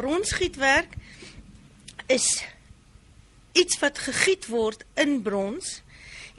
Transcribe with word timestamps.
bronsgietwerk 0.00 0.96
is 2.06 2.44
iets 3.52 3.78
wat 3.82 3.98
gegiet 3.98 4.46
word 4.48 4.84
in 4.94 5.20
brons 5.22 5.80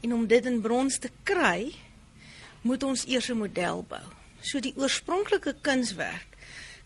en 0.01 0.13
om 0.13 0.27
dit 0.27 0.45
in 0.45 0.61
brons 0.61 0.97
te 0.97 1.11
kry, 1.23 1.73
moet 2.65 2.83
ons 2.83 3.05
eers 3.05 3.29
'n 3.29 3.37
model 3.37 3.85
bou. 3.87 4.05
So 4.41 4.59
die 4.59 4.73
oorspronklike 4.75 5.55
kunswerk 5.61 6.37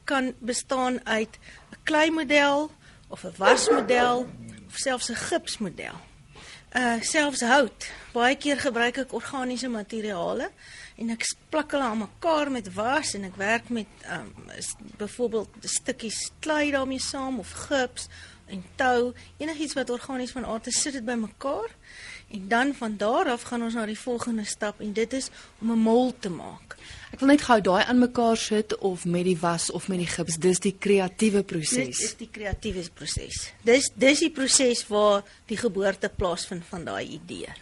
kan 0.04 0.34
bestaan 0.40 1.06
uit 1.06 1.40
'n 1.72 1.80
kleimodel 1.84 2.72
of 3.08 3.24
'n 3.24 3.34
wasmodel 3.38 4.28
of 4.68 4.78
selfs 4.78 5.10
'n 5.10 5.16
gipsmodel. 5.16 6.00
Uh 6.76 7.02
selfs 7.02 7.42
hout. 7.42 7.88
Baie 8.14 8.36
keer 8.36 8.60
gebruik 8.60 8.98
ek 8.98 9.14
organiese 9.14 9.68
materiale 9.68 10.52
en 10.96 11.10
ek 11.10 11.26
plak 11.50 11.72
hulle 11.76 11.84
aan 11.84 12.04
mekaar 12.06 12.52
met 12.52 12.74
was 12.74 13.14
en 13.18 13.28
ek 13.28 13.36
werk 13.36 13.70
met 13.70 14.08
um 14.12 14.32
byvoorbeeld 14.98 15.50
stukkies 15.62 16.32
klei 16.40 16.72
daarmee 16.72 17.00
saam 17.04 17.40
of 17.40 17.52
gips 17.68 18.10
en 18.46 18.62
tou, 18.78 19.14
enigiets 19.42 19.74
wat 19.74 19.90
organies 19.90 20.34
van 20.36 20.46
aard 20.46 20.68
is, 20.70 20.82
sit 20.82 20.94
dit 20.94 21.06
bymekaar 21.06 21.72
en 22.36 22.48
dan 22.48 22.74
van 22.78 22.98
daar 22.98 23.30
af 23.30 23.48
gaan 23.50 23.64
ons 23.66 23.74
na 23.78 23.86
die 23.86 23.98
volgende 24.00 24.46
stap 24.46 24.82
en 24.82 24.94
dit 24.94 25.14
is 25.14 25.30
om 25.62 25.72
'n 25.72 25.80
mol 25.80 26.14
te 26.20 26.30
maak. 26.30 26.78
Ek 27.14 27.20
wil 27.20 27.30
net 27.30 27.42
gou 27.42 27.62
daai 27.62 27.84
aan 27.84 28.00
mekaar 28.00 28.38
sit 28.38 28.78
of 28.78 29.06
met 29.06 29.24
die 29.24 29.38
was 29.40 29.72
of 29.72 29.88
met 29.88 29.98
die 29.98 30.08
gips. 30.08 30.38
Dis 30.38 30.60
die 30.60 30.76
kreatiewe 30.80 31.44
proses. 31.44 31.98
Dit 31.98 32.00
is 32.00 32.16
die 32.16 32.30
kreatiewe 32.32 32.90
proses. 32.94 33.52
Dis 33.64 33.90
dis 33.96 34.20
die 34.20 34.32
proses 34.32 34.88
waar 34.88 35.24
die 35.46 35.58
geboorte 35.58 36.10
plaasvind 36.10 36.66
van 36.66 36.84
daai 36.84 37.08
idee. 37.08 37.54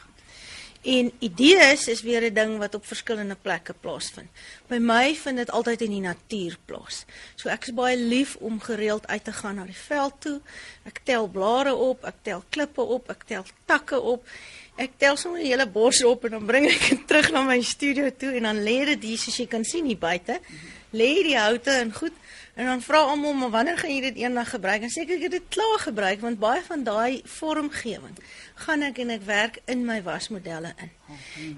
En 0.84 1.12
idees 1.20 1.88
is 1.88 2.02
weer 2.02 2.24
'n 2.24 2.34
ding 2.34 2.58
wat 2.58 2.76
op 2.76 2.86
verskillende 2.86 3.36
plekke 3.42 3.74
plaasvind. 3.74 4.28
By 4.68 4.78
my 4.78 5.16
vind 5.16 5.38
dit 5.38 5.52
altyd 5.52 5.82
in 5.82 5.90
die 5.90 6.02
natuur 6.02 6.58
plaas. 6.66 7.06
So 7.36 7.50
ek 7.50 7.64
is 7.64 7.74
baie 7.74 7.98
lief 7.98 8.36
om 8.36 8.60
gereeld 8.60 9.08
uit 9.08 9.24
te 9.24 9.32
gaan 9.32 9.56
na 9.56 9.66
die 9.66 9.84
veld 9.88 10.14
toe. 10.20 10.42
Ek 10.84 11.00
tel 11.04 11.28
blare 11.28 11.76
op, 11.76 12.04
ek 12.04 12.16
tel 12.22 12.44
klippe 12.50 12.82
op, 12.82 13.10
ek 13.10 13.24
tel 13.26 13.46
takke 13.66 14.00
op. 14.00 14.28
Ek 14.76 14.92
tel 14.98 15.18
sommer 15.18 15.40
'n 15.40 15.46
hele 15.46 15.68
bos 15.68 16.04
op 16.04 16.26
en 16.26 16.32
dan 16.32 16.46
bring 16.46 16.66
ek 16.66 16.90
dit 16.90 17.08
terug 17.10 17.32
na 17.32 17.44
my 17.44 17.62
studio 17.62 18.10
toe 18.18 18.34
en 18.34 18.44
dan 18.44 18.64
lê 18.64 18.86
dit 18.86 19.04
hier 19.04 19.18
soos 19.18 19.38
jy 19.38 19.48
kan 19.48 19.64
sien 19.64 19.86
hier 19.86 19.98
buite. 19.98 20.40
Lê 20.92 21.24
die 21.24 21.38
houte 21.38 21.72
en 21.72 21.94
goed 21.94 22.14
En 22.54 22.66
dan 22.66 22.82
vra 22.82 22.98
almal, 22.98 23.34
"Maar 23.34 23.50
wanneer 23.50 23.78
gaan 23.78 23.96
jy 23.96 24.02
dit 24.02 24.16
eendag 24.16 24.50
gebruik?" 24.50 24.82
En 24.82 24.90
sê 24.90 25.02
ek, 25.02 25.10
"Ek 25.10 25.22
het 25.22 25.32
dit 25.32 25.48
klaar 25.50 25.80
gebruik 25.80 26.20
want 26.20 26.40
baie 26.40 26.62
van 26.62 26.84
daai 26.84 27.22
vormgewing 27.26 28.18
gaan 28.56 28.82
ek 28.82 28.98
en 28.98 29.10
ek 29.10 29.24
werk 29.26 29.60
in 29.66 29.86
my 29.86 30.04
wasmodelle 30.04 30.74
in. 30.78 30.92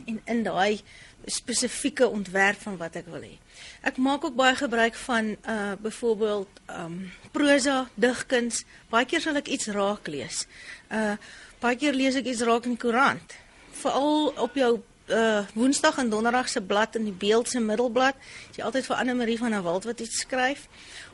En 0.06 0.22
in 0.26 0.44
daai 0.44 0.82
spesifieke 1.26 2.08
ontwerp 2.08 2.62
van 2.62 2.78
wat 2.78 2.96
ek 2.96 3.08
wil 3.10 3.22
hê. 3.22 3.38
Ek 3.82 3.98
maak 3.98 4.24
ook 4.24 4.36
baie 4.36 4.56
gebruik 4.56 4.96
van 4.96 5.36
uh 5.48 5.74
byvoorbeeld 5.82 6.48
um 6.70 7.12
prosa, 7.32 7.90
digkuns. 7.94 8.64
Baie 8.90 9.06
keer 9.06 9.22
sal 9.22 9.36
ek 9.36 9.48
iets 9.48 9.68
raak 9.68 10.08
lees. 10.08 10.46
Uh 10.92 11.18
baie 11.60 11.76
keer 11.76 11.94
lees 11.94 12.16
ek 12.16 12.26
iets 12.26 12.42
raak 12.42 12.66
in 12.66 12.76
die 12.76 12.82
koerant. 12.82 13.34
Veral 13.82 14.34
op 14.38 14.56
jou 14.56 14.82
uh 15.06 15.46
Woensdag 15.54 15.98
en 15.98 16.10
Donderdag 16.10 16.50
se 16.50 16.62
blad 16.62 16.96
in 16.96 17.04
die 17.04 17.14
Beeld 17.14 17.50
se 17.50 17.60
middelblad. 17.60 18.16
Jy 18.56 18.64
altyd 18.66 18.88
vir 18.88 18.96
Anne 18.96 19.14
Marie 19.14 19.38
van 19.38 19.54
der 19.54 19.62
Walt 19.62 19.86
wat 19.86 20.00
iets 20.00 20.24
skryf 20.24 20.66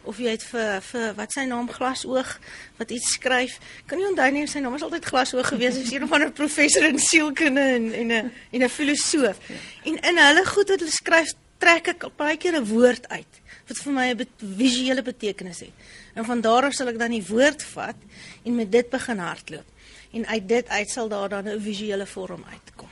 of 0.08 0.17
jy 0.17 0.31
het 0.31 0.44
vir 0.48 0.80
vir 0.81 1.11
wat 1.17 1.36
sy 1.36 1.44
naam 1.50 1.67
Glasoog 1.70 2.38
wat 2.80 2.92
iets 2.92 3.11
skryf. 3.17 3.58
Kan 3.86 4.00
nie 4.00 4.08
onthou 4.08 4.30
nie 4.31 4.45
sy 4.48 4.64
naam 4.64 4.78
is 4.80 4.86
altyd 4.88 5.06
Glasoog 5.06 5.52
gewees. 5.52 5.75
Sy's 5.75 5.92
een 5.92 6.08
van 6.08 6.23
'n 6.23 6.31
professor 6.31 6.88
in 6.88 7.00
sielkunde 7.00 7.61
en 7.61 7.94
en 7.94 8.11
'n 8.11 8.31
en 8.52 8.64
'n 8.64 8.70
filosoof. 8.70 9.38
En 9.83 10.00
in 10.00 10.17
hulle 10.17 10.45
goed 10.45 10.70
wat 10.70 10.80
hulle 10.80 10.92
skryf, 10.92 11.33
trek 11.59 11.88
ek 11.88 12.08
baie 12.17 12.38
keer 12.38 12.55
'n 12.55 12.66
woord 12.66 13.09
uit 13.09 13.33
wat 13.67 13.78
vir 13.78 13.94
my 13.94 14.09
'n 14.11 14.17
bet 14.17 14.30
visuele 14.39 15.02
betekenis 15.02 15.59
het. 15.59 15.76
En 16.16 16.26
van 16.26 16.42
daar 16.42 16.64
af 16.64 16.73
sal 16.73 16.88
ek 16.88 17.00
dan 17.00 17.11
die 17.11 17.28
woord 17.28 17.64
vat 17.64 17.95
en 18.44 18.55
met 18.55 18.72
dit 18.72 18.89
begin 18.89 19.17
hardloop. 19.17 19.70
En 20.12 20.28
uit 20.28 20.48
dit 20.48 20.67
uit 20.67 20.90
sal 20.90 21.08
daar 21.08 21.30
dan 21.30 21.48
'n 21.48 21.62
visuele 21.62 22.08
vorm 22.08 22.45
uitkom. 22.50 22.90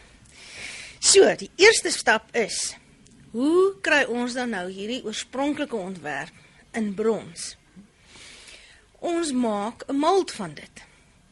So, 1.00 1.36
die 1.36 1.52
eerste 1.56 1.92
stap 1.92 2.36
is 2.36 2.76
hoe 3.32 3.76
kry 3.82 4.04
ons 4.04 4.34
dan 4.34 4.50
nou 4.50 4.70
hierdie 4.72 5.04
oorspronklike 5.04 5.76
ontwerp 5.76 6.34
in 6.72 6.94
brons? 6.94 7.58
Ons 9.00 9.32
maak 9.32 9.84
'n 9.88 9.96
mold 9.96 10.32
van 10.32 10.54
dit. 10.54 10.84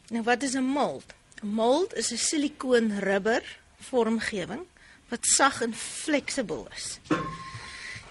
Nou 0.08 0.22
wat 0.22 0.42
is 0.42 0.54
'n 0.54 0.64
mold? 0.64 1.14
'n 1.42 1.46
Mold 1.46 1.94
is 1.94 2.12
'n 2.12 2.16
silikoon 2.16 2.98
rubber 2.98 3.42
vormgewing 3.80 4.66
wat 5.08 5.26
sag 5.26 5.60
en 5.62 5.74
fleksibel 5.74 6.66
is. 6.74 6.98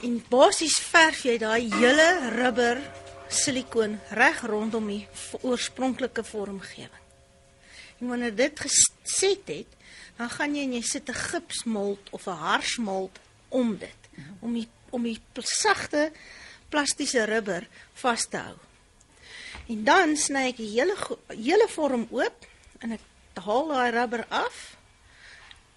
En 0.01 0.23
basies 0.29 0.79
verf 0.79 1.23
jy 1.23 1.37
daai 1.37 1.73
hele 1.73 2.29
rubber 2.29 2.81
silikoon 3.27 3.99
reg 4.09 4.41
rondom 4.45 4.87
die 4.87 5.07
oorspronklike 5.41 6.23
vormgewing. 6.23 7.06
En 7.99 8.07
wanneer 8.07 8.35
dit 8.35 8.59
geset 8.59 9.45
het, 9.45 9.71
dan 10.17 10.29
gaan 10.29 10.55
jy 10.55 10.63
en 10.63 10.73
jy 10.73 10.81
sit 10.81 11.09
'n 11.09 11.13
gipsmold 11.13 12.09
of 12.09 12.27
'n 12.27 12.41
harsmold 12.41 13.19
om 13.49 13.77
dit 13.77 14.01
om 14.39 14.53
die 14.53 14.67
om 14.89 15.03
die 15.03 15.19
sagte 15.33 16.11
plastiese 16.69 17.25
rubber 17.25 17.67
vas 17.93 18.27
te 18.29 18.37
hou. 18.37 18.55
En 19.67 19.83
dan 19.83 20.15
sny 20.17 20.47
ek 20.47 20.57
die 20.57 20.71
hele 20.71 20.95
hele 21.27 21.67
vorm 21.67 22.07
oop 22.09 22.47
en 22.79 22.91
ek 22.91 23.03
haal 23.43 23.67
daai 23.67 23.91
rubber 23.91 24.25
af 24.29 24.77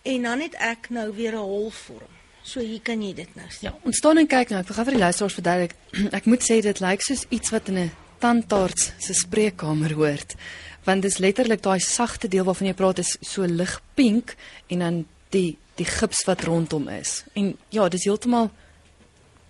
en 0.03 0.23
dan 0.23 0.41
het 0.41 0.55
ek 0.55 0.91
nou 0.91 1.13
weer 1.15 1.33
'n 1.33 1.47
hol 1.53 1.71
vorm. 1.71 2.15
So 2.43 2.61
hier 2.61 2.81
kan 2.81 3.03
jy 3.03 3.15
dit 3.15 3.35
nou 3.35 3.47
sien. 3.51 3.69
Ja, 3.69 3.79
ons 3.85 3.97
staan 3.97 4.19
en 4.19 4.27
kyk 4.27 4.49
nou. 4.49 4.61
Ek 4.61 4.67
wil 4.67 4.77
gou 4.77 4.85
vir 4.85 4.95
die 4.97 5.03
luisteraars 5.03 5.35
verduidelik. 5.35 5.75
Ek 6.19 6.25
moet 6.25 6.43
sê 6.43 6.61
dit 6.65 6.81
lyk 6.81 7.03
soos 7.03 7.27
iets 7.29 7.51
wat 7.51 7.69
in 7.69 7.79
'n 7.79 7.91
tandarts 8.21 8.93
se 8.99 9.15
spreekkamer 9.15 9.97
hoort 9.99 10.37
want 10.85 11.03
dit 11.03 11.11
is 11.11 11.19
letterlik 11.19 11.63
daai 11.63 11.81
sagte 11.81 12.29
deel 12.29 12.45
waarvan 12.45 12.71
jy 12.71 12.77
praat 12.77 13.03
is 13.03 13.17
so 13.21 13.45
lig 13.45 13.75
pink 13.95 14.37
en 14.69 14.85
dan 14.85 15.03
die 15.35 15.59
die 15.81 15.89
gips 15.89 16.27
wat 16.29 16.43
rondom 16.45 16.89
is. 16.93 17.23
En 17.33 17.55
ja, 17.73 17.89
dis 17.89 18.05
heeltemal 18.05 18.51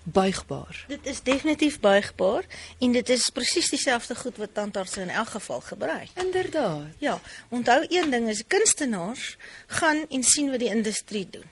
buigbaar. 0.03 0.85
Dit 0.89 1.07
is 1.11 1.23
definitief 1.27 1.81
buigbaar 1.81 2.47
en 2.79 2.93
dit 2.93 3.09
is 3.09 3.31
presies 3.35 3.71
dieselfde 3.71 4.15
goed 4.15 4.39
wat 4.39 4.55
tandartse 4.55 5.01
in 5.03 5.11
elk 5.11 5.35
geval 5.35 5.61
gebruik. 5.61 6.13
Inderdaad. 6.15 6.95
Ja, 6.99 7.21
onthou 7.49 7.85
een 7.89 8.11
ding 8.11 8.29
is 8.29 8.45
kunstenaars 8.47 9.37
gaan 9.67 10.05
en 10.09 10.23
sien 10.23 10.51
wat 10.51 10.63
die 10.63 10.71
industrie 10.71 11.27
doen. 11.31 11.49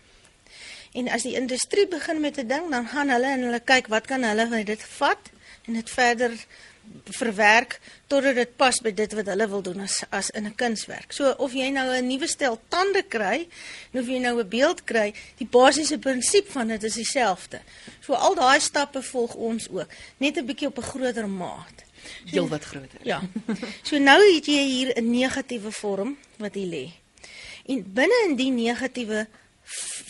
En 0.93 1.11
as 1.13 1.27
die 1.27 1.35
industrie 1.35 1.89
begin 1.89 2.21
met 2.21 2.39
'n 2.39 2.47
ding, 2.47 2.71
dan 2.71 2.87
gaan 2.89 3.09
hulle 3.09 3.27
en 3.27 3.43
hulle 3.43 3.61
kyk 3.61 3.87
wat 3.87 4.07
kan 4.07 4.23
hulle 4.23 4.49
van 4.49 4.65
dit 4.65 4.83
vat 4.83 5.31
en 5.67 5.73
dit 5.73 5.91
verder 5.91 6.33
verwerk 7.05 7.81
totdat 8.07 8.35
dit 8.35 8.57
pas 8.57 8.81
by 8.81 8.93
dit 8.93 9.13
wat 9.13 9.27
hulle 9.27 9.49
wil 9.49 9.63
doen 9.63 9.81
as 9.81 10.03
as 10.11 10.31
in 10.31 10.47
'n 10.47 10.55
kunswerk. 10.55 11.13
So 11.13 11.35
of 11.39 11.53
jy 11.53 11.71
nou 11.71 11.89
'n 11.97 12.07
nuwe 12.07 12.27
stel 12.27 12.61
tande 12.69 13.03
kry, 13.03 13.49
of 13.95 14.07
jy 14.07 14.19
nou 14.19 14.41
'n 14.41 14.49
beeld 14.49 14.85
kry, 14.85 15.15
die 15.37 15.47
basiese 15.47 15.99
prinsip 15.99 16.51
van 16.51 16.69
dit 16.69 16.83
is 16.83 16.95
dieselfde. 16.95 17.61
So 18.01 18.13
al 18.15 18.35
daai 18.35 18.61
stappe 18.61 19.03
volg 19.03 19.35
ons 19.35 19.69
ook, 19.69 19.89
net 20.19 20.37
'n 20.37 20.47
bietjie 20.47 20.69
op 20.69 20.79
'n 20.79 20.83
groter 20.83 21.29
maat. 21.29 21.85
So, 22.25 22.31
Heel 22.31 22.49
wat 22.49 22.65
groter. 22.65 23.01
Ja. 23.03 23.23
So 23.83 23.99
nou 23.99 24.35
het 24.35 24.47
jy 24.47 24.65
hier 24.65 24.93
'n 24.97 25.11
negatiewe 25.11 25.73
vorm 25.73 26.17
wat 26.37 26.55
hier 26.55 26.67
lê. 26.67 26.93
En 27.67 27.93
binne 27.93 28.27
in 28.29 28.37
die 28.37 28.51
negatiewe 28.51 29.27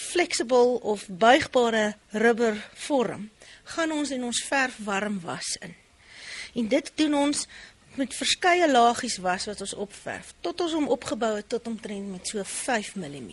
flexible 0.08 0.80
of 0.82 1.08
buigbare 1.08 1.96
rubber 2.08 2.68
vorm, 2.74 3.30
gaan 3.64 3.92
ons 3.92 4.10
in 4.10 4.24
ons 4.24 4.44
verf 4.46 4.78
warm 4.84 5.20
was 5.20 5.56
in. 5.60 5.74
En 6.58 6.68
dit 6.68 6.92
doen 6.94 7.14
ons 7.14 7.46
met 7.98 8.14
verskeie 8.14 8.70
lagies 8.70 9.18
was 9.22 9.46
wat 9.50 9.60
ons 9.64 9.74
opverf 9.74 10.34
tot 10.46 10.60
ons 10.60 10.74
hom 10.78 10.86
opgebou 10.94 11.32
het 11.36 11.48
tot 11.50 11.66
omtrent 11.70 12.10
met 12.10 12.30
so 12.30 12.42
5 12.44 12.94
mm. 12.94 13.30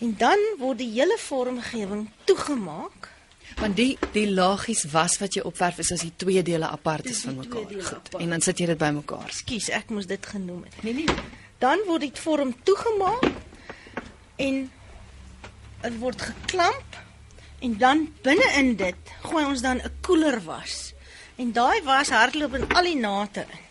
En 0.00 0.14
dan 0.18 0.42
word 0.58 0.80
die 0.82 0.90
hele 0.94 1.18
vormgewing 1.18 2.08
toegemaak 2.24 3.10
want 3.58 3.76
die 3.76 3.98
die 4.14 4.28
lagies 4.30 4.84
was 4.92 5.18
wat 5.20 5.34
jy 5.36 5.42
opverf 5.46 5.80
is 5.82 5.92
as 5.96 6.04
die 6.06 6.14
twee 6.16 6.42
dele 6.46 6.68
apart 6.70 7.08
is 7.10 7.22
van 7.26 7.36
mekaar. 7.40 7.66
Goed. 7.66 8.06
Apart. 8.06 8.22
En 8.22 8.34
dan 8.34 8.44
sit 8.46 8.62
jy 8.62 8.68
dit 8.70 8.78
bymekaar. 8.78 9.26
Ekskuus, 9.26 9.70
ek 9.74 9.90
moes 9.90 10.06
dit 10.10 10.26
genoem 10.32 10.62
het. 10.68 10.82
Nee 10.86 10.94
nee. 11.02 11.16
Dan 11.60 11.82
word 11.88 12.06
die 12.06 12.12
vorm 12.22 12.54
toegemaak 12.64 13.26
en 14.40 14.62
dit 15.82 15.98
word 16.00 16.22
geklamp 16.30 17.00
en 17.60 17.76
dan 17.78 18.06
binne 18.24 18.48
in 18.60 18.74
dit 18.80 19.12
gooi 19.26 19.44
ons 19.44 19.60
dan 19.66 19.82
'n 19.82 19.92
koeler 20.00 20.40
was. 20.44 20.94
En 21.40 21.52
daai 21.56 21.80
was 21.86 22.12
hardloop 22.12 22.54
in 22.58 22.66
al 22.76 22.88
die 22.90 22.98
nate 23.00 23.46
in. 23.48 23.68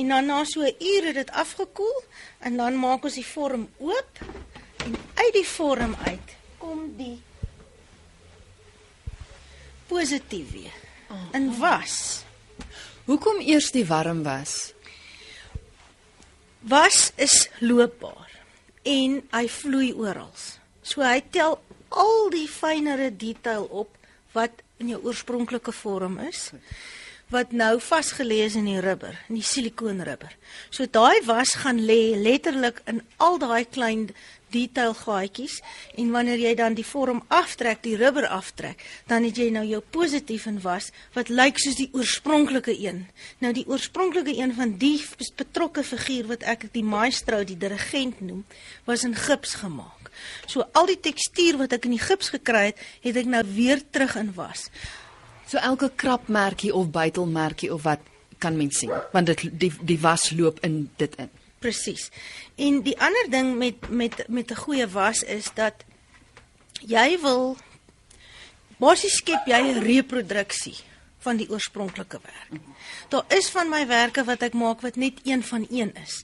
En 0.00 0.08
dan 0.08 0.26
na 0.26 0.44
so 0.44 0.60
'n 0.62 0.76
uur 0.78 1.04
het 1.04 1.14
dit 1.14 1.30
afgekoel 1.30 2.02
en 2.38 2.56
dan 2.56 2.78
maak 2.78 3.04
ons 3.04 3.14
die 3.14 3.26
vorm 3.26 3.68
oop 3.78 4.12
en 4.84 4.96
uit 5.14 5.32
die 5.32 5.48
vorm 5.48 5.96
uit 6.06 6.28
kom 6.58 6.96
die 6.96 7.22
positief 9.86 10.50
weer. 10.52 10.76
In 11.32 11.58
was. 11.58 12.24
Hoekom 13.04 13.40
eers 13.40 13.70
die 13.70 13.86
warm 13.86 14.22
was? 14.22 14.72
Was 16.60 17.12
is 17.16 17.48
loopbaar 17.58 18.30
en 18.82 19.28
hy 19.30 19.48
vloei 19.48 19.92
oral. 19.92 20.32
So 20.82 21.02
hy 21.02 21.20
tel 21.30 21.60
al 21.88 22.30
die 22.30 22.48
fynere 22.48 23.16
detail 23.16 23.64
op 23.64 23.96
wat 24.32 24.62
in 24.80 24.94
jou 24.94 25.00
oorspronklike 25.04 25.72
vorm 25.76 26.18
is. 26.24 26.50
wat 27.30 27.52
nou 27.54 27.76
vasgelê 27.78 28.40
is 28.42 28.56
in 28.58 28.66
die 28.66 28.80
rubber, 28.82 29.14
in 29.30 29.36
die 29.38 29.46
silikoonrubber. 29.46 30.32
So 30.74 30.88
daai 30.90 31.22
was 31.28 31.54
gaan 31.62 31.78
lê 31.78 32.16
letterlik 32.18 32.80
in 32.90 33.04
al 33.22 33.38
daai 33.38 33.68
klein 33.70 34.08
detail 34.50 34.96
gaatjies 34.98 35.60
en 35.94 36.10
wanneer 36.10 36.42
jy 36.42 36.56
dan 36.58 36.74
die 36.74 36.86
vorm 36.86 37.22
aftrek, 37.30 37.84
die 37.84 37.94
rubber 38.00 38.26
aftrek, 38.26 38.82
dan 39.06 39.22
het 39.28 39.38
jy 39.38 39.46
nou 39.54 39.62
jou 39.68 39.78
positief 39.94 40.48
in 40.50 40.58
was 40.66 40.90
wat 41.14 41.30
lyk 41.30 41.62
soos 41.62 41.78
die 41.78 41.90
oorspronklike 41.94 42.74
een. 42.74 43.04
Nou 43.38 43.54
die 43.54 43.66
oorspronklike 43.70 44.34
een 44.34 44.56
van 44.58 44.74
die 44.82 44.98
betrokke 45.38 45.86
figuur 45.86 46.32
wat 46.34 46.42
ek 46.42 46.66
die 46.74 46.82
maestro, 46.82 47.44
die 47.46 47.58
dirigent 47.58 48.18
noem, 48.26 48.42
was 48.90 49.06
in 49.06 49.14
gips 49.14 49.54
gemaak. 49.62 49.99
So 50.46 50.64
al 50.72 50.86
die 50.86 51.00
tekstuur 51.00 51.58
wat 51.58 51.72
ek 51.72 51.84
in 51.84 51.96
die 51.96 52.02
gips 52.02 52.32
gekry 52.34 52.70
het, 52.70 52.78
het 53.04 53.16
ek 53.16 53.26
nou 53.26 53.42
weer 53.54 53.82
terug 53.90 54.16
in 54.16 54.32
was. 54.34 54.68
So 55.46 55.58
elke 55.58 55.90
krapmerkie 55.96 56.74
of 56.74 56.90
buitelmerkie 56.90 57.72
of 57.74 57.82
wat 57.82 58.00
kan 58.38 58.56
mens 58.56 58.78
sien, 58.78 58.92
want 59.12 59.26
dit 59.26 59.42
die 59.60 59.72
die 59.84 59.98
was 60.00 60.30
loop 60.30 60.60
in 60.64 60.90
dit 60.96 61.14
in. 61.20 61.30
Presies. 61.60 62.08
En 62.56 62.80
die 62.82 62.96
ander 62.96 63.26
ding 63.30 63.56
met 63.58 63.88
met 63.88 64.24
met 64.28 64.50
'n 64.50 64.62
goeie 64.64 64.86
was 64.88 65.22
is 65.22 65.50
dat 65.54 65.84
jy 66.80 67.18
wil 67.20 67.56
basies 68.78 69.16
skep 69.16 69.46
jy 69.46 69.60
'n 69.60 69.82
reproduksie 69.82 70.76
van 71.20 71.36
die 71.36 71.48
oorspronklike 71.50 72.20
werk. 72.22 72.62
Daar 73.12 73.24
is 73.36 73.50
van 73.50 73.68
my 73.68 73.86
werke 73.86 74.24
wat 74.24 74.42
ek 74.42 74.56
maak 74.56 74.80
wat 74.80 74.96
net 74.96 75.20
een 75.24 75.42
van 75.44 75.66
een 75.70 75.92
is. 76.02 76.22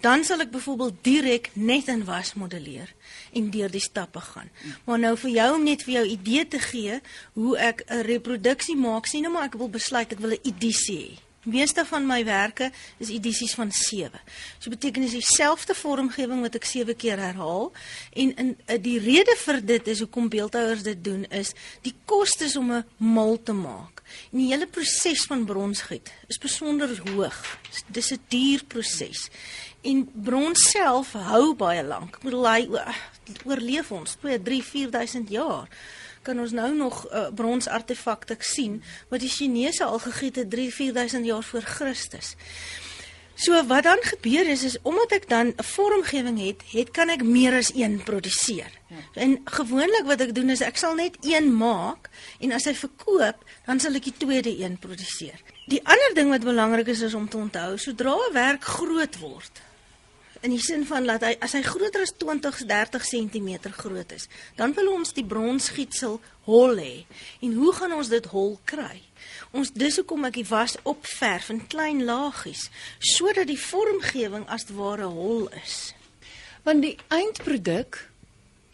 Dan 0.00 0.24
sal 0.24 0.40
ek 0.40 0.50
byvoorbeeld 0.54 1.04
direk 1.04 1.50
net 1.54 1.88
in 1.88 2.04
was 2.08 2.34
modelleer 2.34 2.94
en 3.32 3.50
deur 3.50 3.70
die 3.70 3.84
stappe 3.84 4.20
gaan. 4.20 4.50
Maar 4.84 4.98
nou 4.98 5.14
vir 5.16 5.30
jou 5.30 5.48
om 5.54 5.64
net 5.64 5.84
vir 5.84 5.94
jou 6.00 6.04
idee 6.16 6.48
te 6.48 6.58
gee 6.58 7.00
hoe 7.32 7.56
ek 7.58 7.84
'n 7.86 8.02
reproduksie 8.08 8.76
maak, 8.76 9.06
sien 9.06 9.22
nou 9.22 9.32
maar 9.32 9.50
ek 9.52 9.58
wil 9.60 9.68
besluit 9.68 10.12
ek 10.12 10.20
wil 10.20 10.32
'n 10.32 10.44
edisie 10.44 10.98
hê 10.98 11.27
meeste 11.48 11.84
van 11.88 12.06
my 12.06 12.24
werke 12.24 12.70
is 12.98 13.10
edisies 13.10 13.54
van 13.54 13.72
7. 13.72 14.20
So 14.58 14.70
beteken 14.70 15.02
dit 15.02 15.18
dieselfde 15.18 15.74
vormgewing 15.74 16.40
wat 16.44 16.54
ek 16.58 16.64
7 16.68 16.96
keer 16.96 17.18
herhaal 17.18 17.70
en 18.12 18.34
in 18.36 18.56
eh, 18.66 18.78
die 18.82 18.98
rede 19.02 19.36
vir 19.44 19.60
dit 19.64 19.88
is 19.88 20.02
hoekom 20.04 20.28
beeldhouers 20.28 20.82
dit 20.86 21.04
doen 21.04 21.24
is 21.34 21.54
die 21.82 21.94
kostes 22.04 22.56
om 22.56 22.72
'n 22.72 22.84
mal 22.96 23.38
te 23.42 23.52
maak. 23.52 24.02
En 24.32 24.38
die 24.38 24.48
hele 24.52 24.66
proses 24.66 25.24
van 25.28 25.44
bronsgiet 25.44 26.12
is 26.28 26.38
besonder 26.38 26.88
hoog. 27.10 27.58
Dis 27.86 28.12
'n 28.12 28.20
duur 28.28 28.64
proses. 28.64 29.28
En 29.82 30.08
brons 30.14 30.70
self 30.70 31.12
hou 31.12 31.54
baie 31.54 31.84
lank. 31.84 32.16
Ek 32.16 32.22
bedoel 32.22 32.48
hy 32.48 32.68
oorleef 33.44 33.92
ons 33.92 34.16
2, 34.20 34.42
3, 34.42 34.62
4000 34.62 35.28
jaar 35.28 35.68
kan 36.28 36.40
ons 36.44 36.52
nou 36.52 36.68
nog 36.76 37.00
uh, 37.08 37.28
brons 37.34 37.70
artefakte 37.72 38.36
sien 38.44 38.82
wat 39.08 39.24
die 39.24 39.32
Chinese 39.32 39.84
al 39.84 39.98
gegiet 40.04 40.36
het 40.36 40.50
3 40.52 40.68
4000 40.74 41.24
jaar 41.26 41.42
voor 41.42 41.64
Christus. 41.64 42.34
So 43.38 43.54
wat 43.70 43.86
dan 43.86 44.00
gebeur 44.02 44.48
is 44.50 44.64
is 44.66 44.76
omdat 44.82 45.12
ek 45.14 45.28
dan 45.28 45.46
'n 45.54 45.62
vormgewing 45.62 46.38
het, 46.42 46.62
het 46.72 46.90
kan 46.90 47.08
ek 47.08 47.22
meer 47.22 47.54
as 47.54 47.70
een 47.74 48.02
produseer. 48.02 48.72
Ja. 48.88 49.02
En 49.14 49.40
gewoonlik 49.44 50.04
wat 50.04 50.20
ek 50.20 50.34
doen 50.34 50.50
is 50.50 50.60
ek 50.60 50.76
sal 50.76 50.94
net 50.94 51.16
een 51.20 51.54
maak 51.56 52.10
en 52.40 52.52
as 52.52 52.64
hy 52.64 52.74
verkoop, 52.74 53.38
dan 53.66 53.80
sal 53.80 53.94
ek 53.94 54.04
die 54.04 54.18
tweede 54.18 54.52
een 54.58 54.78
produseer. 54.78 55.38
Die 55.66 55.80
ander 55.84 56.14
ding 56.14 56.28
wat 56.28 56.44
belangrik 56.44 56.86
is 56.86 57.00
is 57.00 57.14
om 57.14 57.28
te 57.28 57.36
onthou, 57.36 57.78
sodra 57.78 58.16
'n 58.16 58.32
werk 58.32 58.64
groot 58.64 59.18
word, 59.18 59.62
in 60.40 60.52
die 60.54 60.62
sin 60.62 60.84
van 60.86 61.06
dat 61.08 61.24
hy 61.26 61.34
as 61.44 61.54
hy 61.56 61.62
groter 61.66 62.04
as 62.04 62.14
20 62.20 62.62
30 62.68 63.04
cm 63.04 63.50
groot 63.76 64.12
is, 64.14 64.28
dan 64.56 64.74
wil 64.76 64.92
ons 64.94 65.12
die 65.16 65.26
bronsgietsel 65.26 66.18
hol 66.48 66.80
hê. 66.80 67.04
En 67.44 67.54
hoe 67.58 67.72
gaan 67.76 67.94
ons 67.96 68.10
dit 68.12 68.26
hol 68.32 68.56
kry? 68.68 69.02
Ons 69.56 69.72
dis 69.72 69.96
hoekom 70.00 70.26
ek 70.28 70.38
die 70.40 70.46
was 70.48 70.76
opverf 70.88 71.50
in 71.54 71.64
klein 71.72 72.04
laagies 72.08 72.68
sodat 73.14 73.48
die 73.50 73.60
vormgewing 73.60 74.46
as 74.48 74.68
ware 74.76 75.08
hol 75.12 75.48
is. 75.62 75.92
Want 76.66 76.84
die 76.84 76.96
eindproduk, 77.14 78.02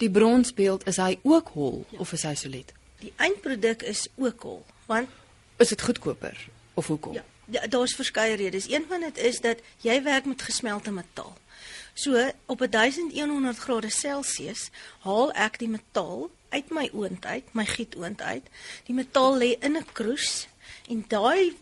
die 0.02 0.10
bronsbeeld, 0.10 0.86
is 0.90 0.98
hy 0.98 1.14
ook 1.22 1.52
hol 1.54 1.84
ja. 1.90 2.00
of 2.02 2.14
is 2.16 2.24
hy 2.26 2.34
solid? 2.38 2.72
Die 3.04 3.12
eindproduk 3.20 3.84
is 3.86 4.08
ook 4.16 4.42
hol, 4.48 4.64
want 4.90 5.08
is 5.62 5.70
dit 5.70 5.82
goedkoper 5.86 6.38
of 6.74 6.88
hoekom? 6.90 7.20
Ja. 7.20 7.24
Ja, 7.46 7.66
daar's 7.66 7.94
verskeie 7.94 8.36
redes. 8.36 8.70
Een 8.70 8.84
van 8.88 9.00
dit 9.00 9.18
is 9.18 9.40
dat 9.40 9.58
jy 9.80 10.02
werk 10.02 10.24
met 10.24 10.42
gesmelte 10.42 10.90
metaal. 10.90 11.36
So 11.94 12.30
op 12.46 12.66
1100 12.70 13.58
grade 13.58 13.90
Celsius 13.90 14.70
haal 15.04 15.32
ek 15.32 15.58
die 15.58 15.68
metaal 15.68 16.30
uit 16.48 16.70
my 16.70 16.88
oond 16.92 17.26
uit, 17.26 17.52
my 17.54 17.66
gietoond 17.66 18.22
uit. 18.22 18.48
Die 18.86 18.94
metaal 18.94 19.38
lê 19.38 19.54
in 19.60 19.76
'n 19.76 19.86
kroes 19.92 20.48
en 20.88 21.04
daai 21.08 21.52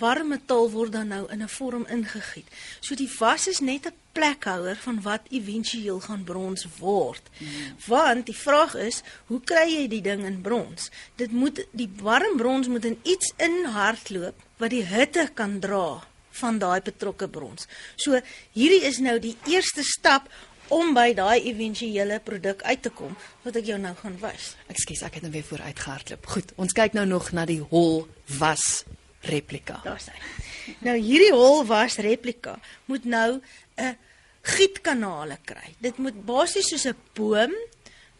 warm 0.00 0.28
metaal 0.32 0.70
word 0.72 0.92
dan 0.92 1.08
nou 1.08 1.24
in 1.28 1.42
'n 1.42 1.48
vorm 1.48 1.86
ingegiet. 1.86 2.48
So 2.80 2.94
die 2.94 3.10
was 3.18 3.46
is 3.48 3.60
net 3.60 3.86
'n 3.86 3.94
plekhouer 4.12 4.76
van 4.76 5.02
wat 5.02 5.20
éventueel 5.30 6.00
gaan 6.00 6.24
brons 6.24 6.66
word. 6.78 7.22
Mm. 7.38 7.48
Want 7.86 8.26
die 8.26 8.36
vraag 8.36 8.74
is, 8.74 9.02
hoe 9.26 9.40
kry 9.40 9.68
jy 9.68 9.88
die 9.88 10.02
ding 10.02 10.24
in 10.24 10.40
brons? 10.40 10.90
Dit 11.16 11.32
moet 11.32 11.66
die 11.70 11.90
warm 12.02 12.36
brons 12.36 12.68
moet 12.68 12.84
in 12.84 12.98
iets 13.02 13.32
inhardloop 13.36 14.34
wat 14.56 14.70
die 14.70 14.84
hitte 14.84 15.30
kan 15.34 15.60
dra 15.60 16.02
van 16.30 16.58
daai 16.58 16.80
betrokke 16.80 17.28
brons. 17.28 17.66
So 17.96 18.20
hierdie 18.56 18.84
is 18.88 18.98
nou 18.98 19.18
die 19.18 19.36
eerste 19.46 19.82
stap 19.82 20.28
om 20.70 20.94
by 20.94 21.10
daai 21.18 21.42
éventuele 21.50 22.20
produk 22.24 22.62
uit 22.62 22.82
te 22.82 22.92
kom 22.94 23.16
wat 23.44 23.56
ek 23.60 23.70
jou 23.72 23.78
nou 23.80 23.94
gaan 23.98 24.16
wys. 24.22 24.54
Ekskuus, 24.72 25.02
ek 25.06 25.18
het 25.18 25.26
nou 25.26 25.32
weer 25.34 25.46
vooruit 25.46 25.78
gehardloop. 25.78 26.26
Goed, 26.34 26.52
ons 26.56 26.76
kyk 26.76 26.96
nou 26.98 27.06
nog 27.10 27.32
na 27.36 27.46
die 27.48 27.60
hol 27.72 28.06
was 28.38 28.84
replika. 29.26 29.80
Daar's 29.84 30.08
hy. 30.12 30.18
Nou 30.86 30.96
hierdie 30.96 31.32
hol 31.34 31.64
was 31.68 31.98
replika 32.04 32.58
moet 32.86 33.04
nou 33.04 33.40
'n 33.76 33.96
gietkanale 34.42 35.38
kry. 35.44 35.74
Dit 35.80 35.98
moet 35.98 36.24
basies 36.24 36.68
soos 36.68 36.86
'n 36.86 36.96
boom 37.14 37.52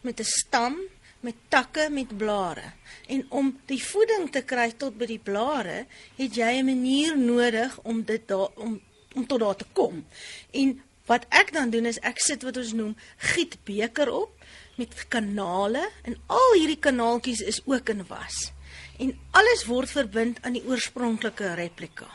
met 0.01 0.19
'n 0.19 0.23
stam 0.23 0.77
met 1.21 1.35
takke 1.49 1.89
met 1.89 2.17
blare. 2.17 2.73
En 3.07 3.25
om 3.29 3.59
die 3.65 3.81
voeding 3.83 4.31
te 4.31 4.41
kry 4.41 4.71
tot 4.77 4.97
by 4.97 5.05
die 5.05 5.21
blare, 5.21 5.85
het 6.17 6.35
jy 6.35 6.59
'n 6.59 6.65
manier 6.65 7.17
nodig 7.17 7.79
om 7.83 8.03
dit 8.03 8.27
daar 8.27 8.49
om 8.55 8.81
om 9.13 9.27
tot 9.27 9.39
daar 9.39 9.55
te 9.55 9.65
kom. 9.73 10.05
En 10.51 10.81
wat 11.11 11.27
ek 11.35 11.51
dan 11.51 11.71
doen 11.73 11.89
is 11.89 11.99
ek 12.07 12.21
sit 12.23 12.45
wat 12.47 12.57
ons 12.61 12.71
noem 12.77 12.95
gietbeker 13.33 14.07
op 14.15 14.31
met 14.79 14.95
kanale 15.11 15.83
en 16.07 16.15
al 16.31 16.55
hierdie 16.55 16.79
kanaaltjies 16.79 17.43
is 17.51 17.59
ook 17.67 17.91
in 17.91 18.05
was. 18.07 18.51
En 19.01 19.11
alles 19.35 19.65
word 19.67 19.91
verbind 19.91 20.39
aan 20.45 20.55
die 20.55 20.63
oorspronklike 20.65 21.53
replika. 21.59 22.07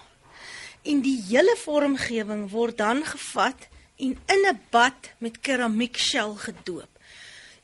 En 0.87 1.03
die 1.05 1.19
hele 1.29 1.57
vormgewing 1.61 2.47
word 2.55 2.79
dan 2.79 3.05
gevat 3.05 3.69
en 3.97 4.17
in 4.35 4.43
'n 4.49 4.61
bad 4.71 5.13
met 5.19 5.41
keramiek 5.41 5.97
shell 5.99 6.35
gedoop. 6.47 6.91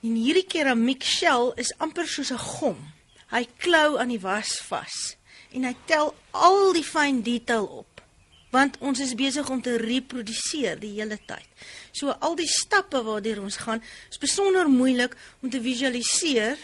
En 0.02 0.14
hierdie 0.14 0.46
keramiek 0.46 1.04
shell 1.04 1.52
is 1.56 1.74
amper 1.78 2.06
soos 2.06 2.32
'n 2.32 2.38
gom. 2.38 2.78
Hy 3.30 3.46
klou 3.56 3.98
aan 3.98 4.08
die 4.08 4.20
was 4.20 4.60
vas 4.68 5.16
en 5.52 5.64
hy 5.64 5.76
tel 5.86 6.14
al 6.30 6.72
die 6.72 6.84
fyn 6.84 7.22
detail 7.22 7.66
op. 7.66 7.91
Want 8.52 8.76
ons 8.84 9.00
is 9.00 9.14
besig 9.16 9.48
om 9.50 9.62
te 9.64 9.78
reproduseer 9.80 10.80
die 10.80 10.92
hele 10.98 11.16
tyd. 11.26 11.48
So 11.96 12.12
al 12.12 12.36
die 12.36 12.48
stappe 12.50 13.00
waardeur 13.04 13.40
ons 13.42 13.56
gaan, 13.64 13.82
is 14.10 14.20
besonder 14.20 14.68
moeilik 14.68 15.16
om 15.40 15.50
te 15.50 15.60
visualiseer. 15.64 16.60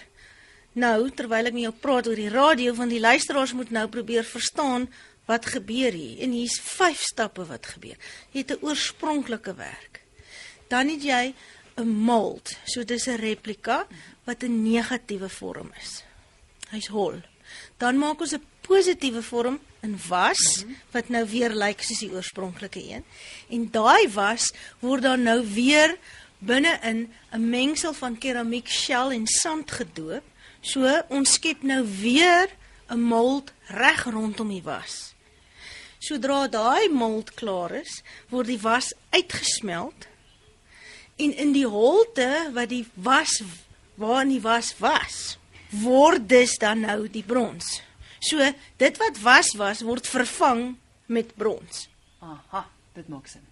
Nou, 0.78 1.08
terwyl 1.10 1.48
ek 1.48 1.56
met 1.56 1.64
jou 1.64 1.76
praat 1.80 2.10
oor 2.10 2.20
die 2.20 2.32
radio, 2.32 2.74
van 2.76 2.92
die 2.92 3.00
luisteraars 3.00 3.56
moet 3.56 3.72
nou 3.74 3.86
probeer 3.88 4.26
verstaan 4.28 4.86
wat 5.28 5.48
gebeur 5.48 5.92
hier. 5.92 6.20
En 6.24 6.36
hier's 6.36 6.60
5 6.60 7.00
stappe 7.12 7.46
wat 7.48 7.72
gebeur. 7.74 7.96
Jy 8.32 8.44
het 8.44 8.52
'n 8.52 8.64
oorspronklike 8.64 9.54
werk. 9.54 10.02
Dan 10.68 10.88
het 10.88 11.02
jy 11.02 11.34
'n 11.76 11.88
mold. 11.88 12.56
So 12.64 12.84
dis 12.84 13.08
'n 13.08 13.16
replika 13.16 13.86
wat 14.24 14.42
'n 14.42 14.62
negatiewe 14.62 15.28
vorm 15.28 15.72
is. 15.80 16.04
Hy's 16.70 16.86
hol. 16.86 17.20
Dan 17.76 17.98
maak 17.98 18.20
ons 18.20 18.34
'n 18.34 18.44
positiewe 18.68 19.22
vorm 19.24 19.58
in 19.82 19.96
was 20.08 20.62
mhm. 20.64 20.76
wat 20.94 21.08
nou 21.08 21.24
weer 21.28 21.54
lyk 21.54 21.82
soos 21.82 22.02
die 22.04 22.12
oorspronklike 22.12 22.82
een. 22.84 23.04
En 23.48 23.68
daai 23.72 24.08
was 24.14 24.52
word 24.84 25.06
dan 25.08 25.24
nou 25.26 25.40
weer 25.54 25.96
binne-in 26.38 27.08
'n 27.32 27.48
mengsel 27.50 27.92
van 27.92 28.18
keramiek 28.18 28.68
shell 28.68 29.10
en 29.10 29.26
sand 29.26 29.70
gedoop. 29.70 30.22
So 30.60 31.02
ons 31.08 31.32
skep 31.32 31.62
nou 31.62 31.84
weer 32.00 32.48
'n 32.90 33.00
mold 33.00 33.52
reg 33.66 34.04
rondom 34.04 34.48
die 34.48 34.62
was. 34.62 35.14
Sodra 35.98 36.48
daai 36.48 36.88
mold 36.88 37.34
klaar 37.34 37.72
is, 37.72 38.02
word 38.28 38.46
die 38.46 38.60
was 38.60 38.94
uitgesmelt 39.10 40.06
En 41.18 41.36
in 41.36 41.50
die 41.52 41.66
holte 41.66 42.50
wat 42.54 42.70
die 42.70 42.84
was 42.94 43.40
waarin 43.98 44.30
die 44.30 44.42
was 44.42 44.70
was, 44.78 45.38
word 45.82 46.28
dus 46.30 46.54
dan 46.62 46.84
nou 46.86 47.08
die 47.10 47.24
brons. 47.26 47.80
So 48.18 48.52
dit 48.76 48.96
wat 48.96 49.20
was 49.22 49.54
was 49.54 49.80
word 49.80 50.06
vervang 50.06 50.76
met 51.06 51.34
brons. 51.36 51.88
Aha, 52.18 52.66
dit 52.92 53.08
maak 53.08 53.26
sin. 53.26 53.44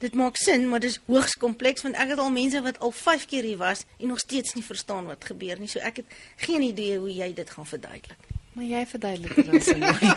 Dit 0.00 0.14
maak 0.14 0.36
sin, 0.36 0.68
maar 0.68 0.80
dit 0.80 0.90
is 0.90 1.00
hoogs 1.06 1.36
kompleks 1.36 1.82
want 1.82 1.98
ek 2.00 2.14
het 2.14 2.18
al 2.18 2.30
mense 2.32 2.62
wat 2.64 2.78
al 2.80 2.90
5 2.90 3.26
keer 3.28 3.42
hier 3.42 3.60
was 3.60 3.84
en 3.98 4.08
nog 4.08 4.18
steeds 4.18 4.54
nie 4.54 4.64
verstaan 4.64 5.04
wat 5.04 5.24
gebeur 5.24 5.58
nie. 5.60 5.68
So 5.68 5.78
ek 5.78 5.96
het 6.02 6.06
geen 6.36 6.62
idee 6.62 6.98
hoe 6.98 7.12
jy 7.14 7.32
dit 7.34 7.50
gaan 7.50 7.66
verduidelik. 7.66 8.28
Maar 8.52 8.64
jy 8.64 8.86
verduidelik 8.86 9.34
dit 9.34 9.46
dan 9.46 9.60
so 9.62 9.76
mooi. 9.78 10.12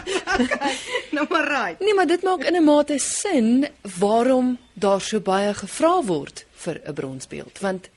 Nou 1.15 1.27
maar 1.29 1.47
right. 1.47 1.79
Nee, 1.79 1.93
maar 1.93 2.07
dit 2.07 2.23
maak 2.23 2.43
in 2.43 2.55
'n 2.55 2.63
mate 2.63 2.97
sin 2.99 3.67
waarom 3.99 4.57
daar 4.73 5.01
so 5.01 5.19
baie 5.19 5.53
gevra 5.53 6.03
word 6.03 6.45
vir 6.53 6.81
'n 6.85 6.93
bronsbeeld, 6.93 7.59
want 7.59 7.89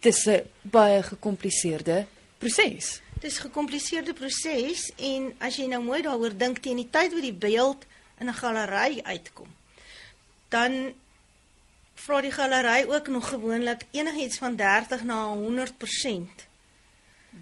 dit 0.00 0.14
is 0.14 0.26
'n 0.26 0.42
baie 0.62 1.02
gekompliseerde 1.02 2.06
proses. 2.38 3.00
Dit 3.24 3.32
is 3.32 3.38
'n 3.38 3.48
gekompliseerde 3.48 4.12
proses 4.12 4.92
en 4.96 5.34
as 5.38 5.56
jy 5.56 5.66
nou 5.66 5.82
mooi 5.82 6.02
daaroor 6.02 6.36
dink 6.36 6.58
teen 6.58 6.76
die 6.76 6.90
tyd 6.90 7.12
wat 7.12 7.22
die 7.22 7.32
beeld 7.32 7.86
in 8.20 8.28
'n 8.28 8.34
galery 8.34 9.00
uitkom, 9.02 9.48
dan 10.48 10.92
vra 11.94 12.20
die 12.20 12.32
galery 12.32 12.84
ook 12.88 13.08
nog 13.08 13.28
gewoonlik 13.28 13.86
enigiets 13.90 14.38
van 14.38 14.56
30 14.56 15.04
na 15.04 15.34
100% 15.34 16.48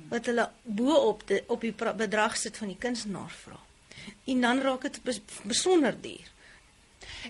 wat 0.09 0.27
hulle 0.27 0.51
bo 0.62 0.95
op 0.95 1.27
die 1.27 1.43
op 1.47 1.61
die 1.61 1.75
bedrag 1.97 2.37
sit 2.37 2.57
van 2.57 2.69
die 2.69 2.79
kunstenaar 2.79 3.35
vra. 3.45 3.59
En 4.25 4.41
dan 4.41 4.61
raak 4.61 4.83
dit 4.83 5.03
bes, 5.03 5.21
besonder 5.43 6.01
duur. 6.01 6.31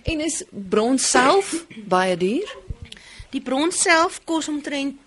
En 0.03 0.21
is 0.21 0.45
brons 0.51 1.11
self 1.11 1.67
baie 1.77 2.17
duur? 2.17 2.57
Die 3.31 3.43
brons 3.43 3.83
self 3.83 4.21
kos 4.25 4.49
omtrent 4.49 5.01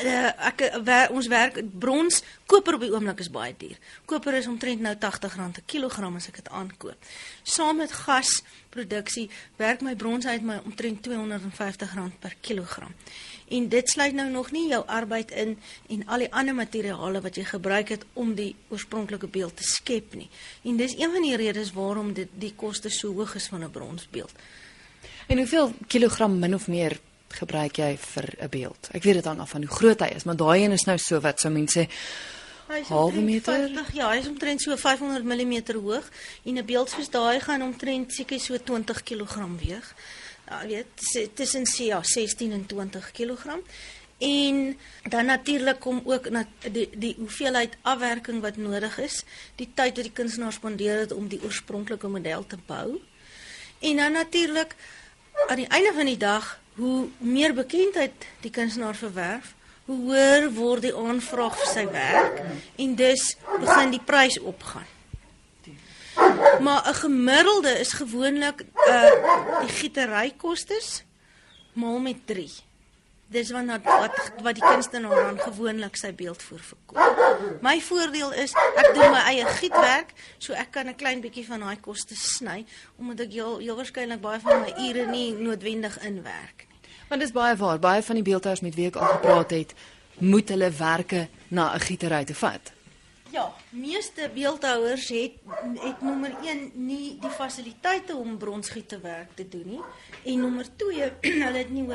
uh, 0.00 0.30
ek 0.48 0.62
wer, 0.84 1.10
ons 1.12 1.28
werk 1.28 1.58
brons 1.78 2.22
koper 2.46 2.76
op 2.78 2.84
die 2.84 2.92
oomblik 2.92 3.20
is 3.20 3.30
baie 3.32 3.54
duur. 3.58 3.76
Koper 4.08 4.38
is 4.38 4.48
omtrent 4.48 4.80
nou 4.80 4.94
R80 4.94 5.36
'n 5.38 5.64
kilogram 5.66 6.16
as 6.16 6.28
ek 6.28 6.36
dit 6.36 6.48
aankoop. 6.48 6.96
Saam 7.42 7.76
met 7.76 7.92
gasproduksie 7.92 9.28
werk 9.56 9.82
my 9.82 9.94
brons 9.94 10.26
uit 10.26 10.42
my 10.42 10.60
omtrent 10.64 11.06
R250 11.06 12.18
per 12.20 12.34
kilogram. 12.40 12.94
En 13.48 13.68
dit 13.68 13.88
sluit 13.88 14.14
nou 14.14 14.30
nog 14.30 14.50
nie 14.50 14.68
jou 14.68 14.82
arbeid 14.86 15.30
in 15.30 15.58
en 15.88 16.06
al 16.06 16.18
die 16.18 16.32
ander 16.32 16.54
materiale 16.54 17.20
wat 17.20 17.36
jy 17.36 17.44
gebruik 17.44 17.88
het 17.88 18.04
om 18.12 18.34
die 18.34 18.54
oorspronklike 18.68 19.28
beeld 19.28 19.56
te 19.56 19.64
skep 19.64 20.14
nie. 20.14 20.28
En 20.64 20.76
dis 20.76 20.96
een 20.96 21.12
van 21.12 21.22
die 21.22 21.36
redes 21.36 21.72
waarom 21.72 22.12
dit 22.12 22.28
die 22.32 22.54
koste 22.56 22.88
so 22.88 23.12
hoog 23.12 23.34
is 23.34 23.46
van 23.46 23.64
'n 23.64 23.70
bronsbeeld. 23.70 24.32
En 25.26 25.36
hoeveel 25.36 25.72
kilogram 25.86 26.38
min 26.38 26.54
of 26.54 26.68
meer 26.68 27.00
gebruik 27.34 27.76
jy 27.76 27.96
vir 27.98 28.28
'n 28.40 28.48
beeld? 28.48 28.88
Ek 28.92 29.02
weet 29.02 29.14
dit 29.14 29.24
hang 29.24 29.40
af 29.40 29.50
van 29.50 29.62
hoe 29.64 29.76
groot 29.76 30.00
hy 30.00 30.06
is, 30.16 30.24
maar 30.24 30.36
daai 30.36 30.62
een 30.64 30.72
is 30.72 30.84
nou 30.86 30.98
so 30.98 31.20
wat 31.20 31.40
sou 31.40 31.52
mense 31.52 31.78
sê 31.80 31.88
Hy 32.68 32.78
is 32.80 32.88
Halwe 32.88 33.04
omtrent 33.18 33.24
meter? 33.24 33.68
50, 33.68 33.92
ja, 33.94 34.10
hy 34.10 34.16
is 34.18 34.28
omtrent 34.28 34.60
so 34.62 34.76
500 34.76 35.24
mm 35.24 35.72
hoog 35.82 36.08
en 36.44 36.56
'n 36.58 36.64
beeld 36.64 36.90
soos 36.90 37.10
daai 37.10 37.40
gaan 37.40 37.62
omtrent 37.62 38.12
seker 38.12 38.40
so 38.40 38.56
20 38.58 39.02
kg 39.02 39.36
weeg. 39.58 39.94
Ja, 40.48 40.66
weet, 40.66 40.86
se- 40.96 41.30
tussen 41.34 41.66
se- 41.66 41.84
ja, 41.84 42.02
16 42.02 42.52
en 42.52 42.66
20 42.66 43.10
kg. 43.12 43.58
En 44.18 44.78
dan 45.08 45.26
natuurlik 45.26 45.80
kom 45.80 46.00
ook 46.04 46.30
na 46.30 46.46
die 46.72 46.88
die 46.96 47.14
hoeveelheid 47.18 47.76
afwerking 47.82 48.40
wat 48.40 48.56
nodig 48.56 48.98
is, 48.98 49.24
die 49.56 49.68
tyd 49.74 49.96
wat 49.96 50.04
die 50.04 50.12
kunstenaar 50.12 50.52
spandeer 50.52 50.98
het 50.98 51.12
om 51.12 51.28
die 51.28 51.40
oorspronklike 51.42 52.08
model 52.08 52.46
te 52.46 52.56
bou. 52.66 53.00
En 53.80 53.96
dan 53.96 54.12
natuurlik 54.12 54.74
aan 55.48 55.56
die 55.56 55.66
einde 55.68 55.92
van 55.94 56.06
die 56.06 56.16
dag, 56.16 56.60
hoe 56.74 57.08
meer 57.18 57.54
bekendheid 57.54 58.26
die 58.40 58.50
kunstenaar 58.50 58.96
verwerf, 58.96 59.54
hoe 59.84 59.98
hoër 60.06 60.48
word 60.56 60.82
die 60.86 60.94
aanvraag 60.96 61.56
vir 61.58 61.70
sy 61.72 61.84
werk 61.90 62.42
en 62.76 62.94
dus 62.96 63.36
begin 63.58 63.90
die 63.90 64.02
prys 64.04 64.38
opgaan. 64.40 64.88
Maar 66.60 66.88
'n 66.88 66.94
gemiddelde 66.94 67.78
is 67.78 67.92
gewoonlik 67.92 68.64
uh 68.86 69.10
die 69.60 69.72
gieterykostes 69.78 71.04
maal 71.72 71.98
met 71.98 72.26
3. 72.26 72.50
Dis 73.32 73.50
wanneer 73.50 73.80
wat 73.84 74.18
wat 74.42 74.58
die 74.58 74.64
kunstenaar 74.64 75.22
dan 75.28 75.38
gewoonlik 75.40 75.96
sy 75.96 76.12
beeld 76.14 76.42
voor 76.42 76.58
verkoop. 76.58 77.60
My 77.64 77.78
voordeel 77.80 78.32
is 78.32 78.52
ek 78.76 78.92
doen 78.94 79.14
my 79.14 79.22
eie 79.30 79.46
gietwerk, 79.60 80.12
so 80.38 80.52
ek 80.52 80.70
kan 80.70 80.88
'n 80.88 80.96
klein 80.96 81.20
bietjie 81.20 81.46
van 81.46 81.60
daai 81.60 81.80
koste 81.80 82.16
sny 82.16 82.64
omdat 82.98 83.26
ek 83.26 83.32
heel, 83.32 83.58
heel 83.58 83.76
waarskynlik 83.76 84.20
baie 84.20 84.40
van 84.40 84.60
my 84.60 84.72
ure 84.88 85.06
nie 85.06 85.32
noodwendig 85.32 85.98
inwerk 86.04 86.66
nie. 86.68 86.78
Want 87.08 87.20
dis 87.20 87.32
baie 87.32 87.56
waar, 87.56 87.78
baie 87.78 88.02
van 88.02 88.14
die 88.14 88.24
beeldhouers 88.24 88.60
met 88.60 88.74
wie 88.74 88.86
ek 88.86 88.96
al 88.96 89.16
gepraat 89.16 89.50
het, 89.50 89.74
moet 90.18 90.48
hulle 90.48 90.70
werke 90.70 91.28
na 91.48 91.74
'n 91.74 91.80
gietery 91.80 92.24
te 92.24 92.34
vat. 92.34 92.72
Ja, 93.32 93.52
meeste 93.70 94.30
beeldhouers 94.34 95.08
het 95.08 95.32
het 95.80 96.00
nommer 96.00 96.34
1 96.44 96.70
nie 96.74 97.18
die 97.20 97.30
fasiliteite 97.30 98.16
om 98.16 98.36
bronsgieterwerk 98.38 99.28
te 99.34 99.48
doen 99.48 99.64
nie 99.64 99.80
en 100.24 100.40
nommer 100.40 100.66
2 100.76 101.12
hulle 101.44 101.58
het 101.58 101.70
nie 101.70 101.86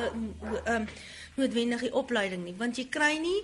um, 0.65 0.88
noodwendig 1.38 1.88
die 1.88 1.94
opleiding 1.94 2.44
nie 2.44 2.58
want 2.58 2.77
jy 2.77 2.88
kry 2.89 3.17
nie 3.22 3.41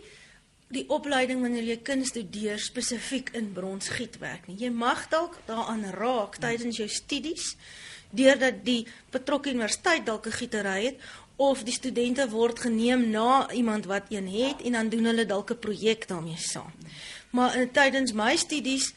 die 0.73 0.85
opleiding 0.89 1.41
wanneer 1.43 1.65
jy 1.67 1.79
kuns 1.85 2.11
studeer 2.13 2.61
spesifiek 2.61 3.29
in 3.37 3.51
bronsgietwerk 3.53 4.47
nie. 4.49 4.57
Jy 4.63 4.71
mag 4.73 5.05
dalk 5.11 5.37
daaraan 5.47 5.85
raak 5.93 6.39
tydens 6.41 6.79
jou 6.81 6.87
studies 6.89 7.53
deurdat 8.13 8.61
die 8.65 8.83
betrokke 9.13 9.53
universiteit 9.53 10.05
dalk 10.05 10.27
'n 10.27 10.39
gietery 10.39 10.85
het 10.85 10.97
of 11.37 11.63
die 11.63 11.73
studente 11.73 12.29
word 12.29 12.59
geneem 12.59 13.09
na 13.09 13.51
iemand 13.51 13.85
wat 13.85 14.09
een 14.09 14.27
het 14.27 14.61
en 14.61 14.71
dan 14.71 14.89
doen 14.89 15.05
hulle 15.05 15.25
dalk 15.25 15.51
'n 15.51 15.59
projek 15.59 16.07
daarmee 16.07 16.37
saam. 16.37 16.73
Maar 17.29 17.57
uh, 17.57 17.67
tydens 17.71 18.13
my 18.13 18.35
studies 18.35 18.93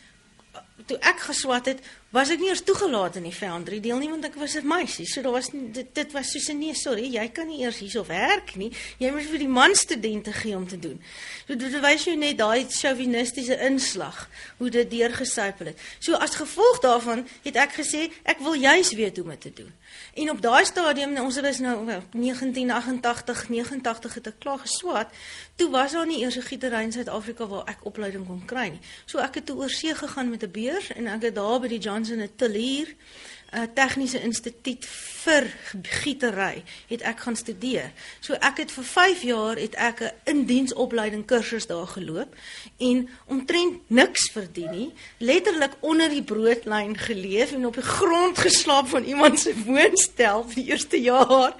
toe 0.87 0.99
ek 0.99 1.21
geswat 1.21 1.67
het, 1.67 1.81
was 2.17 2.31
ek 2.33 2.41
nie 2.41 2.49
eers 2.49 2.63
toegelaat 2.65 3.19
in 3.21 3.27
die 3.29 3.35
foundry 3.35 3.77
deel 3.85 3.99
nie 4.01 4.09
want 4.09 4.25
ek 4.25 4.39
was 4.41 4.57
'n 4.57 4.67
meisie. 4.67 5.07
So 5.07 5.21
daar 5.23 5.37
was 5.37 5.53
nie, 5.53 5.71
dit, 5.71 5.89
dit 5.93 6.13
was 6.13 6.31
soos 6.33 6.49
'n 6.49 6.59
nee, 6.59 6.75
sorry, 6.75 7.13
jy 7.13 7.29
kan 7.29 7.47
nie 7.47 7.61
eers 7.61 7.79
hierso 7.79 8.05
werk 8.07 8.57
nie. 8.57 8.73
Jy 8.99 9.11
moet 9.11 9.29
vir 9.29 9.39
die 9.39 9.49
man 9.49 9.75
studente 9.75 10.33
gee 10.33 10.57
om 10.57 10.67
te 10.67 10.79
doen. 10.79 11.01
So 11.47 11.55
dit 11.55 11.81
wys 11.81 12.05
jou 12.05 12.17
net 12.17 12.39
daai 12.39 12.65
chauvinistiese 12.69 13.59
inslag 13.61 14.29
hoe 14.59 14.71
dit 14.71 14.91
deurgesypel 14.91 15.67
het. 15.67 15.79
So 15.99 16.15
as 16.15 16.35
gevolg 16.35 16.81
daarvan 16.81 17.27
het 17.43 17.57
ek 17.57 17.73
gesê 17.73 18.11
ek 18.25 18.39
wil 18.39 18.55
juis 18.55 18.93
weet 18.93 19.17
hoe 19.17 19.25
om 19.25 19.31
dit 19.31 19.41
te 19.41 19.53
doen. 19.53 19.73
En 20.15 20.31
op 20.31 20.41
daai 20.41 20.65
stadium, 20.65 21.13
nou, 21.13 21.25
ons 21.25 21.41
was 21.41 21.59
nou 21.59 21.85
wel 21.85 22.03
1988, 22.13 23.49
89 23.49 24.15
het 24.15 24.27
ek 24.27 24.39
klaar 24.39 24.59
geswat. 24.59 25.13
Toe 25.57 25.71
was 25.71 25.93
daar 25.93 26.07
nie 26.07 26.21
eers 26.21 26.37
'n 26.37 26.49
gietery 26.49 26.83
in 26.83 26.93
Suid-Afrika 26.93 27.47
waar 27.47 27.65
ek 27.65 27.85
opleiding 27.85 28.27
kon 28.27 28.45
kry 28.45 28.69
nie. 28.69 28.81
So 29.05 29.19
ek 29.19 29.35
het 29.35 29.47
toe 29.47 29.57
oorsee 29.57 29.95
gegaan 29.95 30.31
met 30.31 30.43
'n 30.43 30.51
beurs 30.51 30.93
en 30.93 31.07
ek 31.07 31.23
het 31.23 31.35
daar 31.35 31.61
by 31.61 31.69
die 31.69 31.81
Johnson 32.07 32.21
en 32.21 32.37
Tillier 32.37 32.95
'n 33.53 33.73
tegniese 33.75 34.21
instituut 34.21 34.85
vir 35.25 35.45
gietery 36.03 36.63
het 36.89 37.03
ek 37.03 37.21
gaan 37.21 37.37
studeer. 37.37 37.93
So 38.21 38.35
ek 38.35 38.59
het 38.59 38.71
vir 38.71 38.85
5 38.85 39.23
jaar 39.23 39.57
het 39.57 39.75
ek 39.75 40.01
'n 40.01 40.13
indiensopleiding 40.25 41.25
kursus 41.27 41.67
daar 41.67 41.87
geloop 41.87 42.35
en 42.79 43.09
omtrent 43.27 43.91
niks 43.91 44.31
verdien 44.31 44.71
nie, 44.71 44.93
letterlik 45.19 45.73
onder 45.81 46.09
die 46.09 46.23
broodlyn 46.23 46.99
geleef 46.99 47.53
en 47.53 47.67
op 47.67 47.75
die 47.75 47.83
grond 47.83 48.39
geslaap 48.39 48.89
van 48.89 49.05
iemand 49.05 49.41
se 49.41 49.55
woonstel 49.65 50.45
vir 50.45 50.55
die 50.55 50.71
eerste 50.71 51.01
jaar 51.01 51.55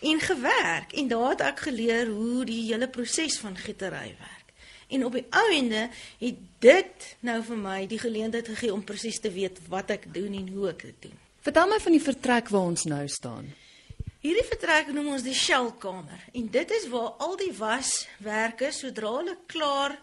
en 0.00 0.20
gewerk 0.20 0.92
en 0.92 1.08
daar 1.08 1.30
het 1.30 1.40
ek 1.40 1.60
geleer 1.60 2.06
hoe 2.06 2.44
die 2.44 2.72
hele 2.72 2.88
proses 2.88 3.38
van 3.38 3.56
gietery 3.56 4.14
werk. 4.18 4.39
En 4.90 5.04
op 5.06 5.16
die 5.16 5.26
ou 5.30 5.46
ende 5.54 5.88
het 6.18 6.38
dit 6.58 7.08
nou 7.26 7.38
vir 7.46 7.56
my 7.56 7.78
die 7.90 8.00
geleentheid 8.00 8.48
gegee 8.52 8.72
om 8.74 8.84
presies 8.84 9.20
te 9.22 9.30
weet 9.32 9.60
wat 9.70 9.90
ek 9.94 10.08
doen 10.14 10.34
en 10.34 10.52
hoe 10.54 10.68
ek 10.74 10.86
dit 10.88 11.08
doen. 11.08 11.16
Vertel 11.40 11.70
my 11.70 11.78
van 11.80 11.96
die 11.96 12.04
vertrek 12.04 12.50
waar 12.52 12.68
ons 12.74 12.84
nou 12.90 13.04
staan. 13.08 13.48
Hierdie 14.20 14.44
vertrek 14.44 14.90
noem 14.92 15.14
ons 15.14 15.24
die 15.24 15.36
shellkamer 15.36 16.26
en 16.36 16.50
dit 16.52 16.72
is 16.76 16.88
waar 16.92 17.14
al 17.24 17.38
die 17.40 17.52
waswerke 17.56 18.68
sodra 18.76 19.14
hulle 19.16 19.38
klaar 19.48 19.96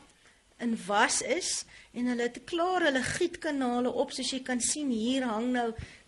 in 0.58 0.74
was 0.88 1.22
is 1.22 1.52
en 1.94 2.10
hulle 2.10 2.26
het 2.26 2.40
klaar 2.50 2.88
hulle 2.88 3.04
gietkanale 3.06 3.92
op 3.94 4.16
soos 4.16 4.32
jy 4.34 4.42
kan 4.46 4.62
sien 4.64 4.90
hier 4.90 5.28
hang 5.30 5.52
nou 5.54 5.68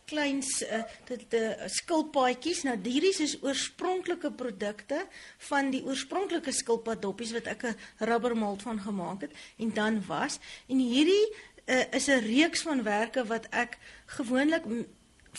klein 0.10 0.42
uh, 0.42 1.68
skilpaadjies 1.70 2.63
nou 2.68 2.75
hierdie 2.84 3.13
is 3.24 3.38
oorspronklike 3.46 4.32
produkte 4.42 5.04
van 5.50 5.72
die 5.74 5.84
oorspronklike 5.86 6.54
skilpaddoppies 6.56 7.34
wat 7.38 7.50
ek 7.54 7.66
'n 7.70 7.78
rubbermold 8.10 8.66
van 8.66 8.82
gemaak 8.82 9.28
het 9.28 9.34
en 9.58 9.74
dan 9.74 10.01
was 10.08 10.39
en 10.68 10.80
hierdie 10.82 11.25
uh, 11.70 11.86
is 11.94 12.08
'n 12.08 12.25
reeks 12.25 12.62
van 12.62 12.84
werke 12.84 13.25
wat 13.25 13.46
ek 13.51 13.78
gewoonlik 14.18 14.66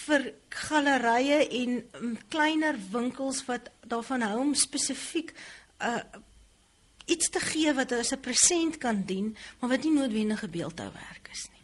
vir 0.06 0.32
gallerye 0.48 1.48
en 1.62 1.70
um, 2.00 2.18
kleiner 2.28 2.76
winkels 2.92 3.44
wat 3.44 3.70
daarvan 3.86 4.22
hou 4.22 4.38
om 4.40 4.54
spesifiek 4.54 5.34
uh 5.80 6.02
iets 7.10 7.30
te 7.34 7.40
gee 7.42 7.72
wat 7.74 7.92
as 7.92 8.12
'n 8.12 8.20
present 8.20 8.78
kan 8.78 9.02
dien, 9.02 9.36
maar 9.58 9.70
wat 9.70 9.82
nie 9.82 9.92
noodwendige 9.92 10.48
beeldhouwerk 10.48 11.28
is 11.32 11.48
nie. 11.52 11.59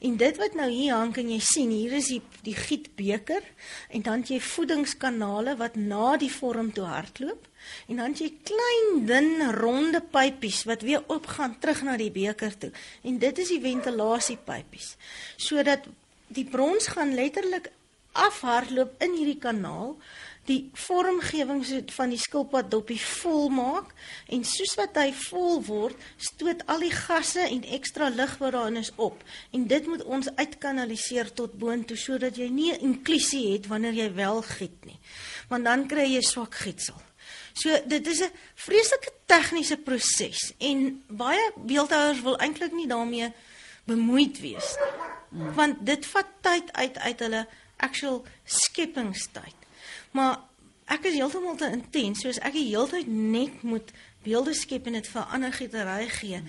En 0.00 0.16
dit 0.16 0.36
wat 0.40 0.54
nou 0.56 0.68
hier 0.72 0.94
hang 0.96 1.12
kan 1.12 1.28
jy 1.28 1.38
sien, 1.44 1.72
hier 1.74 1.92
is 1.98 2.08
die 2.08 2.22
die 2.46 2.54
gietbeker 2.56 3.44
en 3.92 4.04
dan 4.06 4.22
het 4.22 4.30
jy 4.32 4.38
voedingskanale 4.40 5.58
wat 5.60 5.76
na 5.76 6.14
die 6.20 6.30
vorm 6.32 6.70
toe 6.72 6.86
hardloop 6.88 7.48
en 7.92 8.00
dan 8.00 8.14
het 8.14 8.22
jy 8.24 8.30
klein 8.48 9.02
dun 9.10 9.50
ronde 9.58 10.00
pypies 10.00 10.62
wat 10.68 10.86
weer 10.88 11.04
opgaan 11.12 11.58
terug 11.60 11.82
na 11.84 11.98
die 12.00 12.12
beker 12.14 12.56
toe. 12.56 12.70
En 13.04 13.18
dit 13.20 13.42
is 13.44 13.52
die 13.52 13.60
ventilasiepypies. 13.60 14.94
Sodat 15.36 15.84
die 16.32 16.46
brons 16.48 16.88
gaan 16.94 17.12
letterlik 17.14 17.68
afhardloop 18.16 18.96
in 19.04 19.14
hierdie 19.18 19.38
kanaal 19.42 19.94
die 20.50 20.70
vormgewing 20.74 21.62
van 21.94 22.10
die 22.12 22.18
skilpad 22.18 22.70
doppie 22.72 22.98
vol 23.00 23.50
maak 23.54 23.92
en 24.34 24.42
soos 24.46 24.74
wat 24.78 24.96
hy 24.98 25.10
vol 25.28 25.60
word, 25.66 25.98
stoot 26.18 26.64
al 26.70 26.82
die 26.82 26.94
gasse 26.94 27.44
en 27.46 27.62
ekstra 27.76 28.10
lug 28.14 28.36
wat 28.42 28.56
daarin 28.56 28.80
is 28.82 28.90
op 28.96 29.22
en 29.56 29.66
dit 29.70 29.86
moet 29.90 30.02
ons 30.04 30.30
uitkanaliseer 30.40 31.30
tot 31.38 31.54
boontoe 31.60 31.98
sodat 32.00 32.40
jy 32.40 32.48
nie 32.50 32.72
inklusie 32.78 33.46
het 33.52 33.70
wanneer 33.70 33.94
jy 34.02 34.08
wel 34.16 34.42
giet 34.56 34.88
nie. 34.88 34.98
Want 35.50 35.68
dan 35.68 35.86
kry 35.90 36.08
jy 36.10 36.24
swak 36.26 36.58
gietsel. 36.64 36.98
So 37.54 37.70
dit 37.86 38.06
is 38.06 38.20
'n 38.22 38.32
vreeslike 38.54 39.12
tegniese 39.26 39.76
proses 39.76 40.52
en 40.58 41.02
baie 41.08 41.52
beeldhouers 41.56 42.22
wil 42.22 42.38
eintlik 42.38 42.72
nie 42.72 42.86
daarmee 42.86 43.32
bemoeid 43.84 44.40
wees 44.40 44.76
nie. 44.80 45.52
Want 45.54 45.86
dit 45.86 46.06
vat 46.06 46.26
tyd 46.40 46.72
uit 46.72 46.98
uit 46.98 47.20
hulle 47.20 47.46
actual 47.76 48.24
skepingstyd. 48.44 49.54
Maar 50.16 50.38
ek 50.90 51.08
is 51.10 51.18
heeltemal 51.18 51.56
te 51.56 51.70
intens, 51.70 52.22
soos 52.24 52.40
ek 52.42 52.56
die 52.58 52.68
hele 52.72 52.88
tyd 52.90 53.08
net 53.08 53.62
moet 53.62 53.92
beelde 54.24 54.54
skep 54.54 54.86
en 54.86 54.98
dit 54.98 55.10
vir 55.14 55.34
ander 55.34 55.52
gietery 55.54 56.08
gee. 56.18 56.42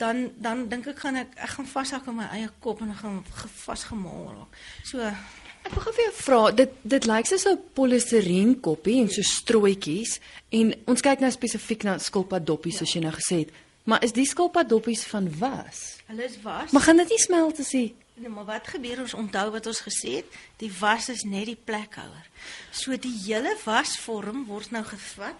Dan 0.00 0.30
dan 0.40 0.66
dink 0.68 0.88
ek 0.92 1.00
gaan 1.04 1.20
ek 1.20 1.36
ek 1.36 1.54
gaan 1.56 1.70
vashak 1.74 2.08
in 2.08 2.18
my 2.20 2.28
eie 2.36 2.50
kop 2.64 2.82
en 2.84 2.92
ek 2.94 3.02
gaan 3.02 3.22
vasgemaal 3.64 4.26
raak. 4.32 4.60
So 4.88 5.00
ek 5.00 5.72
wil 5.74 5.84
gou 5.84 5.94
vir 5.96 6.06
jou 6.06 6.14
vra, 6.20 6.42
dit 6.62 6.76
dit 6.82 7.08
lyk 7.10 7.26
soos 7.28 7.46
'n 7.46 7.58
polistireen 7.74 8.60
koppie 8.60 9.00
en 9.00 9.08
so 9.08 9.22
strooitjies 9.22 10.20
en 10.50 10.74
ons 10.86 11.00
kyk 11.00 11.20
nou 11.20 11.30
spesifiek 11.30 11.84
na 11.84 11.98
skulpad 11.98 12.46
doppies 12.46 12.78
ja. 12.78 12.78
soos 12.78 12.94
jy 12.94 13.02
nou 13.02 13.12
gesê 13.12 13.44
het. 13.44 13.50
Maar 13.84 14.04
is 14.04 14.12
die 14.12 14.26
skulpad 14.26 14.68
doppies 14.68 15.04
van 15.04 15.26
was? 15.38 16.00
Hulle 16.06 16.24
is 16.24 16.36
was. 16.42 16.70
Maar 16.70 16.82
gaan 16.82 16.96
dit 16.96 17.08
nie 17.08 17.18
smelt 17.18 17.58
as 17.58 17.72
jy 17.72 17.94
Nee, 18.20 18.28
maar 18.28 18.44
wat 18.44 18.66
gebeur 18.68 18.98
ons 19.00 19.14
onthou 19.16 19.46
wat 19.54 19.66
ons 19.66 19.78
gesê 19.80 20.18
het? 20.18 20.34
Die 20.60 20.68
was 20.76 21.06
is 21.08 21.22
net 21.24 21.46
die 21.48 21.56
plekhouer. 21.56 22.26
So 22.68 22.92
die 23.00 23.14
hele 23.22 23.54
wasvorm 23.62 24.42
word 24.44 24.74
nou 24.76 24.82
gevat 24.84 25.38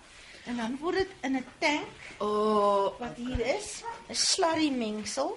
en 0.49 0.57
dan 0.57 0.79
word 0.81 1.03
dit 1.03 1.13
in 1.29 1.37
'n 1.37 1.45
tank, 1.61 1.91
oh, 2.25 2.97
wat 2.99 3.21
hier 3.21 3.43
is, 3.57 3.83
'n 4.09 4.17
slurry 4.17 4.71
mengsel 4.71 5.37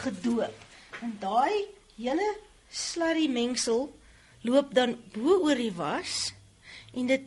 gedoop. 0.00 0.56
En 1.02 1.12
daai 1.20 1.68
hele 1.96 2.36
slurry 2.70 3.28
mengsel 3.28 3.92
loop 4.40 4.74
dan 4.74 4.96
bo 5.12 5.44
oor 5.44 5.54
die 5.54 5.76
was 5.76 6.32
en 6.94 7.06
dit 7.06 7.22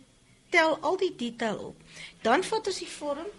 tel 0.50 0.80
al 0.80 0.98
die 0.98 1.16
detail 1.16 1.58
op. 1.58 1.78
Dan 2.22 2.44
vat 2.44 2.68
ons 2.68 2.80
die 2.80 2.94
vorm 2.98 3.30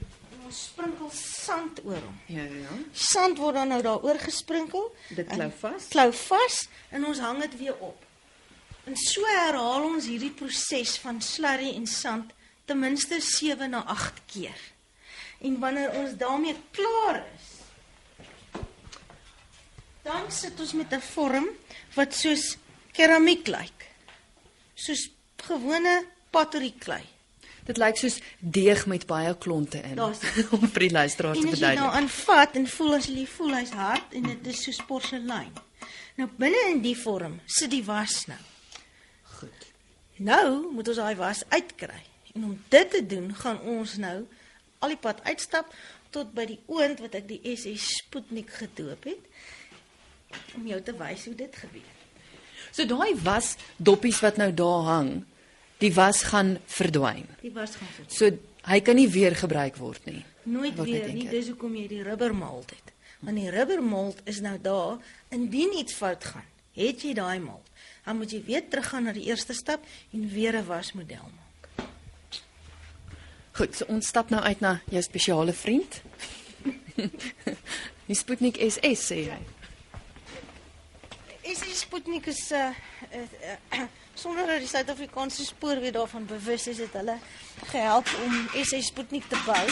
ons 0.47 0.63
sprinkel 0.71 1.11
sand 1.15 1.81
oor 1.85 1.99
hom. 1.99 2.17
Ja, 2.31 2.45
ja, 2.47 2.63
ja. 2.63 2.79
Sand 2.93 3.41
word 3.43 3.59
dan 3.59 3.73
nou 3.75 3.81
daaroor 3.85 4.19
gesprinkel. 4.23 4.89
Dit 5.17 5.31
klou 5.33 5.49
vas. 5.63 5.89
Klou 5.93 6.11
vas 6.21 6.59
en 6.95 7.07
ons 7.11 7.23
hang 7.25 7.43
dit 7.47 7.57
weer 7.65 7.79
op. 7.83 8.05
En 8.87 8.95
so 9.01 9.27
herhaal 9.27 9.89
ons 9.89 10.07
hierdie 10.07 10.33
proses 10.39 10.95
van 11.03 11.19
slurry 11.25 11.73
en 11.75 11.89
sand 11.91 12.31
ten 12.67 12.79
minste 12.79 13.19
7 13.23 13.71
na 13.71 13.83
8 13.97 14.23
keer. 14.31 14.63
En 15.47 15.59
wanneer 15.63 15.95
ons 15.99 16.15
daarmee 16.19 16.57
klaar 16.75 17.21
is, 17.35 17.51
dan 20.07 20.31
sit 20.31 20.61
ons 20.63 20.73
met 20.79 20.93
'n 20.95 21.03
vorm 21.03 21.49
wat 21.95 22.15
soos 22.15 22.57
keramiek 22.93 23.47
lyk. 23.47 23.91
Soos 24.75 25.11
gewone 25.37 26.07
pottery 26.31 26.75
klei. 26.79 27.16
Dit 27.67 27.81
lyk 27.83 27.99
soos 27.99 28.21
deeg 28.39 28.87
met 28.87 29.07
baie 29.07 29.35
klonte 29.39 29.81
in. 29.83 29.99
om 30.57 30.67
vir 30.69 30.87
die 30.87 30.93
luisteraars 30.95 31.41
te 31.41 31.49
verduidelik. 31.49 31.79
En 31.79 31.85
nou 31.85 32.03
aanvat 32.03 32.59
en 32.61 32.67
voel 32.77 32.99
as 32.99 33.09
jy 33.11 33.27
voel 33.37 33.55
hy's 33.59 33.73
hard 33.75 34.19
en 34.19 34.29
dit 34.31 34.51
is 34.53 34.63
soos 34.69 34.83
porselein. 34.87 35.53
Nou 36.17 36.29
binne 36.39 36.63
in 36.71 36.83
die 36.85 36.97
vorm 36.97 37.41
sit 37.47 37.73
die 37.75 37.85
was 37.85 38.25
nou. 38.31 38.41
Goed. 39.37 39.67
Nou 40.17 40.73
moet 40.73 40.89
ons 40.89 41.03
daai 41.03 41.17
was 41.19 41.43
uitkry. 41.53 42.03
En 42.37 42.45
om 42.45 42.57
dit 42.69 42.91
te 42.91 43.03
doen, 43.07 43.31
gaan 43.35 43.61
ons 43.61 43.97
nou 44.01 44.19
al 44.85 44.93
die 44.93 45.01
pad 45.01 45.23
uitstap 45.25 45.73
tot 46.15 46.33
by 46.37 46.47
die 46.49 46.61
oond 46.71 47.01
wat 47.05 47.17
ek 47.19 47.29
die 47.29 47.41
SS 47.57 47.99
Sputnik 48.01 48.53
gedoop 48.61 49.09
het 49.09 50.55
om 50.57 50.67
jou 50.69 50.79
te 50.85 50.95
wys 50.97 51.27
hoe 51.29 51.35
dit 51.37 51.57
gebeur. 51.57 51.93
So 52.71 52.85
daai 52.89 53.17
was 53.25 53.55
doppies 53.77 54.21
wat 54.25 54.41
nou 54.41 54.51
daar 54.55 54.89
hang, 54.91 55.11
die 55.79 55.93
was 55.95 56.23
gaan 56.23 56.57
verdwyn. 56.67 57.27
Die 57.41 57.53
was 57.53 57.77
gaan 57.77 57.89
verdwyn. 57.89 58.17
So 58.17 58.31
hy 58.67 58.81
kan 58.81 58.99
nie 58.99 59.09
weer 59.09 59.37
gebruik 59.37 59.77
word 59.77 60.05
nie. 60.09 60.25
Nooit 60.43 60.79
weer 60.79 61.09
nie. 61.13 61.29
Dis 61.31 61.51
hoekom 61.53 61.75
jy 61.77 61.87
die 61.91 62.03
rubbermold 62.07 62.71
het. 62.71 62.93
Want 63.21 63.39
die 63.41 63.51
rubbermold 63.51 64.21
is 64.25 64.41
nou 64.45 64.57
daar 64.63 64.99
indien 65.35 65.73
iets 65.79 65.97
fout 65.97 66.25
gaan. 66.25 66.47
Het 66.77 67.03
jy 67.03 67.15
daai 67.17 67.41
mold, 67.41 67.65
dan 68.05 68.19
moet 68.21 68.31
jy 68.31 68.43
weer 68.45 68.65
teruggaan 68.69 69.09
na 69.09 69.13
die 69.17 69.25
eerste 69.31 69.55
stap 69.57 69.85
en 70.13 70.29
weer 70.29 70.57
'n 70.57 70.67
wasmodel 70.67 71.25
maak. 71.25 71.87
Goed, 73.57 73.75
so 73.75 73.85
ons 73.89 74.07
stap 74.07 74.31
nou 74.31 74.43
uit 74.43 74.61
na 74.61 74.81
jou 74.91 75.03
spesiale 75.03 75.53
vriend. 75.53 76.03
die 78.09 78.15
Sputnik 78.15 78.61
SS 78.61 79.07
sê 79.13 79.23
hy. 79.33 79.41
Is 81.41 81.63
die 81.65 81.75
Sputnik 81.75 82.27
is 82.27 82.51
'n 82.53 82.55
uh, 82.55 82.75
uh, 83.17 83.81
uh, 83.81 83.89
sonder 84.17 84.47
dat 84.49 84.63
die 84.65 84.71
Suid-Afrikaanse 84.71 85.45
spoorweë 85.45 85.93
daarvan 85.93 86.25
bewus 86.29 86.67
is, 86.71 86.81
het 86.81 86.95
hulle 86.97 87.19
gehelp 87.69 88.09
om 88.25 88.37
SS 88.57 88.89
Sputnik 88.89 89.27
te 89.29 89.39
bou. 89.45 89.65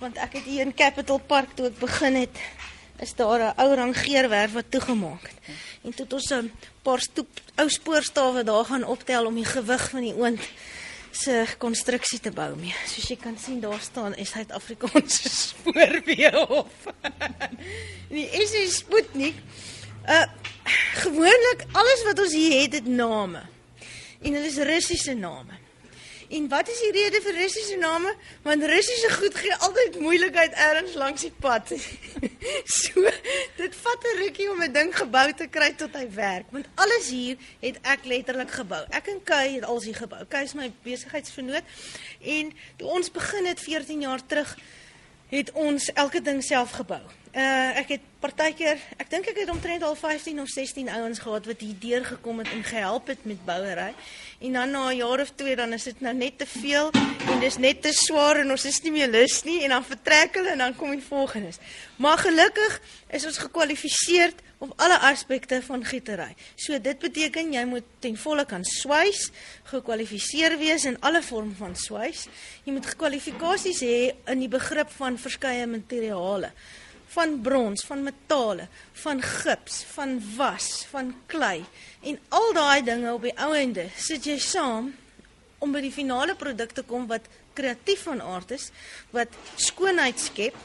Want 0.00 0.18
ek 0.22 0.40
het 0.40 0.48
hier 0.48 0.66
in 0.66 0.74
Capital 0.74 1.20
Park 1.22 1.54
toe 1.54 1.68
ek 1.70 1.78
begin 1.78 2.18
het, 2.18 2.40
is 2.98 3.14
daar 3.14 3.52
'n 3.52 3.54
ou 3.62 3.74
rangeerwerf 3.74 4.52
wat 4.52 4.70
toegemaak 4.70 5.22
het. 5.22 5.38
En 5.84 5.94
toe 5.94 6.04
het 6.04 6.12
ons 6.12 6.30
'n 6.30 6.52
paar 6.82 7.00
stoep 7.00 7.40
ou 7.54 7.68
spoorstawe 7.68 8.44
daar 8.44 8.64
gaan 8.64 8.84
optel 8.84 9.26
om 9.26 9.34
die 9.34 9.44
gewig 9.44 9.90
van 9.90 10.00
die 10.00 10.14
oond 10.14 10.40
se 11.10 11.46
konstruksie 11.58 12.20
te 12.20 12.30
bou 12.30 12.56
mee. 12.56 12.74
Soos 12.86 13.08
jy 13.08 13.16
kan 13.16 13.38
sien, 13.38 13.60
daar 13.60 13.80
staan 13.80 14.14
is 14.14 14.30
Suid-Afrikaanse 14.30 15.28
spoorweë 15.28 16.46
op. 16.48 16.94
die 18.16 18.28
SS 18.32 18.76
Sputnik 18.76 19.34
uh 20.08 20.26
gewoonlik 20.94 21.64
alles 21.72 22.02
wat 22.04 22.18
ons 22.18 22.32
hier 22.32 22.60
het, 22.60 22.72
het 22.72 22.86
name 22.86 23.42
en 24.22 24.32
hulle 24.32 24.46
is 24.46 24.56
Russiese 24.56 25.14
name. 25.14 25.64
En 26.28 26.48
wat 26.48 26.68
is 26.68 26.80
die 26.82 26.90
rede 26.90 27.20
vir 27.22 27.36
Russiese 27.38 27.76
name? 27.78 28.14
Want 28.42 28.64
Russiese 28.66 29.10
goed 29.14 29.34
gee 29.38 29.56
altyd 29.62 29.98
moeilikheid 30.00 30.54
ergens 30.58 30.94
langs 30.98 31.22
die 31.22 31.32
pad. 31.40 31.70
so, 32.80 33.04
dit 33.56 33.76
vat 33.82 34.06
'n 34.10 34.16
rukkie 34.22 34.50
om 34.50 34.62
'n 34.62 34.72
ding 34.72 34.90
gebou 34.96 35.32
te 35.32 35.46
kry 35.46 35.70
tot 35.76 35.94
hy 35.94 36.08
werk. 36.14 36.50
Want 36.50 36.66
alles 36.74 37.08
hier 37.08 37.36
het 37.60 37.78
ek 37.82 38.04
letterlik 38.04 38.50
gebou. 38.50 38.82
Ek 38.90 39.06
en 39.06 39.22
Kay 39.22 39.54
het 39.54 39.64
alsi 39.64 39.94
gebou. 39.94 40.24
Kay 40.28 40.42
is 40.42 40.54
my 40.54 40.72
besigheidsvernoot 40.82 41.62
en 42.20 42.52
toe 42.76 42.88
ons 42.88 43.10
begin 43.10 43.46
het 43.46 43.60
14 43.60 44.00
jaar 44.00 44.26
terug 44.26 44.56
het 45.28 45.52
ons 45.52 45.92
elke 45.92 46.22
ding 46.22 46.42
self 46.42 46.70
gebou. 46.70 47.02
Uh 47.36 47.76
ek 47.76 47.90
het 47.92 48.04
partykeer, 48.22 48.78
ek 48.96 49.10
dink 49.12 49.26
ek 49.28 49.42
het 49.42 49.50
omtrent 49.52 49.82
al 49.84 49.92
15 49.92 50.38
of 50.40 50.48
16 50.48 50.86
ouens 50.88 51.18
gehad 51.20 51.44
wat 51.44 51.60
hier 51.60 51.74
deur 51.82 52.04
gekom 52.08 52.38
het 52.40 52.48
en 52.48 52.62
gehelp 52.64 53.10
het 53.12 53.26
met 53.28 53.42
bouery. 53.44 53.90
En 54.40 54.52
dan 54.56 54.70
na 54.70 54.88
'n 54.88 54.96
jaar 54.96 55.20
of 55.20 55.32
twee 55.36 55.56
dan 55.56 55.72
is 55.72 55.84
dit 55.84 56.00
nou 56.00 56.14
net 56.14 56.38
te 56.38 56.46
veel 56.46 56.88
en 57.30 57.40
dis 57.40 57.58
net 57.58 57.82
te 57.82 57.92
swaar 57.92 58.40
en 58.40 58.50
ons 58.50 58.64
is 58.64 58.80
nie 58.80 58.92
meer 58.92 59.08
lus 59.08 59.42
nie 59.44 59.62
en 59.64 59.68
dan 59.68 59.84
vertrek 59.84 60.34
hulle 60.34 60.50
en 60.50 60.58
dan 60.58 60.76
kom 60.76 60.90
die 60.90 61.04
volgendes. 61.08 61.58
Maar 61.96 62.18
gelukkig 62.18 62.80
is 63.10 63.26
ons 63.26 63.38
gekwalifiseer 63.38 64.32
op 64.58 64.72
alle 64.76 64.98
aspekte 64.98 65.62
van 65.62 65.84
gietery. 65.84 66.34
So 66.54 66.80
dit 66.80 66.98
beteken 66.98 67.52
jy 67.52 67.64
moet 67.64 67.84
ten 67.98 68.16
volle 68.16 68.46
kan 68.46 68.64
swys, 68.64 69.30
gekwalifiseer 69.62 70.58
wees 70.58 70.84
in 70.84 70.96
alle 71.00 71.22
vorm 71.22 71.54
van 71.54 71.76
swys. 71.76 72.28
Jy 72.64 72.72
moet 72.72 72.96
kwalifikasies 72.96 73.80
hê 73.80 74.14
in 74.24 74.38
die 74.38 74.48
begrip 74.48 74.88
van 74.90 75.18
verskeie 75.18 75.66
materiale 75.66 76.52
van 77.14 77.40
brons, 77.42 77.84
van 77.84 78.02
metale, 78.02 78.68
van 78.92 79.22
gips, 79.22 79.82
van 79.94 80.20
was, 80.36 80.84
van 80.90 81.14
klei 81.26 81.64
en 82.02 82.18
al 82.28 82.52
daai 82.52 82.82
dinge 82.84 83.12
op 83.12 83.22
die 83.22 83.34
ou 83.38 83.52
ende 83.56 83.88
sit 83.96 84.26
jy 84.26 84.38
saam 84.38 84.92
om 85.58 85.72
by 85.72 85.80
die 85.80 85.94
finale 85.94 86.36
produk 86.36 86.74
te 86.76 86.84
kom 86.86 87.06
wat 87.10 87.28
kreatief 87.56 88.04
van 88.04 88.20
aard 88.20 88.52
is, 88.56 88.70
wat 89.16 89.32
skoonheid 89.56 90.20
skep 90.20 90.56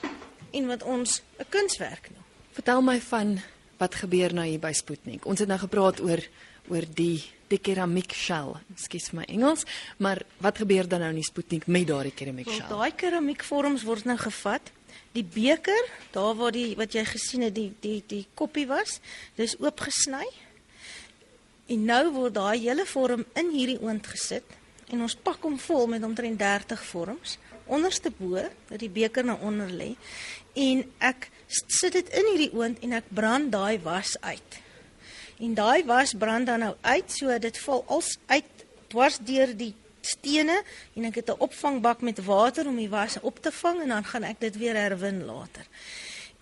en 0.52 0.68
wat 0.68 0.84
ons 0.84 1.22
'n 1.40 1.48
kunswerk 1.50 2.10
noem. 2.12 2.26
Vertel 2.52 2.82
my 2.82 3.00
van 3.00 3.40
wat 3.78 3.96
gebeur 3.96 4.34
nou 4.34 4.46
hier 4.46 4.60
by 4.60 4.72
Sputnik. 4.74 5.26
Ons 5.26 5.40
het 5.40 5.48
nou 5.48 5.60
gepraat 5.60 6.02
oor 6.02 6.20
oor 6.70 6.86
die 6.96 7.24
die 7.52 7.60
keramiek 7.60 8.14
shell. 8.14 8.54
Ekskuus 8.72 9.12
my 9.12 9.26
Engels, 9.28 9.66
maar 9.98 10.22
wat 10.38 10.58
gebeur 10.58 10.88
dan 10.88 11.00
nou 11.00 11.10
in 11.10 11.20
die 11.20 11.28
Sputnik 11.28 11.68
met 11.68 11.88
daardie 11.88 12.14
keramiek 12.16 12.48
shell? 12.50 12.70
Daai 12.70 12.92
keramiekvorms 12.96 13.84
word 13.84 14.06
nou 14.06 14.18
gevat 14.18 14.72
Die 15.12 15.26
beker, 15.28 15.90
daar 16.14 16.36
waar 16.40 16.54
die 16.56 16.76
wat 16.80 16.96
jy 16.96 17.04
gesien 17.08 17.44
het, 17.48 17.56
die 17.56 17.72
die 17.84 18.00
die 18.08 18.24
koppie 18.34 18.68
was, 18.70 19.00
dis 19.36 19.58
oopgesny. 19.60 20.26
En 21.72 21.86
nou 21.88 22.04
word 22.16 22.36
daai 22.36 22.60
hele 22.60 22.86
vorm 22.88 23.26
in 23.40 23.52
hierdie 23.52 23.80
oond 23.84 24.08
gesit 24.08 24.58
en 24.92 25.06
ons 25.06 25.16
pak 25.16 25.44
hom 25.48 25.56
vol 25.60 25.88
met 25.88 26.04
omtrent 26.04 26.40
30 26.40 26.82
vorms 26.90 27.38
onderste 27.72 28.12
bo 28.18 28.42
dat 28.68 28.80
die 28.82 28.92
beker 28.92 29.24
nou 29.24 29.38
onder 29.48 29.70
lê 29.72 29.94
en 30.60 30.84
ek 31.00 31.30
sit 31.48 31.96
dit 31.96 32.10
in 32.20 32.28
hierdie 32.34 32.52
oond 32.58 32.82
en 32.84 32.98
ek 33.00 33.08
brand 33.16 33.52
daai 33.54 33.80
was 33.84 34.18
uit. 34.20 34.58
En 35.42 35.56
daai 35.58 35.84
was 35.88 36.14
brand 36.18 36.46
dan 36.46 36.62
nou 36.62 36.74
uit, 36.82 37.12
so 37.12 37.38
dit 37.40 37.58
val 37.64 37.84
als 37.88 38.18
uit 38.28 38.66
dwars 38.92 39.18
deur 39.26 39.56
die 39.58 39.74
stene 40.06 40.64
en 40.96 41.06
ek 41.06 41.16
het 41.16 41.30
'n 41.30 41.40
opvangbak 41.40 42.02
met 42.02 42.24
water 42.26 42.68
om 42.68 42.76
die 42.76 42.90
was 42.90 43.20
op 43.22 43.42
te 43.42 43.52
vang 43.52 43.82
en 43.82 43.88
dan 43.88 44.04
gaan 44.04 44.24
ek 44.24 44.40
dit 44.40 44.58
weer 44.58 44.76
herwin 44.76 45.26
later. 45.26 45.66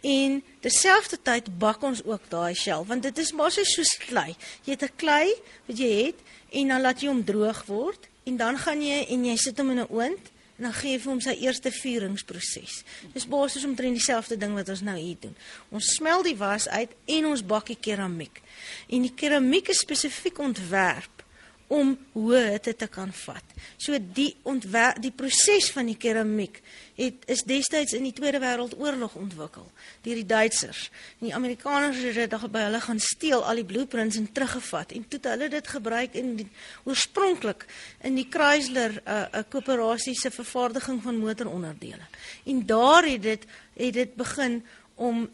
En 0.02 0.44
terselfdertyd 0.60 1.58
bak 1.58 1.82
ons 1.84 2.04
ook 2.04 2.22
daai 2.30 2.54
shell 2.56 2.84
want 2.88 3.04
dit 3.04 3.18
is 3.18 3.32
maar 3.32 3.52
so 3.52 3.84
klei. 4.08 4.36
Jy 4.64 4.72
het 4.72 4.84
'n 4.84 4.96
klei 4.96 5.34
wat 5.66 5.78
jy 5.78 6.06
het 6.06 6.20
en 6.50 6.68
dan 6.68 6.82
laat 6.82 7.02
jy 7.02 7.08
hom 7.08 7.24
droog 7.24 7.66
word 7.66 8.08
en 8.24 8.38
dan 8.38 8.58
gaan 8.58 8.82
jy 8.82 9.06
en 9.10 9.26
jy 9.26 9.36
sit 9.36 9.58
hom 9.58 9.70
in 9.70 9.80
'n 9.80 9.92
oond 9.92 10.26
en 10.58 10.64
dan 10.64 10.74
gee 10.74 10.92
jy 10.92 11.00
vir 11.00 11.12
hom 11.12 11.22
sy 11.22 11.36
eerste 11.40 11.72
vieringsproses. 11.72 12.84
Dis 13.14 13.28
basies 13.28 13.66
omtrent 13.66 13.96
dieselfde 13.96 14.38
ding 14.38 14.54
wat 14.54 14.70
ons 14.70 14.82
nou 14.82 14.98
hier 14.98 15.16
doen. 15.20 15.36
Ons 15.70 15.94
smel 15.96 16.24
die 16.24 16.36
was 16.38 16.68
uit 16.68 16.92
en 17.06 17.26
ons 17.26 17.46
bak 17.46 17.66
die 17.66 17.80
keramiek. 17.80 18.42
En 18.90 19.02
die 19.02 19.14
keramiek 19.16 19.68
is 19.68 19.80
spesifiek 19.80 20.40
ontwerp 20.40 21.24
om 21.70 21.92
hoë 22.16 22.42
hitte 22.56 22.74
te 22.74 22.88
kan 22.90 23.12
vat. 23.14 23.54
So 23.78 23.98
die 24.00 24.32
ontwerp 24.50 24.98
die 25.04 25.14
proses 25.14 25.70
van 25.76 25.90
die 25.90 25.98
keramiek 26.02 26.58
het 26.98 27.28
is 27.30 27.44
destyds 27.48 27.94
in 27.94 28.08
die 28.08 28.14
Tweede 28.16 28.42
Wêreldoorlog 28.42 29.14
ontwikkel 29.20 29.68
deur 30.04 30.18
die 30.18 30.26
Duitsers. 30.26 30.88
En 31.20 31.30
die 31.30 31.36
Amerikaners 31.38 32.02
het 32.04 32.34
dit 32.34 32.48
by 32.52 32.66
hulle 32.66 32.82
gaan 32.82 33.00
steel 33.04 33.46
al 33.46 33.62
die 33.62 33.68
blueprints 33.70 34.18
en 34.18 34.28
teruggevat 34.34 34.96
en 34.98 35.06
toe 35.06 35.22
het 35.22 35.32
hulle 35.36 35.50
dit 35.54 35.72
gebruik 35.76 36.18
in 36.20 36.36
die, 36.42 36.48
oorspronklik 36.90 37.68
in 38.02 38.18
die 38.18 38.28
Chrysler 38.34 38.98
'n 39.06 39.30
uh, 39.38 39.46
koöperasie 39.50 40.18
se 40.18 40.32
vervaardiging 40.32 41.04
van 41.04 41.22
motoronderdele. 41.22 42.06
En 42.46 42.66
daar 42.66 43.06
het 43.06 43.22
dit 43.22 43.46
het 43.78 43.94
dit 43.94 44.16
begin 44.16 44.64
om 44.96 45.30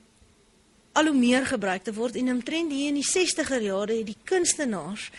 al 0.96 1.06
hoe 1.06 1.18
meer 1.18 1.46
gebruik 1.46 1.84
te 1.84 1.94
word 1.94 2.16
en 2.16 2.32
omtrent 2.32 2.72
hier 2.72 2.94
in 2.94 3.00
die 3.02 3.08
60er 3.08 3.64
jare 3.64 3.98
het 3.98 4.08
die 4.08 4.22
kunstenaars 4.24 5.10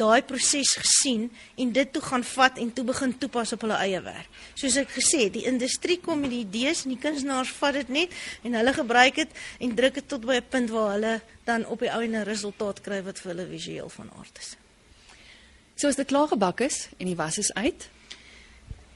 daai 0.00 0.22
proses 0.22 0.72
gesien 0.80 1.28
en 1.60 1.72
dit 1.72 1.92
toe 1.92 2.02
gaan 2.02 2.24
vat 2.24 2.58
en 2.58 2.72
toe 2.72 2.84
begin 2.84 3.12
toepas 3.18 3.52
op 3.52 3.66
hulle 3.66 3.76
eie 3.84 4.00
werk. 4.04 4.28
Soos 4.54 4.76
ek 4.80 4.90
gesê 4.96 5.26
het, 5.26 5.34
die 5.36 5.46
industrie 5.50 5.98
kom 6.00 6.24
met 6.24 6.32
die 6.32 6.42
idees 6.46 6.84
en 6.84 6.94
die 6.94 7.00
kunstenaars 7.02 7.52
vat 7.60 7.74
dit 7.80 7.88
net 7.88 8.16
en 8.42 8.56
hulle 8.58 8.72
gebruik 8.72 9.20
dit 9.22 9.42
en 9.60 9.74
druk 9.78 9.94
dit 10.00 10.08
tot 10.08 10.24
by 10.24 10.40
'n 10.40 10.48
punt 10.48 10.70
waar 10.70 10.92
hulle 10.92 11.20
dan 11.44 11.66
op 11.66 11.80
die 11.80 11.92
ou 11.92 12.02
en 12.02 12.16
'n 12.16 12.24
resultaat 12.24 12.80
kry 12.80 13.02
wat 13.02 13.18
vir 13.18 13.34
hulle 13.34 13.46
visueel 13.46 13.88
van 13.88 14.10
aard 14.18 14.38
is. 14.38 14.56
So 15.76 15.88
as 15.88 15.96
dit 15.96 16.06
klaar 16.06 16.28
gebak 16.28 16.60
is 16.60 16.88
en 16.98 17.06
die 17.06 17.16
was 17.16 17.38
is 17.38 17.52
uit, 17.52 17.88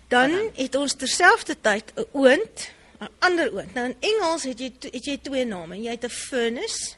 dan 0.09 0.30
het 0.54 0.74
ons 0.74 0.94
terselfdertyd 0.94 1.92
'n 1.96 2.06
oond, 2.12 2.70
'n 3.00 3.09
ander 3.18 3.52
oond. 3.52 3.74
Nou 3.74 3.87
in 3.87 3.96
Engels 4.00 4.42
het 4.42 4.59
jy 4.59 4.72
het 4.80 5.04
jy 5.04 5.18
twee 5.22 5.44
name. 5.44 5.76
Jy 5.76 5.90
het 5.90 6.04
'n 6.04 6.09
furnace 6.09 6.96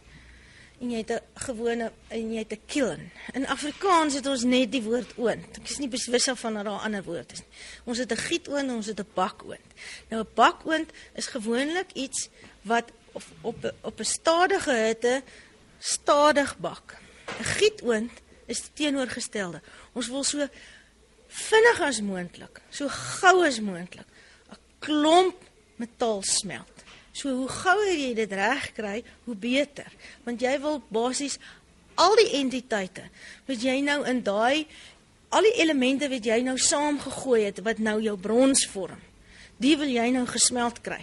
en 0.81 0.91
jy 0.91 0.99
het 0.99 1.11
'n 1.11 1.23
gewone 1.35 1.93
en 2.09 2.33
jy 2.33 2.39
het 2.39 2.53
'n 2.53 2.61
kiln. 2.67 3.11
In 3.33 3.47
Afrikaans 3.47 4.15
het 4.15 4.27
ons 4.27 4.43
net 4.43 4.73
die 4.73 4.83
woord 4.83 5.17
oond. 5.17 5.57
Ek 5.59 5.69
is 5.69 5.79
nie 5.79 5.89
bewus 5.89 6.29
van 6.35 6.55
dat 6.55 6.65
daar 6.65 6.75
'n 6.75 6.85
ander 6.85 7.03
woord 7.03 7.33
is 7.33 7.39
nie. 7.39 7.49
Ons 7.85 7.99
het 7.99 8.13
'n 8.13 8.17
gietoond 8.17 8.69
en 8.69 8.75
ons 8.75 8.87
het 8.87 9.01
'n 9.01 9.07
bakoond. 9.15 9.69
Nou 10.09 10.23
'n 10.23 10.35
bakoond 10.35 10.91
is 11.15 11.27
gewoonlik 11.27 11.93
iets 11.93 12.29
wat 12.63 12.91
op 13.13 13.23
op 13.41 13.75
op 13.81 13.99
'n 13.99 14.05
stadige 14.05 14.73
hitte 14.73 15.23
stadig 15.79 16.59
bak. 16.59 16.97
'n 17.39 17.45
Gietoond 17.45 18.11
is 18.47 18.63
teenoorgestelde. 18.75 19.61
Ons 19.93 20.09
wil 20.09 20.25
so 20.25 20.49
vinnig 21.27 21.81
as 21.81 22.01
moontlik, 22.01 22.61
so 22.71 22.89
gou 22.89 23.47
as 23.47 23.61
moontlik 23.61 24.07
'n 24.51 24.57
klomp 24.79 25.37
metaal 25.77 26.23
smelt. 26.23 26.78
So 27.19 27.33
hoe 27.35 27.49
gouer 27.51 27.97
jy 27.99 28.13
dit 28.15 28.33
reg 28.33 28.69
kry, 28.77 29.03
hoe 29.27 29.35
beter. 29.35 29.89
Want 30.27 30.43
jy 30.45 30.55
wil 30.63 30.79
basies 30.95 31.39
al 31.99 32.15
die 32.21 32.31
entiteite 32.39 33.09
wat 33.49 33.65
jy 33.65 33.81
nou 33.83 34.05
in 34.07 34.23
daai 34.23 34.69
al 35.35 35.45
die 35.45 35.57
elemente 35.65 36.09
wat 36.13 36.25
jy 36.25 36.39
nou 36.47 36.55
saamgegooi 36.63 37.43
het 37.49 37.59
wat 37.67 37.83
nou 37.83 37.99
jou 38.05 38.15
brons 38.17 38.63
vorm. 38.71 39.01
Die 39.59 39.75
wil 39.77 39.91
jy 39.91 40.07
nou 40.15 40.25
gesmelt 40.31 40.79
kry. 40.87 41.01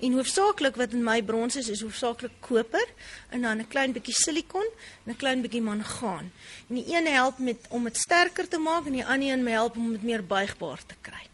En 0.00 0.16
hoofsaaklik 0.16 0.76
wat 0.80 0.92
in 0.96 1.04
my 1.04 1.18
brons 1.24 1.56
is 1.60 1.70
is 1.72 1.80
hoofsaaklik 1.84 2.36
koper 2.44 2.86
en 3.32 3.42
dan 3.42 3.60
'n 3.60 3.68
klein 3.68 3.92
bietjie 3.92 4.14
silikon 4.14 4.68
en 5.04 5.12
'n 5.12 5.16
klein 5.16 5.40
bietjie 5.42 5.62
mangaan. 5.62 6.32
En 6.68 6.74
die 6.74 6.94
een 6.94 7.06
help 7.06 7.38
met 7.38 7.56
om 7.70 7.84
dit 7.84 7.96
sterker 7.96 8.48
te 8.48 8.58
maak 8.58 8.86
en 8.86 8.92
die 8.92 9.06
ander 9.06 9.32
een 9.32 9.46
help 9.46 9.76
om 9.76 9.92
dit 9.92 10.02
meer 10.02 10.24
buigbaar 10.24 10.80
te 10.86 10.94
kry. 11.00 11.29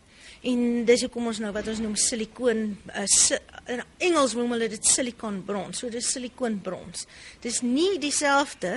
En 0.46 0.60
dis 0.86 1.02
hoekom 1.02 1.30
ons 1.32 1.40
nou 1.42 1.50
wat 1.54 1.68
ons 1.72 1.80
noem 1.82 1.96
silikoon 1.98 2.60
uh, 2.92 3.04
si, 3.10 3.34
in 3.72 3.82
Engels 4.08 4.36
noem 4.38 4.54
hulle 4.54 4.68
dit 4.70 4.86
silikon 4.86 5.40
brons. 5.46 5.80
So 5.80 5.90
dis 5.90 6.06
silikoon 6.14 6.60
brons. 6.62 7.06
Dis 7.42 7.62
nie 7.66 7.96
dieselfde 8.02 8.76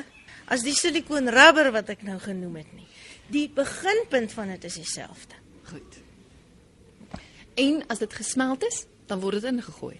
as 0.49 0.65
die 0.65 0.73
silikoon 0.73 1.29
rubber 1.29 1.69
wat 1.75 1.91
ek 1.93 2.01
nou 2.07 2.17
genoem 2.23 2.57
het 2.63 2.73
nie. 2.73 2.87
Die 3.29 3.45
beginpunt 3.53 4.33
van 4.33 4.55
dit 4.55 4.65
is 4.65 4.79
dieselfde. 4.81 5.37
Goed. 5.69 5.99
En 7.59 7.83
as 7.91 8.01
dit 8.01 8.13
gesmelt 8.17 8.65
is, 8.65 8.85
dan 9.09 9.21
word 9.21 9.37
dit 9.37 9.51
ingegooi. 9.51 9.97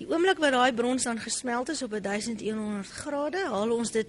Die 0.00 0.08
oomblik 0.08 0.40
wat 0.40 0.54
daai 0.56 0.72
brons 0.72 1.04
dan 1.04 1.20
gesmelt 1.20 1.68
is 1.74 1.82
op 1.84 1.92
1100 1.92 2.88
grade, 3.04 3.44
haal 3.52 3.74
ons 3.74 3.92
dit 3.92 4.08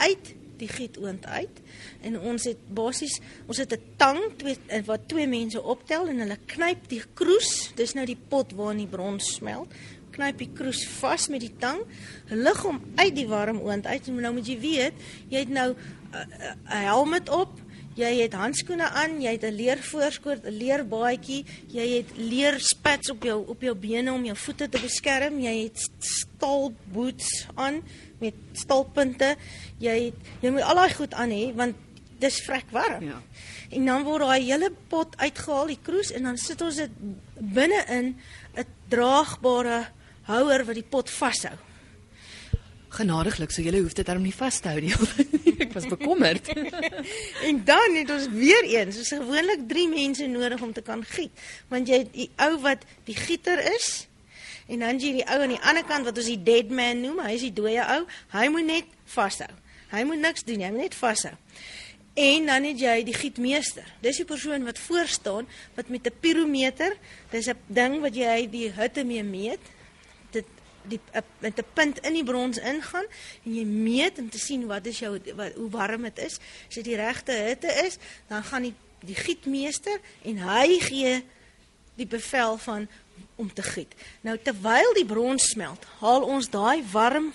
uit 0.00 0.32
die 0.58 0.68
gietoond 0.68 1.26
uit. 1.26 1.60
En 2.00 2.18
ons 2.20 2.44
het 2.44 2.60
basies 2.74 3.20
ons 3.46 3.58
het 3.58 3.72
'n 3.72 3.82
tang 3.96 4.18
twee 4.36 4.56
eh, 4.66 4.82
wat 4.84 5.08
twee 5.08 5.26
mense 5.26 5.62
optel 5.62 6.08
en 6.08 6.18
hulle 6.18 6.38
knyp 6.46 6.88
die 6.88 7.02
kroes. 7.14 7.72
Dis 7.74 7.94
nou 7.94 8.06
die 8.06 8.18
pot 8.28 8.52
waarin 8.52 8.78
die 8.78 8.86
brons 8.86 9.34
smelt. 9.34 9.72
Knyp 10.10 10.38
die 10.38 10.50
kroes 10.54 10.86
vas 10.86 11.28
met 11.28 11.40
die 11.40 11.54
tang. 11.58 11.80
Lig 12.28 12.62
hom 12.62 12.80
uit 12.96 13.14
die 13.14 13.28
warm 13.28 13.60
oond 13.60 13.86
uit. 13.86 14.08
En 14.08 14.20
nou 14.20 14.34
moet 14.34 14.46
jy 14.46 14.58
weet 14.60 14.94
jy 15.28 15.38
het 15.38 15.48
nou 15.48 15.74
eh, 16.12 16.20
eh, 16.20 16.54
'n 16.64 16.84
helm 16.84 17.14
op 17.14 17.67
jy 17.98 18.10
het 18.22 18.36
handskoene 18.38 18.88
aan, 18.94 19.18
jy 19.22 19.32
het 19.34 19.44
'n 19.44 19.54
leer 19.54 19.78
voorskoot, 19.82 20.44
'n 20.44 20.56
leer 20.56 20.86
baadjie, 20.86 21.44
jy 21.68 21.86
het 21.96 22.16
leer 22.16 22.60
spats 22.60 23.10
op 23.10 23.22
jou 23.22 23.46
op 23.46 23.60
jou 23.60 23.74
bene 23.74 24.12
om 24.12 24.24
jou 24.24 24.36
voete 24.36 24.68
te 24.68 24.80
beskerm, 24.80 25.40
jy 25.40 25.62
het 25.64 25.88
staal 25.98 26.72
boots 26.92 27.46
aan 27.54 27.82
met 28.18 28.34
staalpunte. 28.52 29.36
Jy 29.78 30.04
het 30.04 30.14
jy 30.40 30.50
moet 30.50 30.62
al 30.62 30.74
daai 30.74 30.94
goed 30.94 31.14
aan 31.14 31.30
hê 31.30 31.54
want 31.54 31.76
dis 32.18 32.40
vrek 32.40 32.70
warm. 32.70 33.04
Ja. 33.04 33.22
En 33.70 33.84
dan 33.84 34.02
word 34.02 34.20
daai 34.20 34.42
hele 34.42 34.72
pot 34.88 35.16
uitgehaal, 35.16 35.66
die 35.66 35.82
kroes 35.82 36.10
en 36.10 36.22
dan 36.22 36.36
sit 36.36 36.60
ons 36.60 36.76
dit 36.76 36.90
binne 37.38 37.84
in 37.88 38.16
'n 38.56 38.66
draagbare 38.88 39.86
houer 40.22 40.64
wat 40.64 40.74
die 40.74 40.88
pot 40.90 41.10
vashou. 41.10 41.67
Genadiglik, 42.88 43.50
so 43.52 43.62
julle 43.62 43.82
hoef 43.84 43.92
dit 43.92 44.06
daarom 44.06 44.24
nie 44.24 44.34
vas 44.34 44.58
te 44.64 44.70
hou 44.72 44.80
nie. 44.80 44.94
Ek 45.64 45.74
was 45.74 45.88
bekommerd. 45.90 46.48
en 47.48 47.62
dan 47.68 47.96
het 47.98 48.10
ons 48.10 48.28
weer 48.32 48.64
eens, 48.64 49.00
ons 49.02 49.14
gewoonlik 49.20 49.66
3 49.68 49.88
mense 49.92 50.26
nodig 50.26 50.62
om 50.64 50.72
te 50.72 50.84
kan 50.84 51.04
giet, 51.04 51.32
want 51.68 51.88
jy 51.88 52.02
het 52.04 52.12
die 52.14 52.30
ou 52.46 52.54
wat 52.64 52.86
die 53.08 53.16
gieter 53.18 53.60
is 53.74 54.06
en 54.68 54.84
dan 54.84 55.00
jy 55.00 55.14
die 55.20 55.24
ou 55.24 55.38
aan 55.40 55.54
die 55.54 55.62
ander 55.64 55.84
kant 55.88 56.08
wat 56.08 56.18
ons 56.20 56.28
die 56.28 56.40
dead 56.44 56.72
man 56.72 57.00
noem, 57.00 57.22
hy 57.24 57.36
is 57.38 57.44
die 57.46 57.54
dooie 57.56 57.84
ou, 57.96 58.02
hy 58.34 58.48
moet 58.52 58.68
net 58.68 58.96
vashou. 59.08 59.48
Hy 59.88 60.02
moet 60.04 60.20
niks 60.20 60.44
doen, 60.44 60.60
hy 60.60 60.72
moet 60.74 60.84
net 60.88 60.96
vashou. 60.96 61.32
En 62.18 62.50
dan 62.50 62.66
het 62.66 62.80
jy 62.82 62.96
die 63.06 63.14
gietmeester. 63.14 63.86
Dis 64.02 64.18
die 64.20 64.26
persoon 64.28 64.66
wat 64.66 64.80
voor 64.88 65.08
staan 65.08 65.48
wat 65.76 65.88
met 65.88 66.06
'n 66.06 66.12
pirometer, 66.20 66.96
dis 67.30 67.48
'n 67.48 67.56
ding 67.66 68.00
wat 68.00 68.14
jy 68.14 68.48
die 68.50 68.70
hitte 68.72 69.04
mee 69.04 69.22
meet 69.22 69.60
die 70.88 71.00
uh, 71.14 71.22
met 71.38 71.58
'n 71.58 71.64
punt 71.74 71.98
in 71.98 72.12
die 72.12 72.24
brons 72.24 72.58
ingaan 72.58 73.06
en 73.44 73.54
jy 73.54 73.64
meet 73.64 74.18
om 74.18 74.30
te 74.30 74.38
sien 74.38 74.66
wat 74.66 74.86
is 74.86 74.98
jou 74.98 75.18
wat, 75.34 75.54
hoe 75.54 75.70
warm 75.70 76.02
dit 76.02 76.18
is. 76.18 76.38
As 76.68 76.74
dit 76.74 76.84
die 76.84 76.96
regte 76.96 77.32
hitte 77.32 77.72
is, 77.86 77.98
dan 78.28 78.44
gaan 78.44 78.62
die 78.62 78.74
die 79.06 79.14
gietmeester 79.14 80.00
en 80.22 80.38
hy 80.42 80.78
gee 80.82 81.22
die 81.94 82.06
bevel 82.06 82.58
van 82.58 82.88
om 83.36 83.52
te 83.52 83.62
giet. 83.62 83.94
Nou 84.20 84.38
terwyl 84.42 84.94
die 84.94 85.06
brons 85.06 85.50
smelt, 85.50 85.84
haal 86.00 86.22
ons 86.22 86.50
daai 86.50 86.82
warm 86.92 87.32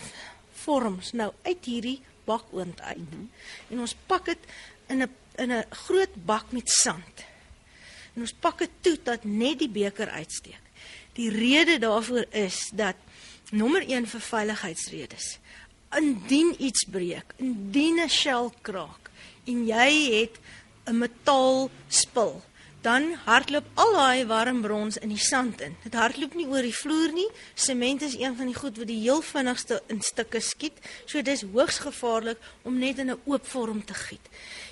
vorms 0.63 1.11
nou 1.11 1.31
uit 1.43 1.65
hierdie 1.65 2.01
bakoond 2.25 2.81
uit. 2.81 2.97
Mm 2.97 3.07
-hmm. 3.11 3.29
En 3.69 3.79
ons 3.79 3.95
pak 4.07 4.25
dit 4.25 4.39
in 4.87 5.03
'n 5.03 5.09
in 5.35 5.51
'n 5.51 5.65
groot 5.69 6.25
bak 6.25 6.51
met 6.51 6.69
sand. 6.69 7.25
En 8.13 8.21
ons 8.21 8.33
pak 8.33 8.57
dit 8.57 8.69
toe 8.81 8.97
dat 9.03 9.23
net 9.23 9.59
die 9.59 9.69
beker 9.69 10.09
uitsteek. 10.09 10.61
Die 11.13 11.29
rede 11.29 11.79
daarvoor 11.79 12.25
is 12.29 12.69
dat 12.73 12.95
Nommer 13.51 13.81
1 13.81 14.07
vir 14.07 14.21
veiligheidsredes. 14.21 15.37
Indien 15.97 16.55
iets 16.57 16.85
breek, 16.89 17.33
indien 17.37 17.99
'n 17.99 18.09
shell 18.09 18.51
kraak 18.61 19.11
en 19.45 19.65
jy 19.67 19.89
het 20.19 20.39
'n 20.87 20.97
metaal 20.97 21.69
spul, 21.87 22.41
dan 22.83 23.13
hardloop 23.23 23.67
al 23.79 23.93
daai 23.95 24.25
warm 24.27 24.59
brons 24.61 24.97
in 24.99 25.13
die 25.13 25.21
sand 25.21 25.61
in. 25.63 25.77
Dit 25.85 25.95
hardloop 25.95 26.33
nie 26.35 26.47
oor 26.51 26.65
die 26.65 26.75
vloer 26.75 27.13
nie. 27.15 27.29
Sement 27.55 28.03
is 28.03 28.17
een 28.19 28.35
van 28.35 28.49
die 28.51 28.57
goed 28.57 28.77
wat 28.81 28.89
die 28.91 28.99
heel 28.99 29.21
vinnigste 29.23 29.79
in 29.87 30.01
stukke 30.03 30.41
skiet. 30.43 30.81
So 31.05 31.23
dis 31.23 31.45
hoogs 31.53 31.79
gevaarlik 31.85 32.43
om 32.67 32.77
net 32.79 32.99
in 32.99 33.11
'n 33.11 33.21
oop 33.23 33.47
vorm 33.47 33.85
te 33.85 33.93
giet. 33.93 34.27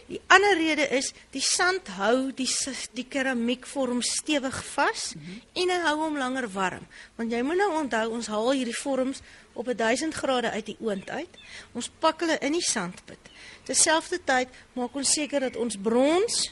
Die 0.07 0.19
ander 0.27 0.57
rede 0.57 0.87
is 0.91 1.13
die 1.31 1.41
sand 1.41 1.87
hou 1.87 2.31
die 2.35 2.49
die 2.93 3.07
keramiekvorm 3.07 4.01
stewig 4.01 4.65
vas 4.73 5.13
mm 5.15 5.21
-hmm. 5.21 5.41
en 5.53 5.69
hy 5.69 5.79
hou 5.87 5.97
hom 6.03 6.17
langer 6.17 6.51
warm. 6.51 6.87
Want 7.15 7.31
jy 7.31 7.41
moet 7.41 7.57
nou 7.57 7.71
onthou 7.81 8.09
ons 8.09 8.27
haal 8.27 8.51
hierdie 8.51 8.77
vorms 8.77 9.21
op 9.53 9.65
1000 9.77 10.13
grade 10.13 10.51
uit 10.51 10.65
die 10.65 10.77
oond 10.79 11.09
uit. 11.09 11.37
Ons 11.71 11.91
pak 11.99 12.19
hulle 12.19 12.37
in 12.39 12.51
die 12.51 12.61
sandput. 12.61 13.19
Terselfdertyd 13.63 14.47
maak 14.73 14.95
ons 14.95 15.11
seker 15.11 15.39
dat 15.39 15.55
ons 15.55 15.77
brons 15.81 16.51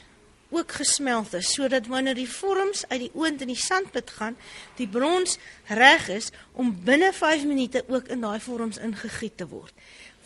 ook 0.50 0.72
gesmelt 0.72 1.34
is 1.34 1.52
sodat 1.52 1.86
wanneer 1.86 2.14
die 2.14 2.28
vorms 2.28 2.84
uit 2.88 3.00
die 3.00 3.10
oond 3.14 3.40
in 3.40 3.52
die 3.52 3.56
sandput 3.58 4.10
gaan, 4.10 4.36
die 4.76 4.88
brons 4.88 5.38
reg 5.66 6.08
is 6.08 6.30
om 6.52 6.72
binne 6.84 7.12
5 7.12 7.44
minute 7.44 7.84
ook 7.88 8.08
in 8.08 8.20
daai 8.20 8.40
vorms 8.40 8.78
ingegiet 8.78 9.36
te 9.36 9.46
word. 9.48 9.74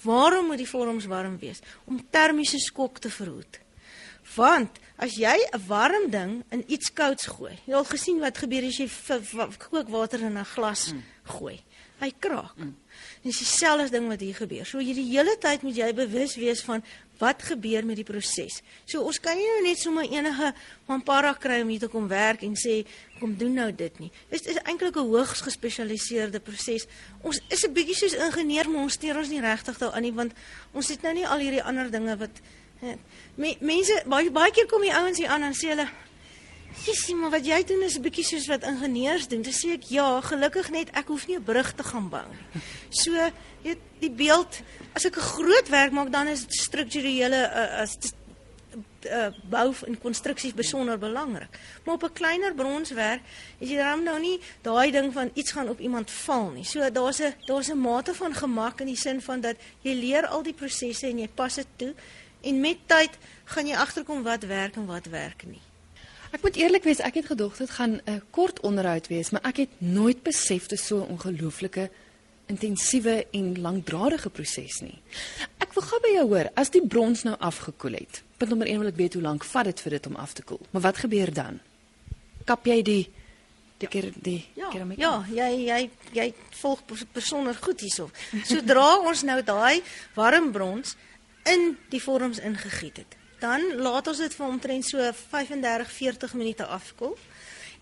Waarom 0.04 0.46
moet 0.46 0.60
die 0.60 0.68
vorms 0.68 1.06
warm 1.08 1.38
wees? 1.38 1.60
Om 1.84 2.02
termiese 2.10 2.58
skok 2.58 2.98
te 2.98 3.10
verhoed. 3.10 3.60
Want 4.36 4.80
as 4.96 5.16
jy 5.16 5.36
'n 5.52 5.66
warm 5.66 6.10
ding 6.10 6.44
in 6.50 6.64
iets 6.66 6.92
kouds 6.92 7.26
gooi, 7.26 7.58
jy 7.64 7.74
al 7.74 7.84
gesien 7.84 8.20
wat 8.20 8.38
gebeur 8.38 8.64
as 8.64 8.76
jy 8.78 8.88
kookwater 9.58 10.20
in 10.20 10.38
'n 10.38 10.44
glas 10.44 10.92
mm. 10.92 11.02
gooi. 11.24 11.60
Hy 12.00 12.12
kraak. 12.18 12.56
Mm. 12.56 12.76
Dis 13.24 13.38
dieselfde 13.40 13.88
ding 13.88 14.08
wat 14.10 14.20
hier 14.20 14.36
gebeur. 14.36 14.66
So 14.68 14.82
jy 14.84 14.92
die 14.98 15.06
hele 15.08 15.32
tyd 15.40 15.62
moet 15.64 15.78
jy 15.78 15.86
bewus 15.96 16.34
wees 16.36 16.60
van 16.66 16.82
wat 17.22 17.40
gebeur 17.46 17.86
met 17.88 17.96
die 17.96 18.04
proses. 18.04 18.58
So 18.84 19.00
ons 19.00 19.20
kan 19.22 19.38
nie 19.38 19.46
nou 19.48 19.62
net 19.64 19.80
sommer 19.80 20.04
enige 20.10 20.50
mampara 20.90 21.32
kry 21.40 21.62
om 21.64 21.70
hier 21.72 21.86
te 21.86 21.88
kom 21.88 22.04
werk 22.10 22.42
en 22.44 22.52
sê 22.58 22.82
kom 23.22 23.32
doen 23.40 23.54
nou 23.56 23.70
dit 23.72 24.02
nie. 24.02 24.10
Dit 24.28 24.50
is 24.52 24.60
eintlik 24.66 24.98
'n 25.00 25.08
hoogs 25.08 25.40
gespesialiseerde 25.40 26.40
proses. 26.40 26.86
Ons 27.22 27.40
is 27.48 27.64
'n 27.64 27.72
bietjie 27.72 27.94
soos 27.94 28.14
ingenieur, 28.14 28.68
maar 28.68 28.82
ons 28.82 28.92
steur 28.92 29.16
ons 29.16 29.28
nie 29.28 29.40
regtig 29.40 29.78
daaraan 29.78 30.02
nie 30.02 30.12
want 30.12 30.32
ons 30.72 30.88
het 30.88 31.02
nou 31.02 31.14
nie 31.14 31.26
al 31.26 31.38
hierdie 31.38 31.62
ander 31.62 31.90
dinge 31.90 32.16
wat 32.16 32.42
he, 32.80 32.98
me, 33.36 33.56
mense 33.60 34.02
baie 34.06 34.30
baie 34.30 34.52
keer 34.52 34.66
kom 34.66 34.82
die 34.82 34.92
ouens 34.92 35.18
hier 35.18 35.28
aan 35.28 35.42
en 35.42 35.54
sê 35.54 35.68
hulle 35.68 35.88
Sissie, 36.82 37.14
maar 37.14 37.30
wat 37.30 37.46
jy 37.46 37.62
doen 37.64 37.82
is 37.82 37.96
'n 37.96 38.02
bietjie 38.02 38.24
soos 38.24 38.46
wat 38.46 38.64
ingenieurs 38.64 39.28
doen. 39.28 39.42
Dis 39.42 39.64
sê 39.64 39.72
ek 39.72 39.84
ja, 39.88 40.20
gelukkig 40.20 40.70
net 40.70 40.90
ek 40.92 41.06
hoef 41.06 41.26
nie 41.26 41.36
'n 41.36 41.44
brug 41.44 41.72
te 41.72 41.82
gaan 41.82 42.08
bou 42.08 42.24
nie. 42.28 42.62
So, 42.90 43.12
jy 43.62 43.76
die 44.00 44.10
beeld 44.10 44.62
as 44.94 45.04
ek 45.04 45.16
'n 45.16 45.20
groot 45.20 45.68
werk 45.68 45.92
maak 45.92 46.10
dan 46.10 46.28
is 46.28 46.44
strukturele 46.48 47.40
uh, 47.46 47.80
as 47.82 47.96
uh, 49.06 49.28
bou 49.50 49.72
en 49.86 49.98
konstruksies 50.00 50.54
besonder 50.54 50.98
belangrik. 50.98 51.58
Maar 51.84 51.94
op 51.94 52.02
'n 52.02 52.12
kleiner 52.12 52.54
bronswerk 52.54 53.20
is 53.58 53.68
jy 53.68 53.76
dan 53.76 54.02
nou 54.02 54.20
nie 54.20 54.40
daai 54.62 54.90
ding 54.90 55.12
van 55.12 55.30
iets 55.34 55.52
gaan 55.52 55.68
op 55.68 55.80
iemand 55.80 56.10
val 56.10 56.50
nie. 56.50 56.64
So 56.64 56.90
daar's 56.90 57.20
'n 57.20 57.34
daar's 57.46 57.68
'n 57.68 57.78
mate 57.78 58.14
van 58.14 58.34
gemak 58.34 58.80
in 58.80 58.86
die 58.86 58.96
sin 58.96 59.20
van 59.20 59.40
dat 59.40 59.56
jy 59.82 59.92
leer 59.92 60.26
al 60.26 60.42
die 60.42 60.54
prosesse 60.54 61.06
en 61.06 61.18
jy 61.18 61.28
pas 61.28 61.54
dit 61.54 61.66
toe 61.76 61.94
en 62.40 62.60
met 62.60 62.78
tyd 62.86 63.10
gaan 63.44 63.66
jy 63.66 63.76
agterkom 63.76 64.22
wat 64.22 64.42
werk 64.42 64.76
en 64.76 64.86
wat 64.86 65.06
werk 65.06 65.44
nie. 65.46 65.60
Ek 66.34 66.42
moet 66.42 66.56
eerlik 66.58 66.82
wees, 66.82 66.98
ek 66.98 67.20
het 67.20 67.28
gedog 67.30 67.54
dit 67.56 67.70
gaan 67.70 68.00
'n 68.10 68.22
kort 68.34 68.60
onderhoud 68.60 69.06
wees, 69.06 69.30
maar 69.30 69.44
ek 69.46 69.56
het 69.56 69.72
nooit 69.78 70.22
besef 70.22 70.66
dit 70.66 70.80
so 70.80 71.04
'n 71.04 71.14
ongelooflike 71.14 71.90
intensiewe 72.46 73.26
en 73.30 73.60
langdradige 73.60 74.30
proses 74.30 74.80
nie. 74.80 74.98
Ek 75.58 75.72
wil 75.72 75.82
gou 75.82 76.00
by 76.00 76.12
jou 76.14 76.26
hoor, 76.28 76.50
as 76.54 76.70
die 76.70 76.86
brons 76.86 77.22
nou 77.22 77.36
afgekoel 77.38 77.92
het. 77.92 78.22
Punt 78.36 78.50
nommer 78.50 78.66
1 78.66 78.78
wil 78.78 78.88
ek 78.88 78.96
weet 78.96 79.14
hoe 79.14 79.22
lank 79.22 79.44
vat 79.44 79.64
dit 79.64 79.80
vir 79.80 79.90
dit 79.90 80.06
om 80.06 80.16
af 80.16 80.32
te 80.32 80.42
koel? 80.42 80.60
Maar 80.70 80.82
wat 80.82 80.96
gebeur 80.96 81.32
dan? 81.32 81.60
Kap 82.44 82.66
jy 82.66 82.82
die 82.82 83.10
die 83.78 83.88
keer 83.88 84.12
die 84.22 84.46
ja, 84.54 84.68
keramiek? 84.70 84.98
Ja, 84.98 85.24
jy 85.30 85.66
jy 85.66 85.90
jy 86.12 86.34
volg 86.50 86.80
besonder 87.12 87.54
goed 87.54 87.80
hierso. 87.80 88.10
Sodra 88.44 88.98
ons 88.98 89.22
nou 89.22 89.42
daai 89.42 89.82
warm 90.14 90.52
brons 90.52 90.96
in 91.44 91.76
die 91.90 92.02
vorms 92.02 92.38
ingegiet 92.38 92.96
het, 92.96 93.16
dan 93.40 93.64
laat 93.82 94.08
ons 94.10 94.18
dit 94.18 94.34
vir 94.34 94.46
omtrent 94.46 94.86
so 94.86 95.12
35 95.30 95.90
40 95.92 96.34
minute 96.34 96.66
afkoel. 96.66 97.16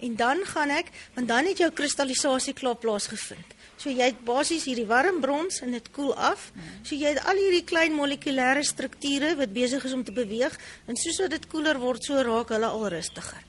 En 0.03 0.17
dan 0.19 0.41
gaan 0.45 0.71
ek, 0.75 0.89
want 1.15 1.29
dan 1.29 1.47
het 1.47 1.61
jou 1.63 1.71
kristallisasie 1.71 2.55
klaar 2.59 2.77
plaasgevind. 2.83 3.55
So 3.79 3.91
jy 3.91 4.09
het 4.11 4.25
basies 4.27 4.65
hierdie 4.67 4.87
warm 4.87 5.21
brons 5.23 5.61
en 5.63 5.77
dit 5.77 5.91
koel 5.95 6.11
af. 6.15 6.51
So 6.83 6.97
jy 6.99 7.15
het 7.15 7.23
al 7.31 7.39
hierdie 7.39 7.65
klein 7.67 7.95
molekulêre 7.95 8.65
strukture 8.67 9.37
wat 9.39 9.55
besig 9.55 9.85
is 9.85 9.95
om 9.95 10.03
te 10.05 10.15
beweeg 10.15 10.59
en 10.87 10.99
soos 10.99 11.23
wat 11.23 11.31
dit 11.37 11.47
koeler 11.47 11.79
word, 11.79 12.03
so 12.05 12.19
raak 12.19 12.51
hulle 12.55 12.67
al 12.67 12.89
rustiger. 12.97 13.43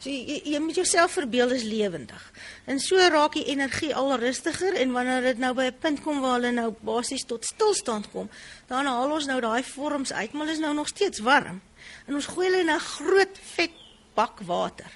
So 0.00 0.08
jy, 0.08 0.38
jy 0.48 0.60
moet 0.64 0.78
jouself 0.80 1.18
verbeel 1.18 1.50
is 1.52 1.66
lewendig. 1.68 2.20
En 2.64 2.78
so 2.80 2.96
raak 2.96 3.34
die 3.36 3.44
energie 3.52 3.90
al 3.94 4.14
rustiger 4.22 4.78
en 4.80 4.94
wanneer 4.96 5.26
dit 5.28 5.38
nou 5.42 5.52
by 5.54 5.66
'n 5.68 5.78
punt 5.80 6.00
kom 6.00 6.20
waar 6.20 6.38
hulle 6.40 6.52
nou 6.52 6.70
basies 6.80 7.26
tot 7.28 7.44
stilstand 7.44 8.08
kom, 8.10 8.30
dan 8.66 8.86
haal 8.86 9.12
ons 9.12 9.26
nou 9.26 9.40
daai 9.40 9.62
vorms 9.62 10.12
uit, 10.12 10.32
maar 10.32 10.46
hulle 10.46 10.56
is 10.56 10.64
nou 10.64 10.74
nog 10.74 10.88
steeds 10.88 11.18
warm. 11.18 11.60
En 12.06 12.14
ons 12.14 12.26
gooi 12.26 12.46
hulle 12.46 12.60
in 12.60 12.70
'n 12.70 12.80
groot 12.80 13.38
vet 13.54 13.70
bak 14.14 14.40
water. 14.40 14.90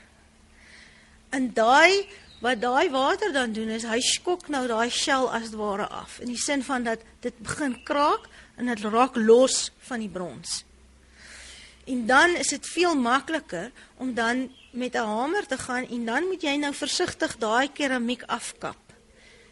En 1.31 1.53
daai 1.53 2.09
wat 2.41 2.61
daai 2.61 2.91
water 2.91 3.33
dan 3.33 3.53
doen 3.53 3.69
is 3.69 3.85
hy 3.85 4.01
skok 4.01 4.49
nou 4.49 4.67
daai 4.67 4.91
shell 4.91 5.29
as 5.29 5.51
ware 5.51 5.87
af 5.89 6.19
in 6.21 6.29
die 6.29 6.41
sin 6.41 6.63
van 6.63 6.83
dat 6.85 7.01
dit 7.21 7.39
begin 7.39 7.83
kraak 7.85 8.29
en 8.57 8.67
dit 8.67 8.81
raak 8.81 9.17
los 9.17 9.71
van 9.89 10.01
die 10.01 10.09
brons. 10.09 10.65
En 11.85 12.07
dan 12.07 12.37
is 12.37 12.49
dit 12.49 12.67
veel 12.67 12.95
makliker 12.97 13.73
om 13.97 14.15
dan 14.15 14.53
met 14.73 14.95
'n 14.95 15.07
hamer 15.07 15.47
te 15.47 15.59
gaan 15.59 15.89
en 15.89 16.05
dan 16.05 16.27
moet 16.27 16.43
jy 16.43 16.57
nou 16.57 16.75
versigtig 16.75 17.37
daai 17.37 17.73
keramiek 17.73 18.23
afkap. 18.23 18.77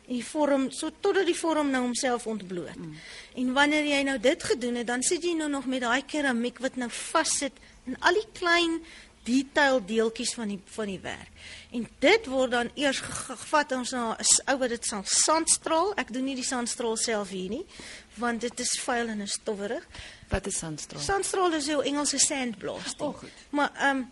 En 0.06 0.14
die 0.14 0.24
vorm 0.24 0.70
so 0.70 0.90
totdat 1.00 1.26
die 1.26 1.38
vorm 1.38 1.70
nou 1.70 1.82
homself 1.82 2.26
ontbloot. 2.26 2.76
Mm. 2.76 2.94
En 3.34 3.52
wanneer 3.52 3.86
jy 3.86 4.02
nou 4.02 4.18
dit 4.20 4.42
gedoen 4.42 4.74
het, 4.74 4.86
dan 4.86 5.02
sit 5.02 5.22
jy 5.22 5.34
nou 5.34 5.50
nog 5.50 5.66
met 5.66 5.80
daai 5.80 6.02
keramiek 6.04 6.58
wat 6.58 6.76
nou 6.76 6.90
vassit 6.90 7.52
in 7.84 7.96
al 8.00 8.12
die 8.12 8.28
klein 8.32 8.80
detail 9.22 9.78
deeltjies 9.86 10.34
van 10.34 10.50
die 10.50 10.58
van 10.74 10.90
die 10.90 11.00
werk. 11.02 11.30
En 11.70 11.86
dit 12.02 12.26
word 12.26 12.50
dan 12.50 12.70
eers 12.74 12.98
gevat 13.00 13.72
ons 13.72 13.90
na 13.90 14.16
'n 14.18 14.50
ou 14.50 14.58
wat 14.58 14.68
dit 14.68 14.86
sal 14.86 15.02
sandstraal. 15.04 15.94
Ek 15.96 16.12
doen 16.12 16.24
nie 16.24 16.34
die 16.34 16.44
sandstraal 16.44 16.96
self 16.96 17.28
hier 17.28 17.50
nie, 17.50 17.66
want 18.14 18.40
dit 18.40 18.60
is 18.60 18.80
vuil 18.80 19.08
en 19.08 19.20
is 19.20 19.32
stowwerig. 19.32 19.86
Wat 20.32 20.46
is 20.46 20.58
sandstraal? 20.58 21.02
Sandstraal 21.02 21.52
is 21.60 21.68
'n 21.68 21.84
Engelse 21.92 22.18
sandblast. 22.18 23.00
Oh, 23.00 23.22
maar 23.50 23.70
ehm 23.74 23.96
um, 23.96 24.10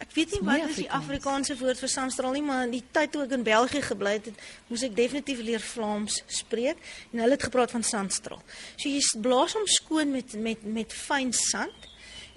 Ek 0.00 0.14
weet 0.16 0.30
nie 0.32 0.40
wat 0.48 0.62
is 0.64 0.78
die 0.80 0.88
Afrikaanse 0.96 1.54
woord 1.60 1.80
vir 1.82 1.90
sandstraal 1.92 2.32
nie, 2.32 2.44
maar 2.44 2.62
in 2.64 2.72
die 2.72 2.84
tyd 2.94 3.12
toe 3.12 3.26
ek 3.26 3.34
in 3.36 3.42
België 3.44 3.82
gebly 3.84 4.14
het, 4.16 4.30
moes 4.70 4.84
ek 4.86 4.94
definitief 4.96 5.42
leer 5.44 5.60
Vlaams 5.60 6.22
spreek 6.40 6.80
en 7.12 7.20
hulle 7.20 7.36
het 7.36 7.44
gepraat 7.44 7.74
van 7.74 7.84
sandstraal. 7.84 8.40
So 8.80 8.88
jy 8.88 9.02
blaas 9.20 9.56
hom 9.58 9.68
skoon 9.68 10.14
met 10.16 10.32
met 10.40 10.64
met 10.64 10.96
fyn 10.96 11.34
sand 11.36 11.90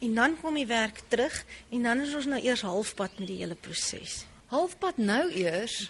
en 0.04 0.20
dan 0.20 0.36
kom 0.42 0.60
die 0.60 0.68
werk 0.68 1.00
terug 1.08 1.40
en 1.72 1.88
dan 1.88 2.04
is 2.04 2.12
ons 2.20 2.28
nou 2.34 2.42
eers 2.44 2.66
halfpad 2.68 3.16
met 3.22 3.32
die 3.32 3.40
hele 3.46 3.56
proses. 3.56 4.26
Halfpad 4.52 5.00
nou 5.00 5.24
eers. 5.32 5.88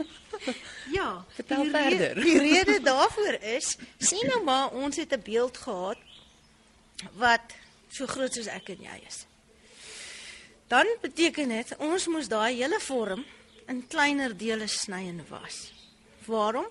ja, 0.96 1.10
vertel 1.36 1.68
die 1.68 1.76
verder. 1.76 2.22
Die 2.24 2.38
rede 2.40 2.80
daarvoor 2.80 3.36
is, 3.52 3.76
sien 4.00 4.32
nou 4.32 4.40
maar 4.48 4.72
ons 4.72 4.96
het 4.96 5.12
'n 5.12 5.22
beeld 5.28 5.60
gehad 5.60 6.00
wat 7.16 7.54
so 7.90 8.06
groot 8.06 8.32
soos 8.32 8.46
ek 8.46 8.68
en 8.68 8.82
jy 8.82 9.00
is 9.06 9.26
dan 10.68 10.86
beteken 11.02 11.52
dit 11.54 11.74
ons 11.78 12.06
moes 12.10 12.28
daai 12.30 12.58
hele 12.58 12.78
vorm 12.82 13.22
in 13.70 13.82
kleiner 13.90 14.34
dele 14.36 14.66
sny 14.70 15.06
en 15.10 15.22
was. 15.30 15.70
Waarom? 16.26 16.66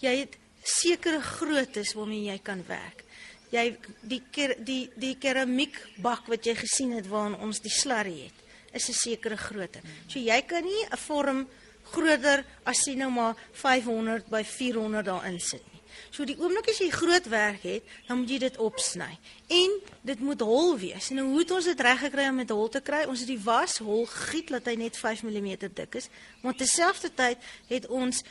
Jy 0.00 0.14
het 0.22 0.38
sekere 0.64 1.20
groottes 1.24 1.92
waarmee 1.96 2.30
jy 2.30 2.38
kan 2.44 2.64
werk. 2.68 3.04
Jy 3.52 3.66
die 4.02 4.22
ker, 4.32 4.56
die 4.58 4.88
die 4.98 5.14
keramiekbak 5.20 6.28
wat 6.32 6.48
jy 6.48 6.56
gesien 6.58 6.96
het 6.96 7.08
waarin 7.08 7.36
ons 7.44 7.60
die 7.64 7.72
slarrie 7.72 8.24
het, 8.24 8.38
is 8.72 8.88
'n 8.88 8.92
sekere 8.92 9.36
grootte. 9.36 9.80
So 10.08 10.18
jy 10.18 10.40
kan 10.42 10.64
nie 10.64 10.84
'n 10.90 10.96
vorm 10.96 11.46
groter 11.92 12.44
as 12.64 12.82
sien 12.82 12.98
nou 12.98 13.10
maar 13.10 13.36
500 13.52 14.26
by 14.28 14.42
400 14.42 15.04
daarin 15.04 15.40
sit. 15.40 15.73
So 16.10 16.26
die 16.28 16.36
oomblik 16.40 16.68
as 16.72 16.80
jy 16.82 16.88
groot 16.94 17.26
werk 17.32 17.62
het, 17.66 17.82
dan 18.08 18.22
moet 18.22 18.30
jy 18.34 18.38
dit 18.44 18.58
opsny. 18.62 19.10
En 19.48 19.76
dit 20.02 20.20
moet 20.20 20.40
hol 20.40 20.74
wees. 20.78 21.10
En 21.10 21.18
hoe 21.18 21.38
het 21.42 21.54
ons 21.56 21.68
dit 21.70 21.84
reg 21.86 22.00
gekry 22.06 22.28
om 22.30 22.42
dit 22.42 22.54
hol 22.54 22.68
te 22.68 22.82
kry? 22.84 23.04
Ons 23.10 23.24
het 23.24 23.30
die 23.30 23.40
was 23.44 23.78
hol 23.84 24.06
giet 24.30 24.52
dat 24.54 24.66
hy 24.70 24.76
net 24.80 24.98
5 24.98 25.24
mm 25.26 25.50
dik 25.66 26.00
is. 26.00 26.10
Maar 26.42 26.56
terselfdertyd 26.58 27.50
het 27.70 27.88
ons 27.88 28.22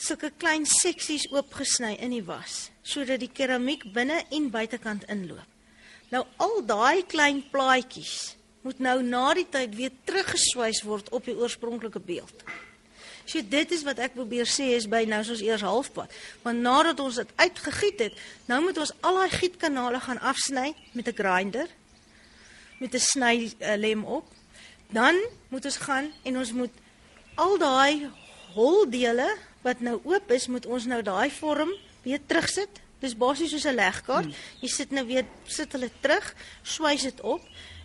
sulke 0.00 0.30
klein 0.40 0.64
seksies 0.64 1.26
oopgesny 1.32 1.92
in 2.00 2.14
die 2.14 2.24
was 2.24 2.70
sodat 2.90 3.20
die 3.20 3.30
keramiek 3.30 3.84
binne 3.92 4.22
en 4.32 4.48
buitekant 4.50 5.04
inloop. 5.12 5.46
Nou 6.10 6.24
al 6.42 6.62
daai 6.66 7.04
klein 7.06 7.42
plaatjies 7.52 8.34
moet 8.64 8.80
nou 8.82 8.96
na 9.04 9.28
die 9.36 9.46
tyd 9.48 9.76
weer 9.76 9.92
teruggeswys 10.08 10.82
word 10.88 11.12
op 11.16 11.28
die 11.28 11.36
oorspronklike 11.36 12.00
beeld. 12.00 12.44
So 13.30 13.42
dit 13.46 13.70
is 13.70 13.84
wat 13.86 14.00
ek 14.02 14.16
probeer 14.18 14.48
sê 14.48 14.72
is 14.74 14.88
by 14.90 15.04
nou 15.06 15.20
soos 15.26 15.42
eers 15.44 15.62
halfpad. 15.62 16.10
Want 16.42 16.64
nadat 16.64 16.98
ons 17.00 17.20
dit 17.22 17.30
uitgegiet 17.36 18.00
het, 18.08 18.14
nou 18.50 18.58
moet 18.64 18.78
ons 18.82 18.92
al 19.06 19.20
daai 19.20 19.30
gietkanale 19.30 20.00
gaan 20.02 20.18
afsny 20.18 20.74
met 20.92 21.06
'n 21.06 21.14
grinder 21.14 21.68
met 22.80 22.94
'n 22.94 22.98
sny 22.98 23.52
uh, 23.60 23.76
lem 23.76 24.04
op. 24.04 24.26
dan 24.90 25.14
moet 25.48 25.64
ons 25.64 25.76
gaan 25.76 26.10
en 26.22 26.36
ons 26.36 26.52
moet 26.52 26.70
al 27.34 27.58
daai 27.58 28.10
holdele 28.54 29.36
wat 29.62 29.80
nou 29.80 30.00
oop 30.04 30.30
is, 30.30 30.46
moet 30.46 30.66
ons 30.66 30.86
nou 30.86 31.02
daai 31.02 31.30
vorm 31.30 31.70
weer 32.02 32.18
terugsit. 32.26 32.80
Dis 32.98 33.16
basies 33.16 33.50
soos 33.50 33.66
'n 33.66 33.74
legkaart. 33.74 34.24
Hmm. 34.24 34.34
Jy 34.60 34.68
sit 34.68 34.90
nou 34.90 35.06
weer 35.06 35.24
sit 35.46 35.72
hulle 35.72 35.90
terug, 36.00 36.34
swys 36.62 37.02
dit 37.02 37.20
op 37.20 37.40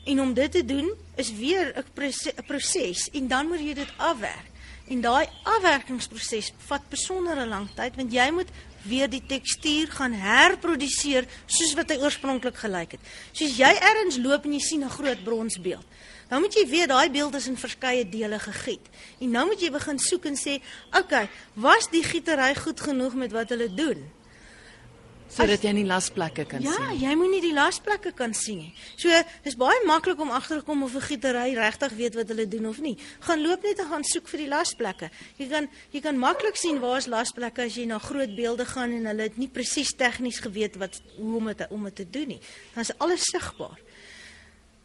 en 0.05 0.21
om 0.21 0.34
dit 0.34 0.51
te 0.51 0.65
doen 0.65 0.89
is 1.15 1.31
weer 1.31 1.73
'n 1.77 2.43
proses 2.47 3.10
en 3.13 3.27
dan 3.27 3.47
moet 3.47 3.60
jy 3.60 3.73
dit 3.73 3.91
afwerk. 3.97 4.55
En 4.86 5.02
daai 5.02 5.26
afwerkingsproses 5.43 6.52
vat 6.67 6.89
besondere 6.89 7.48
lang 7.50 7.65
tyd 7.74 7.95
want 7.98 8.13
jy 8.13 8.26
moet 8.32 8.52
weer 8.86 9.10
die 9.10 9.24
tekstuur 9.26 9.89
gaan 9.98 10.13
herproduseer 10.13 11.26
soos 11.50 11.74
wat 11.78 11.89
hy 11.89 11.98
oorspronklik 12.04 12.60
gelyk 12.62 12.93
het. 12.98 13.08
Soos 13.34 13.56
jy 13.58 13.71
ergens 13.74 14.19
loop 14.21 14.45
en 14.45 14.54
jy 14.54 14.62
sien 14.62 14.84
'n 14.86 14.98
groot 14.98 15.24
bronsbeeld. 15.24 15.86
Nou 16.30 16.41
moet 16.41 16.54
jy 16.54 16.67
weet 16.69 16.89
daai 16.89 17.10
beeld 17.10 17.36
is 17.36 17.48
in 17.48 17.58
verskeie 17.58 18.06
dele 18.10 18.39
gegiet. 18.39 18.86
En 19.19 19.32
nou 19.32 19.45
moet 19.48 19.62
jy 19.62 19.71
begin 19.71 20.00
soek 20.00 20.26
en 20.26 20.36
sê, 20.36 20.62
"Oké, 20.89 21.00
okay, 21.00 21.30
was 21.54 21.89
die 21.89 22.04
gietery 22.04 22.56
goed 22.56 22.80
genoeg 22.80 23.13
met 23.13 23.32
wat 23.32 23.50
hulle 23.50 23.74
doen?" 23.74 24.12
Sodat 25.31 25.63
jy 25.65 25.71
nie 25.75 25.85
lasplekke 25.88 26.45
kan 26.49 26.63
ja, 26.63 26.73
sien. 26.75 26.85
Ja, 26.99 27.09
jy 27.09 27.15
moet 27.19 27.31
nie 27.33 27.41
die 27.43 27.53
lasplekke 27.55 28.13
kan 28.15 28.33
sien 28.38 28.61
nie. 28.63 28.73
So, 28.95 29.11
dis 29.43 29.57
baie 29.59 29.81
maklik 29.88 30.19
om 30.21 30.31
agter 30.35 30.61
te 30.61 30.65
kom 30.65 30.83
of 30.83 30.95
'n 30.95 31.01
gietery 31.01 31.55
regtig 31.55 31.91
weet 31.97 32.15
wat 32.15 32.27
hulle 32.27 32.47
doen 32.47 32.67
of 32.67 32.79
nie. 32.79 32.97
Gaan 33.19 33.41
loop 33.41 33.63
net 33.63 33.79
en 33.79 33.89
gaan 33.89 34.03
soek 34.03 34.27
vir 34.27 34.39
die 34.39 34.47
lasplekke. 34.47 35.09
Jy 35.38 35.47
kan 35.49 35.69
jy 35.91 36.01
kan 36.01 36.17
maklik 36.17 36.55
sien 36.55 36.79
waar 36.79 36.97
is 36.97 37.07
lasplekke 37.07 37.65
as 37.65 37.75
jy 37.75 37.85
na 37.85 37.99
groot 37.99 38.35
beelde 38.35 38.65
gaan 38.65 38.91
en 38.91 39.05
hulle 39.05 39.23
het 39.23 39.38
nie 39.38 39.47
presies 39.47 39.95
tegnies 39.95 40.39
geweet 40.39 40.75
wat 40.77 41.01
hoe 41.17 41.38
om 41.38 41.47
dit 41.47 41.67
om 41.69 41.83
dit 41.83 41.95
te 41.95 42.09
doen 42.09 42.27
nie. 42.27 42.41
Dan 42.73 42.83
is 42.83 42.97
alles 42.97 43.23
sigbaar. 43.23 43.79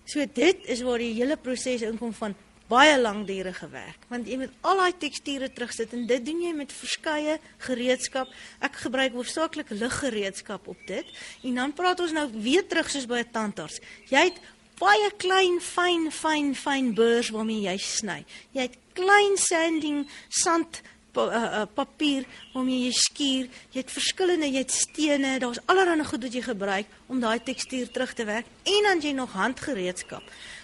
So 0.05 0.25
dit 0.27 0.57
is 0.67 0.83
waar 0.83 0.99
die 0.99 1.15
hele 1.15 1.37
proses 1.37 1.83
inkom 1.83 2.13
van 2.13 2.35
baie 2.71 2.95
langdurige 3.01 3.69
werk 3.73 4.07
want 4.13 4.29
jy 4.31 4.39
moet 4.41 4.55
al 4.67 4.83
daai 4.83 4.95
teksture 5.03 5.49
terugsit 5.51 5.95
en 5.97 6.07
dit 6.11 6.25
doen 6.27 6.45
jy 6.45 6.53
met 6.55 6.73
verskeie 6.73 7.39
gereedskap. 7.67 8.31
Ek 8.63 8.79
gebruik 8.85 9.17
hoofsaaklik 9.17 9.73
liggereedskap 9.75 10.69
op 10.71 10.87
dit 10.87 11.11
en 11.49 11.61
dan 11.63 11.75
praat 11.77 12.01
ons 12.01 12.15
nou 12.15 12.29
weer 12.39 12.67
terug 12.67 12.91
soos 12.91 13.09
by 13.11 13.25
'n 13.25 13.33
tandarts. 13.33 13.81
Jy 14.11 14.25
het 14.31 14.39
baie 14.81 15.11
klein 15.17 15.61
fyn 15.61 16.11
fyn 16.11 16.55
fyn 16.55 16.95
beurs 16.95 17.31
waarmee 17.35 17.67
jy 17.69 17.77
sny. 17.79 18.25
Jy 18.53 18.63
het 18.69 18.79
klein 18.95 19.37
sanding 19.37 20.09
sand 20.29 20.81
pa, 21.13 21.27
uh, 21.27 21.43
uh, 21.61 21.67
papier 21.75 22.25
waarmee 22.55 22.87
jy 22.87 22.93
skuur. 22.93 23.51
Jy 23.75 23.83
het 23.83 23.91
verskillende, 23.91 24.47
jy 24.47 24.63
het 24.65 24.73
stene, 24.73 25.39
daar's 25.43 25.61
allerlei 25.67 26.07
goed 26.07 26.23
wat 26.23 26.35
jy 26.35 26.43
gebruik 26.43 26.87
om 27.09 27.21
daai 27.21 27.41
tekstuur 27.43 27.91
terug 27.91 28.15
te 28.15 28.25
werk 28.25 28.47
en 28.65 28.89
dan 28.89 29.05
jy 29.05 29.13
nog 29.13 29.33
handgereedskap 29.33 30.23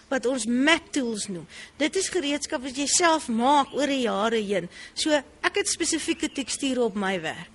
wat 0.08 0.26
ons 0.26 0.46
mat 0.46 0.82
tools 0.94 1.26
noem. 1.28 1.46
Dit 1.76 1.96
is 1.96 2.10
gereedskap 2.12 2.62
wat 2.62 2.78
jy 2.78 2.86
self 2.90 3.28
maak 3.28 3.74
oor 3.74 3.90
die 3.90 4.04
jare 4.04 4.40
heen. 4.40 4.68
So 4.94 5.14
ek 5.16 5.62
het 5.62 5.70
spesifieke 5.70 6.30
teksture 6.32 6.84
op 6.86 6.98
my 6.98 7.16
werk. 7.24 7.52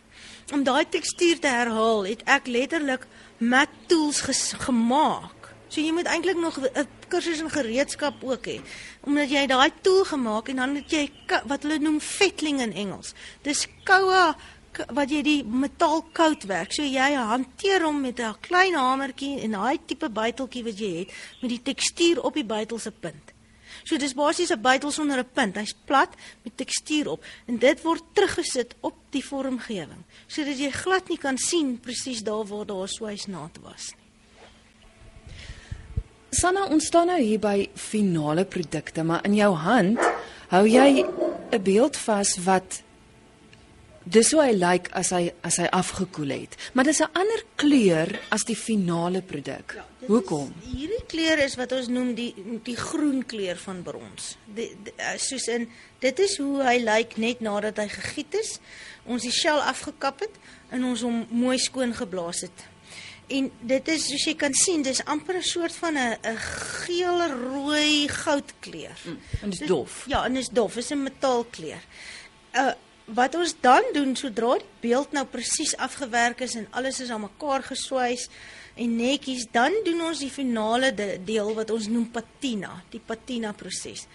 Om 0.52 0.66
daai 0.68 0.84
tekstuur 0.92 1.40
te 1.40 1.48
herhaal, 1.48 2.04
het 2.10 2.26
ek 2.28 2.50
letterlik 2.52 3.06
mat 3.40 3.72
tools 3.88 4.20
gemaak. 4.66 5.54
So 5.72 5.80
jy 5.80 5.94
moet 5.96 6.10
eintlik 6.12 6.36
nog 6.36 6.60
'n 6.60 6.88
kursus 7.08 7.40
in 7.40 7.50
gereedskap 7.50 8.24
ook 8.24 8.46
hê. 8.46 8.60
Omdat 9.08 9.30
jy 9.30 9.46
daai 9.48 9.72
tool 9.82 10.04
gemaak 10.04 10.50
en 10.50 10.56
dan 10.56 10.76
het 10.76 10.92
jy 10.92 11.10
wat 11.46 11.64
hulle 11.64 11.80
noem 11.80 12.00
fettling 12.00 12.60
in 12.60 12.74
Engels. 12.74 13.14
Dis 13.42 13.68
koue 13.84 14.36
wat 14.94 15.12
jy 15.12 15.22
die 15.26 15.44
metaal 15.44 16.04
koud 16.16 16.46
werk. 16.50 16.72
So 16.74 16.84
jy 16.84 17.12
hanteer 17.16 17.84
hom 17.84 18.02
met 18.02 18.20
'n 18.20 18.36
klein 18.42 18.76
hamertjie 18.76 19.42
en 19.42 19.52
daai 19.52 19.80
tipe 19.86 20.10
buiteltjie 20.10 20.64
wat 20.64 20.80
jy 20.80 21.00
het 21.00 21.10
met 21.42 21.50
die 21.50 21.62
tekstuur 21.62 22.22
op 22.22 22.34
die 22.34 22.46
buitel 22.46 22.80
se 22.80 22.92
punt. 22.92 23.34
So 23.84 23.98
dis 23.98 24.14
basies 24.14 24.52
'n 24.52 24.62
buitel 24.62 24.92
sonder 24.92 25.20
'n 25.20 25.30
punt. 25.34 25.56
Hy's 25.56 25.74
plat 25.86 26.16
met 26.44 26.58
tekstuur 26.58 27.08
op 27.08 27.24
en 27.48 27.58
dit 27.58 27.82
word 27.82 28.04
teruggesit 28.14 28.76
op 28.82 28.96
die 29.10 29.26
vormgewing 29.26 30.04
sodat 30.28 30.58
jy 30.58 30.72
glad 30.72 31.10
nie 31.10 31.18
kan 31.18 31.38
sien 31.38 31.80
presies 31.80 32.24
daar 32.24 32.46
waar 32.46 32.66
daar 32.66 32.88
swysnaad 32.88 33.58
was 33.62 33.94
nie. 33.96 34.02
Sanna, 36.32 36.64
ons 36.72 36.86
staan 36.86 37.10
nou 37.12 37.20
hier 37.20 37.40
by 37.40 37.70
finale 37.76 38.46
produkte, 38.46 39.04
maar 39.04 39.26
in 39.28 39.34
jou 39.36 39.52
hand 39.56 40.00
hou 40.48 40.64
jy 40.68 41.04
'n 41.52 41.64
beeld 41.64 41.98
vas 41.98 42.38
wat 42.46 42.84
dis 44.04 44.32
hoe 44.32 44.42
hy 44.42 44.52
lyk 44.56 44.90
as 44.98 45.12
hy 45.14 45.32
as 45.46 45.58
hy 45.62 45.68
afgekoel 45.72 46.34
het. 46.34 46.56
Maar 46.74 46.84
dis 46.90 47.02
'n 47.02 47.14
ander 47.14 47.44
kleur 47.56 48.20
as 48.30 48.44
die 48.44 48.56
finale 48.56 49.22
produk. 49.22 49.74
Ja, 49.76 49.86
Hoekom? 50.08 50.54
Hierdie 50.64 51.06
kleur 51.08 51.38
is 51.38 51.56
wat 51.56 51.72
ons 51.72 51.88
noem 51.88 52.14
die 52.16 52.34
die 52.64 52.76
groen 52.76 53.26
kleur 53.26 53.58
van 53.58 53.84
brons. 53.84 54.38
Die, 54.46 54.72
die 54.84 54.94
eh, 54.98 55.18
soos 55.18 55.48
in 55.48 55.70
dit 56.00 56.20
is 56.20 56.38
hoe 56.38 56.64
hy 56.64 56.80
lyk 56.82 57.18
net 57.18 57.40
nadat 57.40 57.78
hy 57.78 57.88
gegiet 57.88 58.34
is. 58.34 58.60
Ons 59.06 59.22
die 59.22 59.32
shell 59.32 59.60
afgekap 59.60 60.20
het 60.20 60.36
en 60.72 60.84
ons 60.84 61.02
hom 61.02 61.26
mooi 61.30 61.58
skoon 61.60 61.94
geblaas 61.94 62.42
het. 62.42 62.68
En 63.32 63.52
dit 63.62 63.88
is 63.88 64.08
soos 64.10 64.26
jy 64.26 64.36
kan 64.36 64.54
sien, 64.58 64.82
dis 64.84 65.06
amper 65.06 65.38
'n 65.38 65.44
soort 65.44 65.76
van 65.76 65.98
'n 65.98 66.18
'n 66.24 66.38
geel-rooi 66.38 68.08
goudkleur. 68.08 68.98
Mm, 69.06 69.20
en 69.42 69.50
dis 69.50 69.68
dof. 69.68 70.06
Ja, 70.08 70.26
en 70.26 70.34
dis 70.34 70.50
dof, 70.50 70.78
is 70.78 70.92
'n 70.92 71.04
metaalkleur. 71.04 71.82
Uh 72.54 72.74
wat 73.14 73.36
ons 73.36 73.54
dan 73.60 73.84
doen 73.94 74.16
sodra 74.16 74.56
die 74.62 74.68
beeld 74.82 75.12
nou 75.12 75.26
presies 75.30 75.76
afgewerk 75.78 76.42
is 76.46 76.56
en 76.56 76.68
alles 76.72 77.02
is 77.04 77.12
aan 77.12 77.26
mekaar 77.26 77.64
geswys 77.64 78.30
en 78.80 78.96
netjies, 78.96 79.48
dan 79.52 79.74
doen 79.86 80.00
ons 80.08 80.22
die 80.24 80.32
finale 80.32 80.94
de, 80.96 81.18
deel 81.28 81.52
wat 81.58 81.74
ons 81.74 81.90
noem 81.92 82.08
patina, 82.14 82.78
die 82.94 83.02
patina 83.04 83.52
proses. 83.58 84.06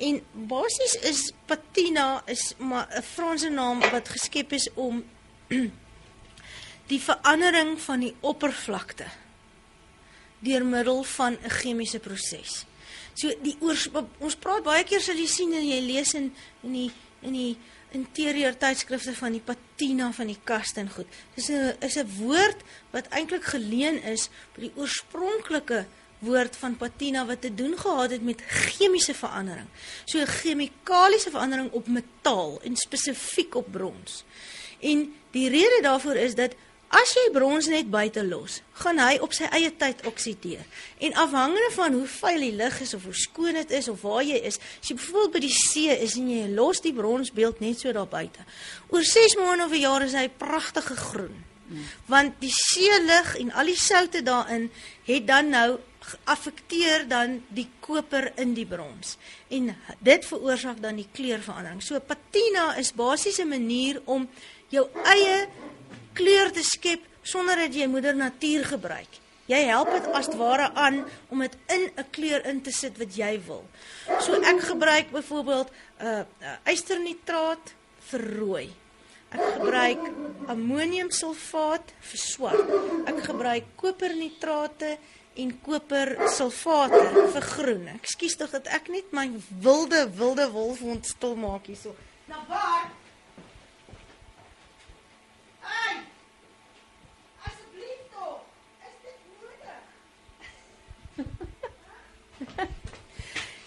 En 0.00 0.20
basies 0.48 0.96
is 1.08 1.20
patina 1.48 2.22
is 2.26 2.54
maar 2.58 2.88
'n 2.96 3.02
Franse 3.02 3.48
naam 3.48 3.80
wat 3.80 4.08
geskep 4.08 4.52
is 4.52 4.68
om 4.74 5.04
die 6.92 7.00
verandering 7.00 7.80
van 7.80 8.00
die 8.00 8.14
oppervlakte 8.20 9.06
deur 10.40 10.64
middel 10.64 11.02
van 11.02 11.36
'n 11.42 11.50
chemiese 11.50 11.98
proses. 11.98 12.64
So 13.14 13.32
die 13.42 13.56
oors, 13.60 13.88
ons 14.18 14.36
praat 14.36 14.62
baie 14.64 14.84
keer 14.84 15.00
sal 15.00 15.16
jy 15.16 15.26
sien 15.26 15.52
en 15.52 15.68
jy 15.68 15.80
lees 15.80 16.14
in 16.14 16.34
in 16.62 16.72
die 16.72 16.92
in 17.22 17.32
die 17.32 17.56
interieur 17.96 18.56
tydskrifte 18.60 19.14
van 19.16 19.36
die 19.36 19.42
patina 19.44 20.10
van 20.16 20.30
die 20.30 20.38
kaste 20.44 20.82
en 20.82 20.90
goed. 20.92 21.06
Dis 21.34 21.48
'n 21.50 21.76
is 21.80 21.96
'n 21.96 22.08
woord 22.18 22.60
wat 22.92 23.08
eintlik 23.08 23.44
geleen 23.44 24.02
is 24.02 24.28
by 24.54 24.60
die 24.60 24.76
oorspronklike 24.76 25.86
woord 26.18 26.56
van 26.56 26.76
patina 26.76 27.26
wat 27.26 27.40
te 27.40 27.54
doen 27.54 27.76
gehad 27.78 28.10
het 28.10 28.22
met 28.22 28.42
chemiese 28.46 29.14
verandering. 29.14 29.68
So 30.04 30.24
chemikaliese 30.24 31.30
verandering 31.30 31.70
op 31.72 31.86
metaal 31.86 32.60
en 32.62 32.76
spesifiek 32.76 33.54
op 33.54 33.72
brons. 33.72 34.24
En 34.80 35.14
die 35.30 35.48
rede 35.48 35.78
daarvoor 35.82 36.14
is 36.14 36.34
dat 36.34 36.54
As 36.88 37.12
jy 37.16 37.24
brons 37.34 37.66
net 37.66 37.88
buite 37.90 38.22
los, 38.22 38.60
gaan 38.78 39.00
hy 39.02 39.16
op 39.24 39.32
sy 39.34 39.48
eie 39.56 39.72
tyd 39.74 40.04
oksideer. 40.06 40.62
En 41.02 41.16
afhangende 41.18 41.72
van 41.74 41.96
hoe 41.98 42.06
vuil 42.06 42.44
die 42.46 42.52
lug 42.54 42.78
is 42.80 42.94
of 42.94 43.08
hoe 43.08 43.14
skoon 43.14 43.58
dit 43.58 43.74
is 43.74 43.88
of 43.90 44.04
waar 44.06 44.22
jy 44.22 44.38
is, 44.38 44.60
as 44.80 44.92
jy 44.92 44.96
byvoorbeeld 45.00 45.34
by 45.34 45.42
die 45.42 45.56
see 45.56 45.96
is 46.06 46.14
en 46.20 46.30
jy 46.30 46.46
los 46.54 46.80
die 46.84 46.94
bronsbeeld 46.94 47.60
net 47.60 47.82
so 47.82 47.92
daar 47.92 48.06
buite. 48.06 48.46
Oor 48.94 49.02
6 49.02 49.36
maande 49.42 49.66
of 49.66 49.74
'n 49.74 49.82
jaar 49.82 50.02
is 50.02 50.14
hy 50.14 50.28
pragtige 50.28 50.96
groen. 50.96 51.44
Want 52.06 52.38
die 52.38 52.52
see 52.54 53.00
lug 53.02 53.34
en 53.40 53.52
al 53.52 53.66
die 53.66 53.78
soutte 53.78 54.22
daarin 54.22 54.70
het 55.04 55.26
dan 55.26 55.48
nou 55.50 55.78
geaffekteer 56.06 57.08
dan 57.08 57.40
die 57.48 57.66
koper 57.80 58.32
in 58.38 58.54
die 58.54 58.66
brons. 58.66 59.16
En 59.48 59.74
dit 59.98 60.26
veroorsaak 60.26 60.82
dan 60.82 61.00
die 61.00 61.08
kleurverandering. 61.12 61.82
So 61.82 61.98
patina 62.00 62.76
is 62.78 62.92
basies 62.92 63.40
'n 63.40 63.48
manier 63.48 64.00
om 64.04 64.28
jou 64.68 64.86
eie 65.04 65.48
kleur 66.16 66.50
te 66.52 66.64
skep 66.64 67.04
sonder 67.26 67.58
dat 67.66 67.74
jy 67.74 67.86
moeder 67.90 68.16
natuur 68.16 68.64
gebruik. 68.64 69.20
Jy 69.46 69.60
help 69.68 69.92
dit 69.94 70.06
as 70.18 70.28
ware 70.34 70.72
aan 70.74 71.04
om 71.30 71.42
dit 71.44 71.54
in 71.70 71.84
'n 71.94 72.06
kleur 72.10 72.46
in 72.46 72.62
te 72.62 72.72
sit 72.72 72.98
wat 72.98 73.14
jy 73.14 73.38
wil. 73.46 73.64
So 74.20 74.34
ek 74.34 74.60
gebruik 74.60 75.10
byvoorbeeld 75.10 75.68
'n 75.70 76.06
uh, 76.06 76.18
uh, 76.40 76.56
ysternitraat 76.72 77.74
vir 78.10 78.22
rooi. 78.38 78.68
Ek 79.30 79.42
gebruik 79.58 80.02
ammoniumsulfaat 80.46 81.92
vir 82.00 82.18
swart. 82.18 82.68
Ek 83.06 83.22
gebruik 83.26 83.64
kopernitrate 83.76 84.98
en 85.36 85.50
kopersulfate 85.62 87.00
vir 87.34 87.42
groen. 87.42 87.88
Ekskuus 88.00 88.36
tog 88.36 88.50
dat 88.50 88.66
ek 88.66 88.88
net 88.88 89.12
my 89.12 89.30
wilde 89.60 90.06
wilde 90.16 90.50
wolf 90.50 90.82
ontstil 90.82 91.36
maak 91.36 91.66
hierso. 91.66 91.94
Nou 92.26 92.42
waar 92.48 93.05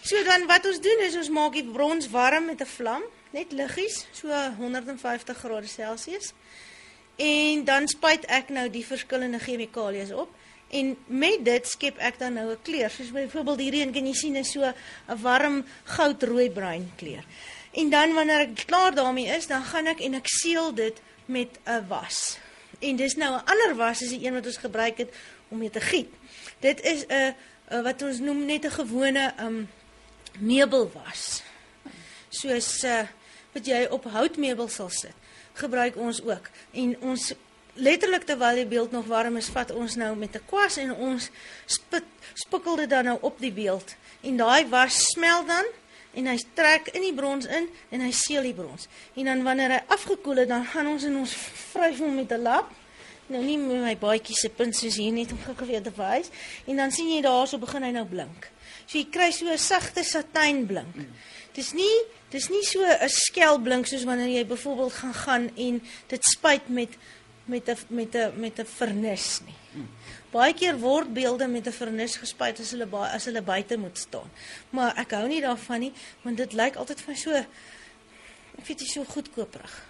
So 0.10 0.24
dan 0.26 0.48
wat 0.50 0.65
ons 0.65 0.82
doen 0.82 1.06
is 1.06 1.15
ons 1.15 1.30
maak 1.30 1.54
die 1.54 1.65
brons 1.65 2.10
warm 2.10 2.45
met 2.45 2.62
'n 2.62 2.65
vlam, 2.65 3.04
net 3.32 3.52
liggies, 3.52 4.08
so 4.12 4.28
150 4.58 5.38
grade 5.38 5.67
Celsius. 5.67 6.33
En 7.15 7.63
dan 7.63 7.88
spuit 7.88 8.25
ek 8.25 8.50
nou 8.50 8.69
die 8.69 8.86
verskillende 8.86 9.40
chemikalieë 9.40 10.15
op 10.15 10.29
En 10.69 10.98
met 11.06 11.42
dit 11.46 11.67
skep 11.67 11.98
ek 11.98 12.19
dan 12.19 12.33
nou 12.33 12.52
'n 12.52 12.62
kleur. 12.62 12.90
Soos 12.90 13.12
byvoorbeeld 13.12 13.60
hierdie 13.60 13.81
een 13.81 13.92
kan 13.92 14.06
jy 14.06 14.13
sien 14.13 14.36
is 14.36 14.52
so 14.52 14.62
'n 14.62 15.21
warm 15.21 15.65
goudrooi 15.83 16.50
bruin 16.50 16.92
kleur. 16.96 17.23
En 17.71 17.90
dan 17.90 18.13
wanneer 18.13 18.40
ek 18.40 18.65
klaar 18.65 18.96
daarmee 18.96 19.25
is, 19.25 19.48
dan 19.48 19.63
gaan 19.63 19.88
ek 19.88 20.00
en 20.00 20.13
ek 20.13 20.27
seël 20.27 20.73
dit 20.73 21.02
met 21.25 21.60
'n 21.65 21.88
was. 21.88 22.38
En 22.79 22.96
dis 22.96 23.15
nou 23.15 23.33
'n 23.33 23.46
ander 23.46 23.75
was 23.75 24.02
as 24.02 24.10
die 24.10 24.25
een 24.25 24.33
wat 24.33 24.46
ons 24.46 24.58
gebruik 24.58 24.98
het 24.98 25.13
om 25.48 25.58
mee 25.58 25.69
te 25.69 25.81
giet. 25.81 26.10
Dit 26.60 26.81
is 26.81 27.06
'n 27.08 27.83
wat 27.83 28.02
ons 28.02 28.19
noem 28.19 28.46
net 28.46 28.65
'n 28.65 28.71
gewone 28.71 29.33
um 29.40 29.69
meubelwas. 30.40 31.42
Soos 32.29 32.83
uh, 32.83 33.04
wat 33.54 33.65
jy 33.65 33.85
op 33.90 34.06
houtmeubels 34.13 34.77
sal 34.79 34.90
sit, 34.94 35.15
gebruik 35.60 35.98
ons 35.98 36.21
ook. 36.23 36.50
En 36.71 36.96
ons 37.02 37.31
letterlik 37.79 38.23
terwyl 38.27 38.62
die 38.62 38.67
beeld 38.69 38.92
nog 38.92 39.08
warm 39.10 39.37
is, 39.40 39.50
vat 39.54 39.71
ons 39.71 39.96
nou 39.96 40.15
met 40.15 40.35
'n 40.35 40.46
kwas 40.46 40.77
en 40.77 40.94
ons 40.96 41.29
spit 41.65 42.04
spikkel 42.33 42.75
dit 42.75 42.90
dan 42.90 43.06
nou 43.06 43.17
op 43.21 43.40
die 43.40 43.52
beeld. 43.52 43.96
En 44.21 44.37
daai 44.37 44.67
was 44.67 45.04
smel 45.12 45.46
dan 45.46 45.65
en 46.13 46.25
hy 46.25 46.37
trek 46.54 46.87
in 46.87 47.02
die 47.02 47.13
brons 47.13 47.46
in 47.46 47.69
en 47.90 48.02
hy 48.02 48.12
seël 48.12 48.44
die 48.44 48.54
brons. 48.54 48.87
En 49.15 49.25
dan 49.25 49.44
wanneer 49.44 49.69
hy 49.69 49.81
afgekoel 49.87 50.35
het, 50.35 50.48
dan 50.48 50.65
gaan 50.65 50.87
ons 50.87 51.04
in 51.04 51.17
ons 51.17 51.33
vryf 51.71 51.98
hom 51.98 52.15
met 52.15 52.31
'n 52.31 52.42
lap. 52.42 52.71
Nou 53.27 53.44
nie 53.44 53.58
my 53.58 53.98
baadjie 53.98 54.35
se 54.35 54.50
punt 54.50 54.75
soos 54.75 54.96
hier 54.96 55.12
net 55.12 55.31
om 55.31 55.56
geweet 55.56 55.83
te 55.83 55.92
wys. 55.96 56.29
En 56.65 56.75
dan 56.75 56.92
sien 56.92 57.10
jy 57.13 57.21
daarso 57.21 57.58
begin 57.58 57.83
hy 57.83 57.92
nou 57.92 58.06
blink. 58.06 58.50
So 58.90 58.98
jy 58.98 59.06
kry 59.13 59.29
so 59.31 59.46
'n 59.46 59.58
sagte 59.58 60.04
satijnblink. 60.04 60.96
Dis 61.54 61.73
nie 61.73 61.98
dis 62.31 62.50
nie 62.50 62.63
so 62.65 62.81
'n 62.81 63.10
skelblink 63.10 63.85
soos 63.85 64.04
wanneer 64.04 64.27
jy 64.27 64.46
byvoorbeeld 64.46 64.94
gaan 64.94 65.13
gaan 65.13 65.50
en 65.56 65.81
dit 66.08 66.23
spuit 66.25 66.69
met 66.69 66.90
met 67.46 67.69
'n 67.69 67.77
met 67.90 68.15
'n 68.15 68.33
met 68.40 68.60
'n 68.60 68.65
vernis 68.65 69.42
nie. 69.46 69.85
Baie 70.31 70.54
keer 70.54 70.77
word 70.79 71.13
beelde 71.13 71.48
met 71.48 71.67
'n 71.67 71.71
vernis 71.71 72.15
gespuit 72.17 72.60
as 72.60 72.71
hulle 72.71 72.87
as 72.98 73.25
hulle 73.25 73.42
buite 73.42 73.77
moet 73.77 73.98
staan. 73.98 74.29
Maar 74.69 74.98
ek 74.98 75.12
hou 75.12 75.27
nie 75.27 75.42
daarvan 75.42 75.79
nie 75.79 75.94
want 76.23 76.37
dit 76.37 76.54
lyk 76.54 76.75
altyd 76.75 77.02
vir 77.02 77.13
my 77.13 77.15
so 77.15 77.31
ek 77.31 78.67
weet 78.67 78.79
nie 78.79 78.90
so 78.90 79.04
goedkooprig. 79.04 79.85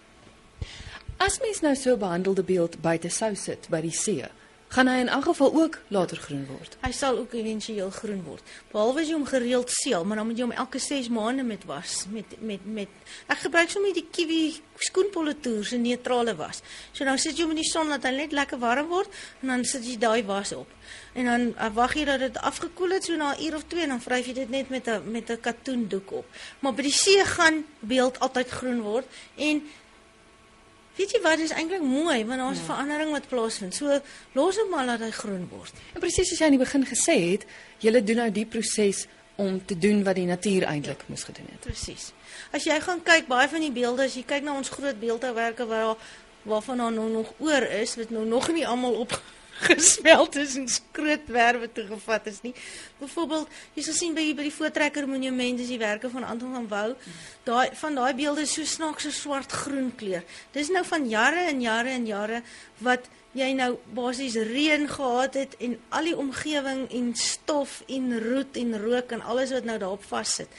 As 1.18 1.40
mens 1.40 1.60
nou 1.62 1.76
so 1.76 1.98
behandelde 1.98 2.44
beeld 2.44 2.82
buite 2.82 3.10
sou 3.10 3.36
sit 3.36 3.70
by 3.70 3.82
die 3.82 3.92
see, 3.92 4.24
gaan 4.70 4.88
hy 4.88 5.00
in 5.02 5.10
elk 5.10 5.24
geval 5.24 5.54
ook 5.54 5.78
later 5.88 6.18
groen 6.18 6.46
word. 6.46 6.78
Hy 6.86 6.92
sal 6.94 7.18
ook 7.18 7.34
éventueel 7.34 7.90
groen 7.90 8.22
word. 8.24 8.46
Behalwe 8.72 9.02
as 9.02 9.10
jy 9.10 9.16
hom 9.18 9.26
gereeld 9.26 9.72
seël, 9.74 10.06
maar 10.06 10.22
dan 10.22 10.30
moet 10.30 10.38
jy 10.38 10.46
hom 10.46 10.54
elke 10.64 10.82
6 10.84 11.10
maande 11.10 11.44
met 11.44 11.66
was 11.66 12.04
met 12.14 12.36
met 12.40 12.66
met 12.66 13.16
ek 13.34 13.46
gebruik 13.48 13.74
sommer 13.74 13.96
die 13.98 14.06
kiwi 14.06 14.42
skoenpolitoer 14.80 15.66
se 15.66 15.80
neutrale 15.82 16.36
was. 16.38 16.62
So 16.94 17.08
nou 17.08 17.18
sit 17.18 17.38
jy 17.38 17.48
hom 17.48 17.56
in 17.56 17.64
die 17.64 17.70
son 17.70 17.90
dat 17.90 18.06
hy 18.06 18.14
net 18.16 18.36
lekker 18.36 18.62
warm 18.62 18.92
word 18.94 19.10
en 19.42 19.56
dan 19.56 19.66
sit 19.66 19.88
jy 19.90 19.98
daai 19.98 20.22
was 20.30 20.54
op. 20.54 20.70
En 21.18 21.26
dan 21.26 21.48
uh, 21.58 21.72
wag 21.74 21.98
jy 21.98 22.06
dat 22.06 22.22
dit 22.22 22.38
afgekoel 22.38 22.94
het 22.98 23.10
so 23.10 23.18
na 23.18 23.34
'n 23.34 23.44
uur 23.46 23.56
of 23.56 23.66
2 23.74 23.84
en 23.84 23.90
dan 23.98 24.02
vryf 24.02 24.26
jy 24.30 24.34
dit 24.34 24.50
net 24.50 24.70
met 24.70 24.88
'n 24.88 25.12
met 25.12 25.30
'n 25.30 25.40
katoendoek 25.42 26.12
op. 26.12 26.26
Maar 26.60 26.74
by 26.74 26.82
die 26.82 26.94
see 26.94 27.26
gaan 27.26 27.66
beeld 27.80 28.20
altyd 28.20 28.50
groen 28.50 28.82
word 28.82 29.06
en 29.36 29.66
Weet 31.00 31.14
jy 31.16 31.22
wat 31.24 31.40
is 31.40 31.54
eintlik 31.56 31.84
mooi 31.86 32.26
want 32.28 32.42
daar's 32.44 32.60
ja. 32.60 32.66
verandering 32.68 33.14
wat 33.16 33.30
plaasvind. 33.32 33.76
So 33.76 34.02
los 34.36 34.60
hom 34.60 34.74
maar 34.74 34.86
laat 34.90 35.06
hy 35.06 35.12
groen 35.16 35.46
word. 35.52 35.74
En 35.96 36.04
presies 36.04 36.28
soos 36.28 36.42
jy 36.42 36.50
aan 36.50 36.58
die 36.58 36.66
begin 36.66 36.84
gesê 36.90 37.16
het, 37.22 37.46
jy 37.80 37.94
doen 38.04 38.20
nou 38.26 38.30
die 38.36 38.46
proses 38.46 39.06
om 39.40 39.62
te 39.66 39.78
doen 39.80 40.04
wat 40.04 40.20
die 40.20 40.28
natuur 40.28 40.66
eintlik 40.68 41.06
moes 41.08 41.24
gedoen 41.24 41.48
het. 41.54 41.64
Presies. 41.64 42.10
As 42.52 42.68
jy 42.68 42.76
gaan 42.84 43.00
kyk 43.08 43.30
baie 43.32 43.48
van 43.48 43.64
die 43.64 43.72
beelde, 43.72 44.10
as 44.10 44.18
jy 44.20 44.26
kyk 44.28 44.44
na 44.44 44.58
ons 44.60 44.72
groot 44.74 45.00
beeldhouwerke 45.00 45.68
waar 45.70 45.96
waarvan 46.50 46.80
daar 46.84 46.92
nou 46.92 47.10
nog 47.12 47.34
oor 47.44 47.64
is, 47.80 47.96
wat 48.00 48.12
nou 48.16 48.26
nog 48.26 48.52
nie 48.52 48.68
almal 48.68 49.00
op 49.04 49.16
gesmeld 49.70 50.36
is 50.40 50.56
en 50.56 50.68
skrootwerwe 50.72 51.70
toe 51.74 51.86
gevat 51.90 52.28
is 52.32 52.42
nie. 52.46 52.54
Byvoorbeeld, 53.00 53.52
jy 53.76 53.84
sal 53.84 53.98
sien 53.98 54.16
by 54.16 54.26
by 54.38 54.48
die 54.48 54.56
Voortrekker 54.56 55.08
Monument 55.10 55.60
is 55.60 55.72
die 55.72 55.80
werke 55.82 56.12
van 56.12 56.28
Anton 56.28 56.56
van 56.56 56.68
Wouw. 56.72 56.96
Daai 57.48 57.70
van 57.80 57.96
daai 58.00 58.14
beelde 58.18 58.46
is 58.48 58.56
so 58.56 58.66
snaaks 58.66 59.08
so 59.08 59.16
swart-groen 59.16 59.92
kleur. 60.00 60.26
Dis 60.56 60.72
nou 60.74 60.84
van 60.88 61.08
jare 61.10 61.48
en 61.52 61.64
jare 61.64 61.96
en 61.96 62.06
jare 62.08 62.44
wat 62.86 63.10
jy 63.38 63.52
nou 63.54 63.76
basies 63.94 64.36
reën 64.50 64.88
gehad 64.90 65.36
het 65.38 65.56
en 65.62 65.76
al 65.94 66.10
die 66.10 66.18
omgewing 66.18 66.88
en 66.98 67.12
stof 67.16 67.82
en 67.88 68.14
roet 68.24 68.58
en 68.58 68.78
rook 68.82 69.12
en 69.14 69.22
alles 69.22 69.54
wat 69.54 69.68
nou 69.70 69.78
daarop 69.82 70.06
vassit. 70.10 70.50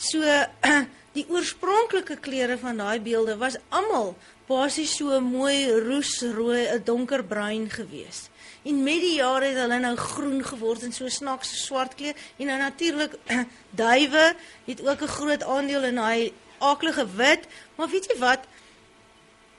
So 0.00 0.22
die 1.16 1.26
oorspronklike 1.30 2.16
kleure 2.24 2.56
van 2.58 2.80
daai 2.80 3.00
beelde 3.04 3.36
was 3.40 3.58
almal 3.68 4.14
basies 4.48 4.96
so 4.98 5.20
mooi 5.20 5.68
roesrooi, 5.86 6.68
'n 6.68 6.82
donkerbruin 6.84 7.70
geweest. 7.70 8.30
En 8.64 8.82
met 8.82 9.00
die 9.00 9.16
jare 9.18 9.50
het 9.50 9.58
hulle 9.60 9.78
nou 9.78 9.96
groen 9.96 10.40
geword 10.44 10.86
en 10.86 10.92
so 10.92 11.08
snaaks 11.08 11.50
swart 11.66 11.94
kleur 11.98 12.16
en 12.36 12.48
nou 12.48 12.58
natuurlik 12.58 13.18
duwe 13.82 14.24
het 14.64 14.80
ook 14.80 15.02
'n 15.02 15.16
groot 15.16 15.42
aandeel 15.42 15.84
in 15.84 16.00
daai 16.00 16.32
aaklige 16.58 17.06
wit, 17.16 17.44
maar 17.76 17.88
weet 17.88 18.06
jy 18.08 18.18
wat? 18.18 18.40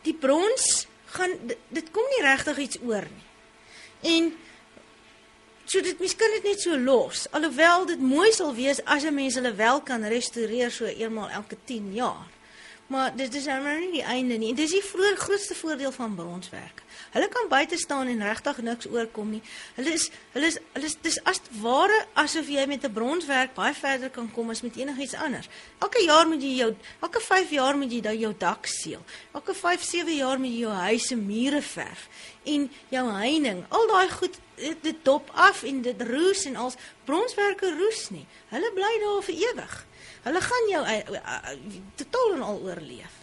Die 0.01 0.13
brons 0.13 0.87
gaan 1.05 1.31
dit 1.67 1.91
kom 1.91 2.03
nie 2.09 2.21
regtig 2.25 2.57
iets 2.57 2.77
oor 2.81 3.05
nie. 3.05 3.25
En 4.13 4.33
so 5.65 5.81
dit 5.81 5.99
mens 5.99 6.15
kan 6.15 6.31
dit 6.37 6.43
net 6.43 6.61
so 6.61 6.77
los. 6.77 7.27
Alhoewel 7.31 7.85
dit 7.85 7.99
mooi 7.99 8.31
sal 8.31 8.53
wees 8.53 8.83
as 8.85 9.03
'n 9.03 9.13
mens 9.13 9.35
hulle 9.35 9.53
wel 9.53 9.81
kan 9.81 10.03
restoreer 10.03 10.71
so 10.71 10.85
eenmal 10.85 11.29
elke 11.29 11.57
10 11.65 11.93
jaar. 11.93 12.34
Maar 12.87 13.15
dit 13.15 13.33
is 13.33 13.45
nou 13.45 13.79
nie 13.79 13.91
die 13.91 14.03
einde 14.03 14.35
nie. 14.37 14.53
Dit 14.53 14.65
is 14.69 14.75
die 14.77 15.15
grootste 15.17 15.55
voordeel 15.55 15.91
van 15.91 16.15
bronswerk. 16.15 16.83
Hulle 17.15 17.27
kan 17.33 17.47
buite 17.49 17.77
staan 17.77 18.07
en 18.07 18.21
regtig 18.21 18.57
niks 18.61 18.87
oorkom 18.87 19.29
nie. 19.33 19.41
Hulle 19.75 19.93
is 19.95 20.09
hulle 20.35 20.51
is 20.51 20.59
hulle 20.75 20.85
is 20.85 20.97
dis 21.01 21.17
as 21.23 21.41
ware 21.63 22.05
asof 22.13 22.47
jy 22.47 22.65
met 22.69 22.85
'n 22.85 22.93
bronswerk 22.93 23.53
baie 23.53 23.73
verder 23.73 24.09
kan 24.09 24.31
kom 24.31 24.49
as 24.49 24.61
met 24.61 24.75
enigiets 24.75 25.13
anders. 25.13 25.49
Elke 25.79 26.03
jaar 26.03 26.27
moet 26.27 26.41
jy 26.41 26.55
jou 26.55 26.75
elke 27.01 27.21
5 27.21 27.49
jaar 27.49 27.77
moet 27.77 27.91
jy 27.91 28.01
dan 28.01 28.19
jou 28.19 28.33
dak 28.37 28.65
seël. 28.65 29.03
Elke 29.33 29.53
5 29.53 29.83
7 29.83 30.15
jaar 30.15 30.39
moet 30.39 30.51
jy 30.51 30.59
jou 30.59 30.73
huis 30.73 31.07
se 31.07 31.15
mure 31.15 31.61
verf 31.61 32.07
en 32.43 32.71
jou 32.89 33.11
heining. 33.11 33.65
Al 33.69 33.87
daai 33.87 34.09
goed 34.09 34.39
dit, 34.55 34.77
dit 34.81 34.97
dop 35.03 35.31
af 35.33 35.63
en 35.63 35.81
dit 35.81 36.01
roes 36.01 36.45
en 36.45 36.55
als 36.55 36.75
bronswerke 37.05 37.75
roes 37.79 38.09
nie. 38.09 38.25
Hulle 38.49 38.71
bly 38.73 38.99
daar 38.99 39.23
vir 39.23 39.35
ewig. 39.35 39.85
Hulle 40.25 40.41
gaan 40.41 40.69
jou 40.71 40.81
uh, 40.81 40.95
uh, 41.13 41.19
uh, 41.21 41.81
totaal 42.01 42.33
en 42.33 42.41
al 42.41 42.63
oorleef. 42.65 43.14